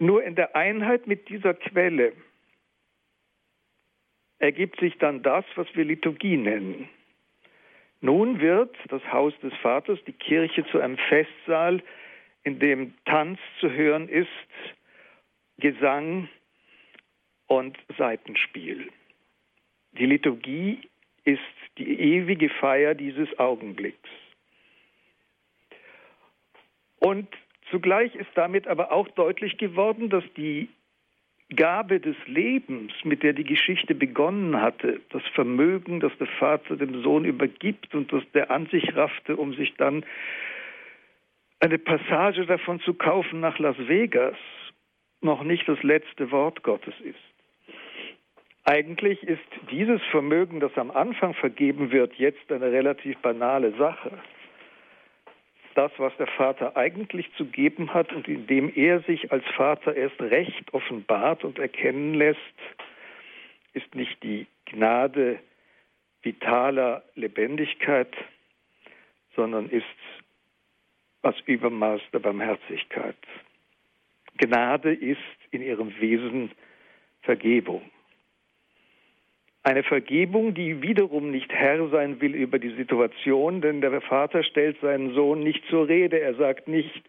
Nur 0.00 0.24
in 0.24 0.34
der 0.34 0.56
Einheit 0.56 1.06
mit 1.06 1.28
dieser 1.28 1.54
Quelle 1.54 2.12
ergibt 4.40 4.80
sich 4.80 4.98
dann 4.98 5.22
das, 5.22 5.44
was 5.54 5.68
wir 5.74 5.84
Liturgie 5.84 6.36
nennen. 6.36 6.88
Nun 8.00 8.40
wird 8.40 8.74
das 8.88 9.04
Haus 9.12 9.32
des 9.44 9.54
Vaters, 9.62 10.00
die 10.08 10.12
Kirche, 10.12 10.66
zu 10.72 10.80
einem 10.80 10.98
Festsaal, 10.98 11.80
in 12.42 12.58
dem 12.58 12.94
Tanz 13.04 13.38
zu 13.60 13.70
hören 13.70 14.08
ist, 14.08 14.28
Gesang 15.58 16.28
und 17.58 17.76
Seitenspiel. 17.98 18.88
Die 19.92 20.06
Liturgie 20.06 20.80
ist 21.24 21.40
die 21.76 22.00
ewige 22.00 22.48
Feier 22.48 22.94
dieses 22.94 23.28
Augenblicks. 23.38 24.08
Und 26.98 27.28
zugleich 27.70 28.14
ist 28.14 28.30
damit 28.34 28.66
aber 28.66 28.90
auch 28.90 29.08
deutlich 29.08 29.58
geworden, 29.58 30.08
dass 30.08 30.24
die 30.34 30.68
Gabe 31.54 32.00
des 32.00 32.16
Lebens, 32.26 32.92
mit 33.04 33.22
der 33.22 33.34
die 33.34 33.44
Geschichte 33.44 33.94
begonnen 33.94 34.58
hatte, 34.58 35.02
das 35.10 35.22
Vermögen, 35.34 36.00
das 36.00 36.16
der 36.18 36.28
Vater 36.38 36.76
dem 36.76 37.02
Sohn 37.02 37.26
übergibt 37.26 37.94
und 37.94 38.10
das 38.14 38.22
der 38.32 38.50
an 38.50 38.66
sich 38.68 38.96
raffte, 38.96 39.36
um 39.36 39.52
sich 39.52 39.74
dann 39.74 40.06
eine 41.60 41.78
Passage 41.78 42.46
davon 42.46 42.80
zu 42.80 42.94
kaufen 42.94 43.40
nach 43.40 43.58
Las 43.58 43.76
Vegas, 43.76 44.36
noch 45.20 45.42
nicht 45.42 45.68
das 45.68 45.82
letzte 45.82 46.30
Wort 46.30 46.62
Gottes 46.62 46.94
ist. 47.00 47.31
Eigentlich 48.64 49.22
ist 49.24 49.40
dieses 49.70 50.00
Vermögen, 50.10 50.60
das 50.60 50.76
am 50.76 50.90
Anfang 50.90 51.34
vergeben 51.34 51.90
wird, 51.90 52.14
jetzt 52.14 52.50
eine 52.52 52.70
relativ 52.70 53.18
banale 53.18 53.72
Sache 53.76 54.12
das, 55.74 55.92
was 55.98 56.16
der 56.16 56.26
Vater 56.26 56.76
eigentlich 56.76 57.30
zu 57.36 57.46
geben 57.46 57.92
hat 57.94 58.12
und 58.12 58.28
indem 58.28 58.72
er 58.74 59.00
sich 59.00 59.32
als 59.32 59.44
Vater 59.56 59.94
erst 59.94 60.20
recht 60.20 60.72
offenbart 60.72 61.44
und 61.44 61.58
erkennen 61.58 62.14
lässt, 62.14 62.38
ist 63.72 63.94
nicht 63.94 64.22
die 64.22 64.46
Gnade 64.66 65.38
vitaler 66.22 67.02
Lebendigkeit, 67.14 68.14
sondern 69.34 69.68
ist 69.68 69.84
das 71.22 71.34
Übermaß 71.46 72.00
der 72.12 72.18
Barmherzigkeit. 72.18 73.16
Gnade 74.36 74.92
ist 74.92 75.18
in 75.50 75.62
ihrem 75.62 75.98
Wesen 76.00 76.50
Vergebung. 77.22 77.82
Eine 79.64 79.84
Vergebung, 79.84 80.54
die 80.54 80.82
wiederum 80.82 81.30
nicht 81.30 81.52
Herr 81.52 81.88
sein 81.88 82.20
will 82.20 82.34
über 82.34 82.58
die 82.58 82.74
Situation, 82.74 83.60
denn 83.60 83.80
der 83.80 84.00
Vater 84.00 84.42
stellt 84.42 84.80
seinen 84.80 85.14
Sohn 85.14 85.40
nicht 85.40 85.64
zur 85.70 85.86
Rede. 85.86 86.20
Er 86.20 86.34
sagt 86.34 86.66
nicht, 86.66 87.02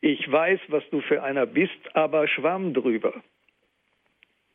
ich 0.00 0.30
weiß, 0.30 0.60
was 0.68 0.84
du 0.90 1.00
für 1.00 1.22
einer 1.22 1.46
bist, 1.46 1.78
aber 1.94 2.28
schwamm 2.28 2.74
drüber. 2.74 3.14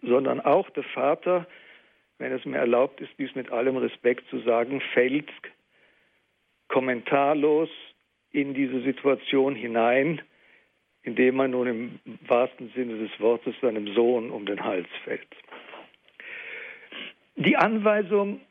Sondern 0.03 0.39
auch 0.39 0.69
der 0.69 0.83
Vater, 0.83 1.47
wenn 2.19 2.31
es 2.31 2.45
mir 2.45 2.57
erlaubt 2.57 3.01
ist, 3.01 3.11
dies 3.17 3.33
mit 3.33 3.51
allem 3.51 3.77
Respekt 3.77 4.29
zu 4.29 4.39
sagen, 4.39 4.79
fällt 4.93 5.31
kommentarlos 6.67 7.69
in 8.31 8.53
diese 8.53 8.81
Situation 8.81 9.55
hinein, 9.55 10.21
indem 11.01 11.39
er 11.39 11.47
nun 11.47 11.67
im 11.67 11.99
wahrsten 12.27 12.71
Sinne 12.75 12.97
des 12.97 13.19
Wortes 13.19 13.55
seinem 13.61 13.93
Sohn 13.93 14.29
um 14.29 14.45
den 14.45 14.63
Hals 14.63 14.87
fällt. 15.03 15.27
Die 17.35 17.57
Anweisung 17.57 18.41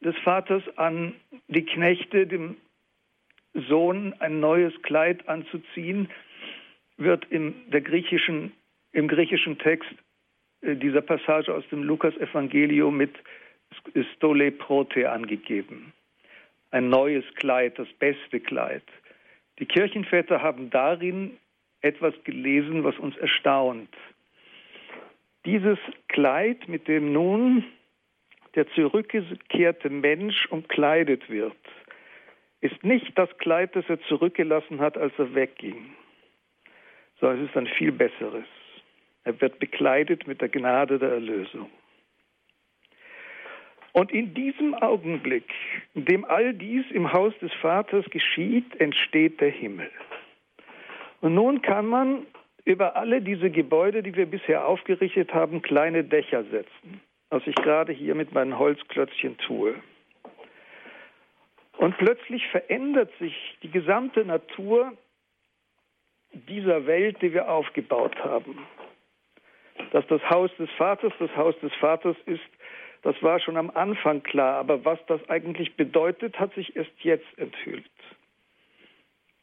des 0.00 0.16
Vaters 0.18 0.62
an 0.76 1.14
die 1.48 1.64
Knechte, 1.64 2.26
dem 2.26 2.56
Sohn 3.54 4.14
ein 4.18 4.40
neues 4.40 4.72
Kleid 4.82 5.28
anzuziehen, 5.28 6.08
wird 6.96 7.26
im, 7.30 7.54
griechischen, 7.70 8.52
im 8.92 9.08
griechischen 9.08 9.58
Text 9.58 9.90
äh, 10.62 10.74
dieser 10.76 11.02
Passage 11.02 11.54
aus 11.54 11.64
dem 11.70 11.82
Lukas-Evangelium 11.84 12.96
mit 12.96 13.14
Stole 14.14 14.50
Prote 14.50 15.10
angegeben. 15.10 15.92
Ein 16.70 16.88
neues 16.88 17.24
Kleid, 17.36 17.78
das 17.78 17.88
beste 17.98 18.40
Kleid. 18.40 18.82
Die 19.58 19.66
Kirchenväter 19.66 20.42
haben 20.42 20.70
darin 20.70 21.38
etwas 21.80 22.14
gelesen, 22.24 22.84
was 22.84 22.98
uns 22.98 23.16
erstaunt. 23.18 23.88
Dieses 25.44 25.78
Kleid, 26.08 26.68
mit 26.68 26.88
dem 26.88 27.12
nun 27.12 27.64
der 28.54 28.68
zurückgekehrte 28.72 29.90
Mensch 29.90 30.46
umkleidet 30.50 31.28
wird, 31.30 31.56
ist 32.60 32.84
nicht 32.84 33.18
das 33.18 33.28
Kleid, 33.38 33.74
das 33.74 33.84
er 33.88 34.00
zurückgelassen 34.02 34.80
hat, 34.80 34.96
als 34.96 35.12
er 35.18 35.34
wegging, 35.34 35.94
sondern 37.20 37.44
es 37.44 37.50
ist 37.50 37.56
ein 37.56 37.66
viel 37.66 37.92
besseres. 37.92 38.46
Er 39.24 39.40
wird 39.40 39.58
bekleidet 39.58 40.26
mit 40.26 40.40
der 40.40 40.48
Gnade 40.48 40.98
der 40.98 41.10
Erlösung. 41.10 41.70
Und 43.92 44.10
in 44.10 44.32
diesem 44.32 44.74
Augenblick, 44.74 45.52
in 45.94 46.04
dem 46.06 46.24
all 46.24 46.54
dies 46.54 46.84
im 46.90 47.12
Haus 47.12 47.34
des 47.40 47.52
Vaters 47.54 48.06
geschieht, 48.10 48.80
entsteht 48.80 49.40
der 49.40 49.50
Himmel. 49.50 49.90
Und 51.20 51.34
nun 51.34 51.62
kann 51.62 51.86
man 51.86 52.26
über 52.64 52.96
alle 52.96 53.20
diese 53.20 53.50
Gebäude, 53.50 54.02
die 54.02 54.14
wir 54.16 54.26
bisher 54.26 54.66
aufgerichtet 54.66 55.34
haben, 55.34 55.62
kleine 55.62 56.04
Dächer 56.04 56.44
setzen 56.44 57.00
was 57.32 57.46
ich 57.46 57.54
gerade 57.54 57.92
hier 57.92 58.14
mit 58.14 58.32
meinen 58.32 58.58
Holzklötzchen 58.58 59.38
tue. 59.38 59.74
Und 61.78 61.96
plötzlich 61.96 62.46
verändert 62.48 63.10
sich 63.18 63.34
die 63.62 63.70
gesamte 63.70 64.22
Natur 64.26 64.92
dieser 66.34 66.86
Welt, 66.86 67.22
die 67.22 67.32
wir 67.32 67.50
aufgebaut 67.50 68.14
haben. 68.22 68.58
Dass 69.92 70.06
das 70.08 70.20
Haus 70.28 70.50
des 70.58 70.68
Vaters 70.76 71.12
das 71.18 71.34
Haus 71.34 71.58
des 71.60 71.72
Vaters 71.76 72.16
ist, 72.26 72.42
das 73.00 73.20
war 73.22 73.40
schon 73.40 73.56
am 73.56 73.70
Anfang 73.70 74.22
klar, 74.22 74.58
aber 74.58 74.84
was 74.84 74.98
das 75.06 75.26
eigentlich 75.30 75.74
bedeutet, 75.74 76.38
hat 76.38 76.54
sich 76.54 76.76
erst 76.76 76.92
jetzt 77.00 77.38
enthüllt. 77.38 77.90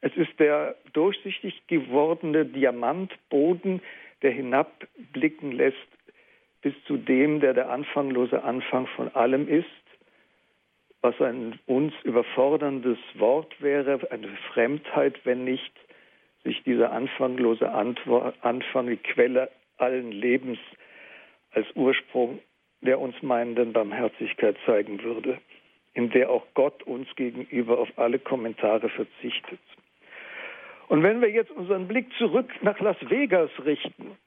Es 0.01 0.15
ist 0.15 0.39
der 0.39 0.75
durchsichtig 0.93 1.65
gewordene 1.65 2.45
Diamantboden, 2.45 3.81
der 4.21 4.31
hinabblicken 4.31 5.51
lässt 5.51 5.98
bis 6.61 6.73
zu 6.85 6.97
dem, 6.97 7.39
der 7.39 7.53
der 7.53 7.69
anfanglose 7.69 8.43
Anfang 8.43 8.87
von 8.87 9.13
allem 9.15 9.47
ist, 9.47 9.65
was 11.01 11.19
ein 11.21 11.57
uns 11.65 11.93
überforderndes 12.03 12.97
Wort 13.15 13.61
wäre, 13.61 13.99
eine 14.11 14.29
Fremdheit, 14.53 15.19
wenn 15.25 15.45
nicht 15.45 15.73
sich 16.43 16.61
dieser 16.63 16.91
anfanglose 16.91 17.69
Anfang, 17.71 18.87
die 18.87 18.97
Quelle 18.97 19.49
allen 19.77 20.11
Lebens 20.11 20.59
als 21.51 21.67
Ursprung 21.75 22.39
der 22.81 22.99
uns 22.99 23.21
meinenden 23.21 23.73
Barmherzigkeit 23.73 24.55
zeigen 24.65 25.03
würde, 25.03 25.39
in 25.93 26.09
der 26.11 26.29
auch 26.29 26.45
Gott 26.53 26.83
uns 26.83 27.13
gegenüber 27.15 27.79
auf 27.79 27.89
alle 27.97 28.19
Kommentare 28.19 28.89
verzichtet. 28.89 29.59
Und 30.87 31.03
wenn 31.03 31.21
wir 31.21 31.29
jetzt 31.29 31.51
unseren 31.51 31.87
Blick 31.87 32.07
zurück 32.17 32.49
nach 32.61 32.79
Las 32.79 32.97
Vegas 33.01 33.51
richten, 33.63 34.17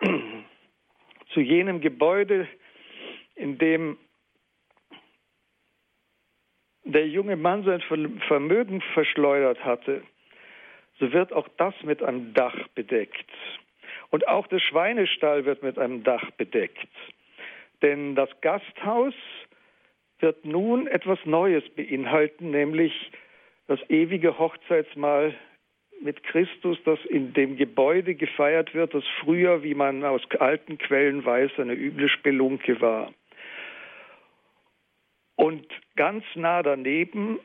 zu 1.32 1.40
jenem 1.40 1.80
Gebäude, 1.80 2.48
in 3.34 3.58
dem 3.58 3.98
der 6.84 7.06
junge 7.06 7.36
Mann 7.36 7.64
sein 7.64 7.80
Vermögen 8.26 8.80
verschleudert 8.92 9.64
hatte, 9.64 10.02
so 10.98 11.12
wird 11.12 11.32
auch 11.32 11.48
das 11.56 11.74
mit 11.82 12.02
einem 12.02 12.34
Dach 12.34 12.68
bedeckt. 12.74 13.30
Und 14.10 14.28
auch 14.28 14.46
der 14.46 14.58
Schweinestall 14.58 15.44
wird 15.44 15.62
mit 15.62 15.78
einem 15.78 16.04
Dach 16.04 16.30
bedeckt. 16.32 16.88
Denn 17.80 18.14
das 18.14 18.28
Gasthaus 18.40 19.14
wird 20.18 20.44
nun 20.44 20.86
etwas 20.86 21.18
Neues 21.24 21.64
beinhalten, 21.70 22.50
nämlich 22.50 23.10
das 23.66 23.80
ewige 23.88 24.38
Hochzeitsmahl 24.38 25.34
mit 26.02 26.22
Christus, 26.24 26.78
das 26.84 26.98
in 27.08 27.32
dem 27.32 27.56
Gebäude 27.56 28.14
gefeiert 28.14 28.74
wird, 28.74 28.94
das 28.94 29.04
früher, 29.20 29.62
wie 29.62 29.74
man 29.74 30.04
aus 30.04 30.22
alten 30.38 30.78
Quellen 30.78 31.24
weiß, 31.24 31.52
eine 31.58 31.74
üble 31.74 32.08
Spelunke 32.08 32.80
war. 32.80 33.12
Und 35.36 35.66
ganz 35.96 36.24
nah 36.34 36.62
daneben 36.62 37.38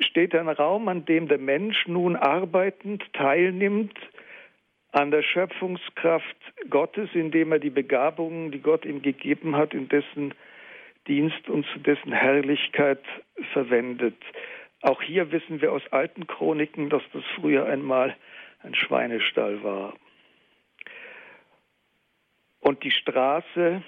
steht 0.00 0.34
ein 0.34 0.48
Raum, 0.48 0.88
an 0.88 1.04
dem 1.04 1.28
der 1.28 1.38
Mensch 1.38 1.86
nun 1.86 2.16
arbeitend 2.16 3.02
teilnimmt 3.12 3.98
an 4.92 5.10
der 5.10 5.22
Schöpfungskraft 5.22 6.36
Gottes, 6.68 7.08
indem 7.14 7.52
er 7.52 7.58
die 7.58 7.70
Begabungen, 7.70 8.50
die 8.50 8.60
Gott 8.60 8.84
ihm 8.84 9.00
gegeben 9.00 9.56
hat, 9.56 9.72
in 9.72 9.88
dessen 9.88 10.34
Dienst 11.08 11.48
und 11.48 11.66
zu 11.72 11.78
dessen 11.80 12.12
Herrlichkeit 12.12 13.02
verwendet. 13.52 14.16
Auch 14.82 15.00
hier 15.00 15.30
wissen 15.30 15.60
wir 15.60 15.72
aus 15.72 15.82
alten 15.92 16.26
Chroniken, 16.26 16.90
dass 16.90 17.02
das 17.12 17.22
früher 17.36 17.66
einmal 17.66 18.16
ein 18.62 18.74
Schweinestall 18.74 19.62
war. 19.62 19.94
Und 22.60 22.82
die 22.82 22.90
Straße, 22.90 23.82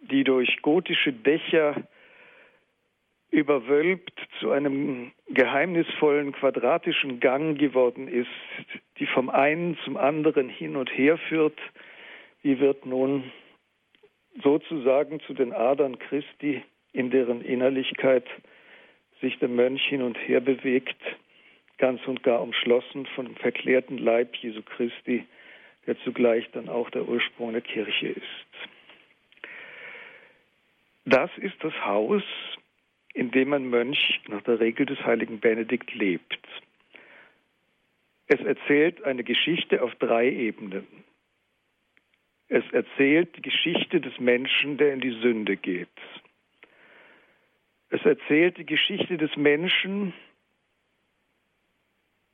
die 0.00 0.24
durch 0.24 0.62
gotische 0.62 1.12
Dächer 1.12 1.86
überwölbt 3.30 4.12
zu 4.40 4.50
einem 4.50 5.12
geheimnisvollen 5.28 6.32
quadratischen 6.32 7.20
Gang 7.20 7.58
geworden 7.58 8.08
ist, 8.08 8.28
die 8.98 9.06
vom 9.06 9.28
einen 9.28 9.76
zum 9.84 9.98
anderen 9.98 10.48
hin 10.48 10.76
und 10.76 10.88
her 10.96 11.18
führt, 11.18 11.58
die 12.42 12.58
wird 12.58 12.86
nun 12.86 13.30
sozusagen 14.42 15.20
zu 15.20 15.34
den 15.34 15.52
Adern 15.52 15.98
Christi, 15.98 16.62
in 16.92 17.10
deren 17.10 17.42
Innerlichkeit 17.42 18.24
sich 19.20 19.38
der 19.38 19.48
Mönch 19.48 19.82
hin 19.84 20.02
und 20.02 20.16
her 20.16 20.40
bewegt, 20.40 21.00
ganz 21.78 22.04
und 22.06 22.22
gar 22.22 22.40
umschlossen 22.42 23.06
von 23.14 23.26
dem 23.26 23.36
verklärten 23.36 23.98
Leib 23.98 24.34
Jesu 24.36 24.62
Christi, 24.62 25.24
der 25.86 25.98
zugleich 26.00 26.48
dann 26.52 26.68
auch 26.68 26.90
der 26.90 27.08
Ursprung 27.08 27.52
der 27.52 27.62
Kirche 27.62 28.08
ist. 28.08 28.68
Das 31.04 31.30
ist 31.38 31.56
das 31.60 31.72
Haus, 31.84 32.22
in 33.14 33.30
dem 33.30 33.52
ein 33.52 33.70
Mönch 33.70 34.20
nach 34.28 34.42
der 34.42 34.60
Regel 34.60 34.86
des 34.86 35.02
heiligen 35.04 35.40
Benedikt 35.40 35.94
lebt. 35.94 36.38
Es 38.26 38.40
erzählt 38.40 39.02
eine 39.04 39.24
Geschichte 39.24 39.82
auf 39.82 39.94
drei 39.94 40.30
Ebenen. 40.30 40.86
Es 42.48 42.64
erzählt 42.72 43.34
die 43.36 43.42
Geschichte 43.42 44.00
des 44.00 44.18
Menschen, 44.18 44.76
der 44.76 44.92
in 44.92 45.00
die 45.00 45.18
Sünde 45.22 45.56
geht. 45.56 45.88
Es 47.90 48.04
erzählt 48.04 48.58
die 48.58 48.66
Geschichte 48.66 49.16
des 49.16 49.34
Menschen, 49.36 50.12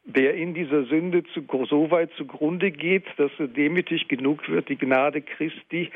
der 0.04 0.34
in 0.34 0.54
dieser 0.54 0.84
Sünde 0.84 1.24
zu, 1.32 1.46
so 1.68 1.90
weit 1.90 2.12
zugrunde 2.16 2.70
geht, 2.70 3.06
dass 3.16 3.30
er 3.38 3.48
demütig 3.48 4.08
genug 4.08 4.48
wird, 4.48 4.68
die 4.68 4.76
Gnade 4.76 5.22
Christi, 5.22 5.90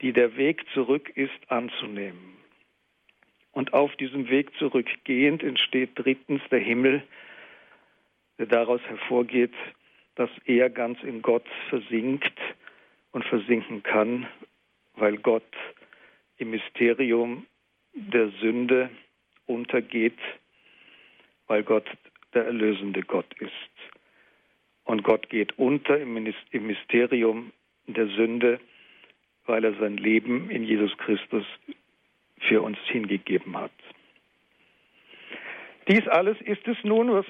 die 0.00 0.12
der 0.12 0.36
Weg 0.36 0.64
zurück 0.72 1.10
ist, 1.16 1.32
anzunehmen. 1.48 2.36
Und 3.52 3.72
auf 3.72 3.94
diesem 3.96 4.28
Weg 4.28 4.54
zurückgehend 4.58 5.42
entsteht 5.42 5.90
drittens 5.94 6.42
der 6.50 6.58
Himmel, 6.58 7.02
der 8.38 8.46
daraus 8.46 8.80
hervorgeht, 8.82 9.54
dass 10.16 10.30
er 10.44 10.70
ganz 10.70 11.02
in 11.02 11.22
Gott 11.22 11.46
versinkt 11.68 12.38
und 13.12 13.24
versinken 13.24 13.82
kann, 13.82 14.26
weil 14.94 15.16
Gott 15.18 15.42
im 16.36 16.50
Mysterium 16.50 17.46
der 17.94 18.28
Sünde 18.40 18.90
untergeht, 19.46 20.18
weil 21.46 21.62
Gott 21.62 21.88
der 22.34 22.46
erlösende 22.46 23.02
Gott 23.02 23.32
ist. 23.38 23.52
Und 24.84 25.02
Gott 25.02 25.28
geht 25.30 25.58
unter 25.58 25.98
im 25.98 26.14
Mysterium 26.66 27.52
der 27.86 28.08
Sünde, 28.08 28.60
weil 29.46 29.64
er 29.64 29.74
sein 29.74 29.96
Leben 29.96 30.50
in 30.50 30.64
Jesus 30.64 30.96
Christus 30.98 31.44
für 32.40 32.62
uns 32.62 32.78
hingegeben 32.86 33.56
hat. 33.56 33.72
Dies 35.88 36.06
alles 36.08 36.40
ist 36.40 36.66
es 36.66 36.76
nun, 36.82 37.12
was 37.12 37.26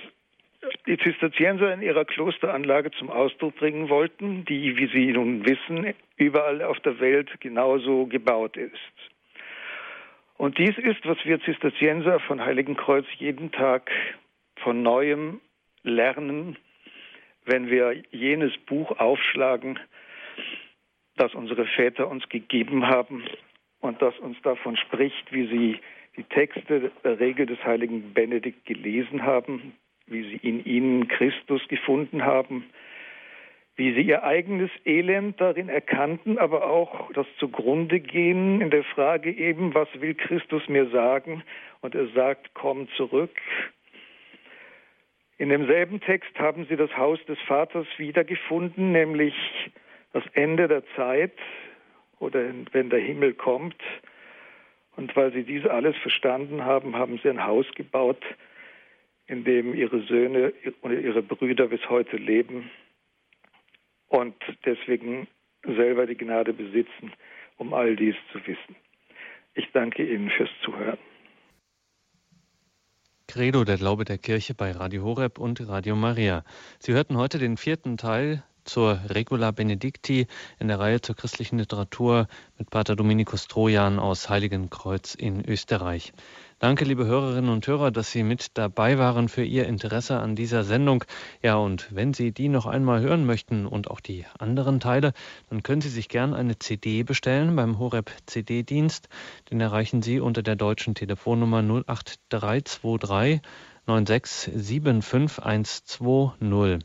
die 0.86 0.96
Zisterzienser 0.96 1.74
in 1.74 1.82
ihrer 1.82 2.04
Klosteranlage 2.04 2.90
zum 2.92 3.10
Ausdruck 3.10 3.56
bringen 3.56 3.88
wollten, 3.88 4.44
die, 4.44 4.76
wie 4.76 4.86
Sie 4.86 5.12
nun 5.12 5.44
wissen, 5.44 5.92
überall 6.16 6.62
auf 6.62 6.80
der 6.80 7.00
Welt 7.00 7.28
genauso 7.40 8.06
gebaut 8.06 8.56
ist. 8.56 9.13
Und 10.37 10.59
dies 10.59 10.76
ist, 10.78 11.07
was 11.07 11.18
wir 11.24 11.41
Zisterzienser 11.41 12.20
von 12.20 12.45
Heiligenkreuz 12.45 13.07
jeden 13.18 13.53
Tag 13.53 13.91
von 14.57 14.82
neuem 14.82 15.41
lernen, 15.82 16.57
wenn 17.45 17.70
wir 17.70 18.03
jenes 18.11 18.57
Buch 18.66 18.99
aufschlagen, 18.99 19.78
das 21.16 21.35
unsere 21.35 21.66
Väter 21.66 22.09
uns 22.09 22.28
gegeben 22.28 22.87
haben 22.87 23.24
und 23.80 24.03
das 24.03 24.18
uns 24.18 24.41
davon 24.43 24.76
spricht, 24.76 25.32
wie 25.32 25.47
sie 25.47 25.80
die 26.16 26.24
Texte 26.24 26.91
der 27.05 27.20
Regel 27.20 27.47
des 27.47 27.62
heiligen 27.64 28.12
Benedikt 28.12 28.64
gelesen 28.66 29.22
haben, 29.22 29.74
wie 30.07 30.22
sie 30.22 30.37
in 30.37 30.64
ihnen 30.64 31.09
Christus 31.09 31.66
gefunden 31.68 32.24
haben, 32.24 32.64
wie 33.76 33.92
sie 33.92 34.02
ihr 34.02 34.22
eigenes 34.22 34.70
Elend 34.84 35.40
darin 35.40 35.68
erkannten, 35.68 36.38
aber 36.38 36.66
auch 36.70 37.10
das 37.12 37.26
zugrunde 37.38 37.98
gehen 37.98 38.60
in 38.60 38.70
der 38.70 38.84
Frage 38.84 39.32
eben, 39.32 39.74
was 39.74 39.88
will 40.00 40.14
Christus 40.14 40.68
mir 40.68 40.88
sagen? 40.90 41.42
Und 41.80 41.94
er 41.94 42.06
sagt, 42.08 42.54
komm 42.54 42.88
zurück. 42.96 43.36
In 45.38 45.48
demselben 45.48 46.00
Text 46.00 46.38
haben 46.38 46.66
sie 46.68 46.76
das 46.76 46.96
Haus 46.96 47.18
des 47.26 47.38
Vaters 47.40 47.86
wiedergefunden, 47.96 48.92
nämlich 48.92 49.34
das 50.12 50.22
Ende 50.34 50.68
der 50.68 50.84
Zeit, 50.94 51.32
oder 52.20 52.44
wenn 52.70 52.90
der 52.90 53.00
Himmel 53.00 53.34
kommt. 53.34 53.82
Und 54.96 55.14
weil 55.16 55.32
sie 55.32 55.42
dies 55.42 55.66
alles 55.66 55.96
verstanden 55.96 56.64
haben, 56.64 56.94
haben 56.94 57.18
sie 57.20 57.28
ein 57.28 57.44
Haus 57.44 57.66
gebaut, 57.74 58.22
in 59.26 59.42
dem 59.42 59.74
ihre 59.74 60.00
Söhne 60.02 60.52
oder 60.82 60.94
ihre 60.94 61.22
Brüder 61.22 61.66
bis 61.66 61.90
heute 61.90 62.16
leben 62.16 62.70
und 64.09 64.34
deswegen 64.64 65.26
selber 65.64 66.07
die 66.07 66.16
Gnade 66.16 66.52
besitzen, 66.52 67.12
um 67.57 67.72
all 67.72 67.96
dies 67.96 68.16
zu 68.32 68.38
wissen. 68.46 68.76
Ich 69.55 69.70
danke 69.72 70.05
Ihnen 70.07 70.30
fürs 70.30 70.50
Zuhören. 70.62 70.98
Credo, 73.26 73.64
der 73.64 73.78
Glaube 73.78 74.05
der 74.05 74.18
Kirche 74.18 74.55
bei 74.55 74.72
Radio 74.72 75.02
Horeb 75.02 75.38
und 75.38 75.66
Radio 75.66 75.96
Maria. 75.96 76.44
Sie 76.78 76.92
hörten 76.92 77.16
heute 77.16 77.38
den 77.38 77.57
vierten 77.57 77.96
Teil 77.96 78.44
zur 78.64 79.00
Regula 79.09 79.50
Benedicti 79.50 80.26
in 80.59 80.68
der 80.68 80.78
Reihe 80.78 81.00
zur 81.00 81.16
christlichen 81.16 81.59
Literatur 81.59 82.28
mit 82.59 82.70
Pater 82.70 82.96
Dominikus 82.96 83.46
Trojan 83.48 83.98
aus 83.98 84.28
Heiligenkreuz 84.28 85.14
in 85.14 85.44
Österreich. 85.44 86.12
Danke, 86.61 86.84
liebe 86.84 87.05
Hörerinnen 87.05 87.50
und 87.50 87.66
Hörer, 87.66 87.90
dass 87.90 88.12
Sie 88.12 88.22
mit 88.22 88.57
dabei 88.57 88.96
waren 88.96 89.28
für 89.28 89.42
Ihr 89.42 89.66
Interesse 89.66 90.20
an 90.20 90.36
dieser 90.36 90.62
Sendung. 90.62 91.02
Ja, 91.42 91.57
und 91.57 91.92
wenn 91.92 92.14
Sie 92.14 92.30
die 92.30 92.48
noch 92.48 92.66
einmal 92.66 93.00
hören 93.00 93.26
möchten 93.26 93.66
und 93.66 93.90
auch 93.90 93.98
die 93.98 94.24
anderen 94.38 94.78
Teile, 94.78 95.14
dann 95.50 95.64
können 95.64 95.80
Sie 95.80 95.88
sich 95.88 96.09
gern 96.09 96.32
eine 96.32 96.57
CD 96.59 97.02
bestellen 97.02 97.57
beim 97.57 97.80
Horeb 97.80 98.12
CD-Dienst. 98.26 99.09
Den 99.50 99.61
erreichen 99.61 100.00
Sie 100.00 100.20
unter 100.20 100.44
der 100.44 100.55
deutschen 100.55 100.94
Telefonnummer 100.94 101.59
08323 101.59 103.40
9675120. 103.86 106.78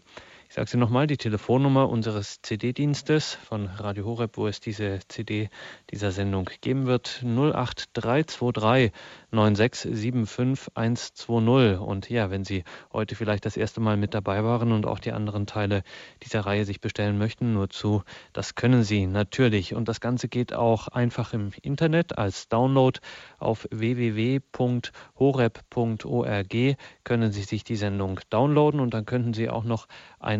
Ich 0.50 0.56
sage 0.56 0.68
Sie 0.68 0.78
nochmal, 0.78 1.06
die 1.06 1.18
Telefonnummer 1.18 1.89
unseres 1.89 2.41
CD-Dienstes 2.41 3.36
von 3.36 3.68
Radio 3.68 4.06
Horeb, 4.06 4.36
wo 4.36 4.47
es 4.47 4.60
diese 4.60 4.97
CD 5.08 5.52
dieser 5.91 6.12
Sendung 6.12 6.50
geben 6.62 6.88
wird, 6.88 7.24
08323 7.24 8.91
9675120. 9.32 11.78
Und 11.78 12.10
ja, 12.10 12.32
wenn 12.32 12.45
Sie 12.45 12.64
heute 12.91 13.14
vielleicht 13.14 13.45
das 13.45 13.58
erste 13.58 13.80
Mal 13.80 13.95
mit 13.95 14.16
dabei 14.16 14.43
waren 14.43 14.72
und 14.72 14.88
auch 14.88 14.97
die 14.97 15.12
anderen 15.12 15.45
Teile 15.45 15.84
dieser 16.24 16.39
Reihe 16.41 16.66
sich 16.66 16.82
bestellen 16.82 17.20
möchten, 17.20 17.54
nur 17.54 17.70
zu, 17.70 18.02
das 18.34 18.56
können 18.56 18.82
Sie 18.82 19.06
natürlich. 19.06 19.76
Und 19.76 19.88
das 19.88 20.02
Ganze 20.02 20.30
geht 20.30 20.56
auch 20.56 20.88
einfach 20.88 21.34
im 21.34 21.52
Internet 21.62 22.18
als 22.18 22.47
Download 22.47 23.00
auf 23.38 23.68
www.horeb.org 23.70 26.56
können 27.04 27.32
Sie 27.32 27.43
sich 27.43 27.64
die 27.64 27.76
Sendung 27.76 28.20
downloaden 28.32 28.80
und 28.80 28.95
dann 28.95 29.06
könnten 29.06 29.36
Sie 29.36 29.47
auch 29.50 29.64
noch 29.64 29.88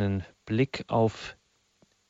einen 0.02 0.24
Blick 0.46 0.86
auf 0.88 1.38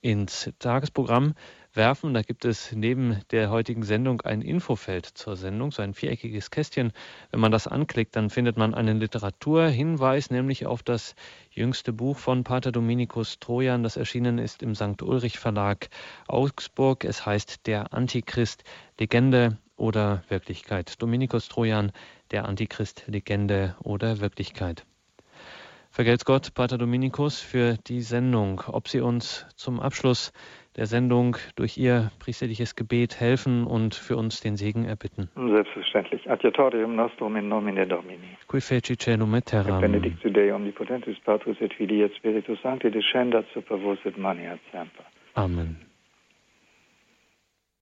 ins 0.02 0.50
Tagesprogramm 0.60 1.34
werfen. 1.74 2.14
Da 2.14 2.22
gibt 2.22 2.46
es 2.46 2.72
neben 2.72 3.22
der 3.32 3.50
heutigen 3.50 3.84
Sendung 3.84 4.22
ein 4.22 4.42
Infofeld 4.42 5.06
zur 5.06 5.36
Sendung, 5.36 5.72
so 5.72 5.82
ein 5.82 5.94
viereckiges 5.94 6.52
Kästchen. 6.52 6.94
Wenn 7.32 7.40
man 7.40 7.52
das 7.52 7.68
anklickt, 7.68 8.16
dann 8.16 8.30
findet 8.30 8.58
man 8.58 8.74
einen 8.74 9.00
Literaturhinweis, 9.00 10.32
nämlich 10.32 10.66
auf 10.66 10.84
das 10.84 11.16
jüngste 11.52 11.92
Buch 11.92 12.18
von 12.18 12.44
Pater 12.44 12.72
Dominikus 12.72 13.40
Trojan, 13.40 13.84
das 13.84 13.98
erschienen 13.98 14.38
ist 14.38 14.64
im 14.64 14.76
St. 14.76 15.02
Ulrich 15.02 15.38
Verlag 15.38 15.90
Augsburg. 16.28 17.04
Es 17.04 17.26
heißt 17.26 17.68
Der 17.68 17.94
Antichrist, 17.94 18.64
Legende 19.00 19.58
oder 19.76 20.24
Wirklichkeit. 20.30 21.02
Dominikus 21.02 21.48
Trojan, 21.48 21.92
der 22.32 22.46
Antichrist, 22.46 23.04
Legende 23.08 23.76
oder 23.84 24.20
Wirklichkeit. 24.20 24.86
Vergelt's 26.00 26.24
Gott, 26.24 26.54
Pater 26.54 26.78
Dominikus, 26.78 27.42
für 27.42 27.76
die 27.88 28.00
Sendung. 28.00 28.62
Ob 28.68 28.88
Sie 28.88 29.02
uns 29.02 29.46
zum 29.58 29.82
Abschluss 29.82 30.32
der 30.78 30.86
Sendung 30.86 31.36
durch 31.58 31.78
Ihr 31.78 32.10
priesterliches 32.20 32.78
Gebet 32.78 33.20
helfen 33.20 33.66
und 33.66 33.96
für 33.96 34.16
uns 34.16 34.40
den 34.40 34.56
Segen 34.56 34.86
erbitten. 34.86 35.28
Selbstverständlich. 35.36 36.32
Adiatorium 36.32 36.96
nostrum 36.96 37.36
in 37.36 37.50
nomine 37.50 37.86
Domini. 37.86 38.38
Qui 38.48 38.62
feci 38.62 38.96
celum 38.96 39.36
et 39.36 39.48
terram. 39.48 39.82
Benedictus 39.82 40.32
Dei 40.32 40.54
omnipotentus 40.54 41.20
Patris 41.26 41.58
et 41.60 41.74
Filii 41.74 42.04
et 42.04 42.16
Spiritus 42.16 42.62
Sancti 42.62 42.90
descendat 42.90 43.46
super 43.54 43.76
vos 43.84 44.00
et 44.06 44.18
mania 44.18 44.58
semper. 44.72 45.04
Amen. 45.34 45.89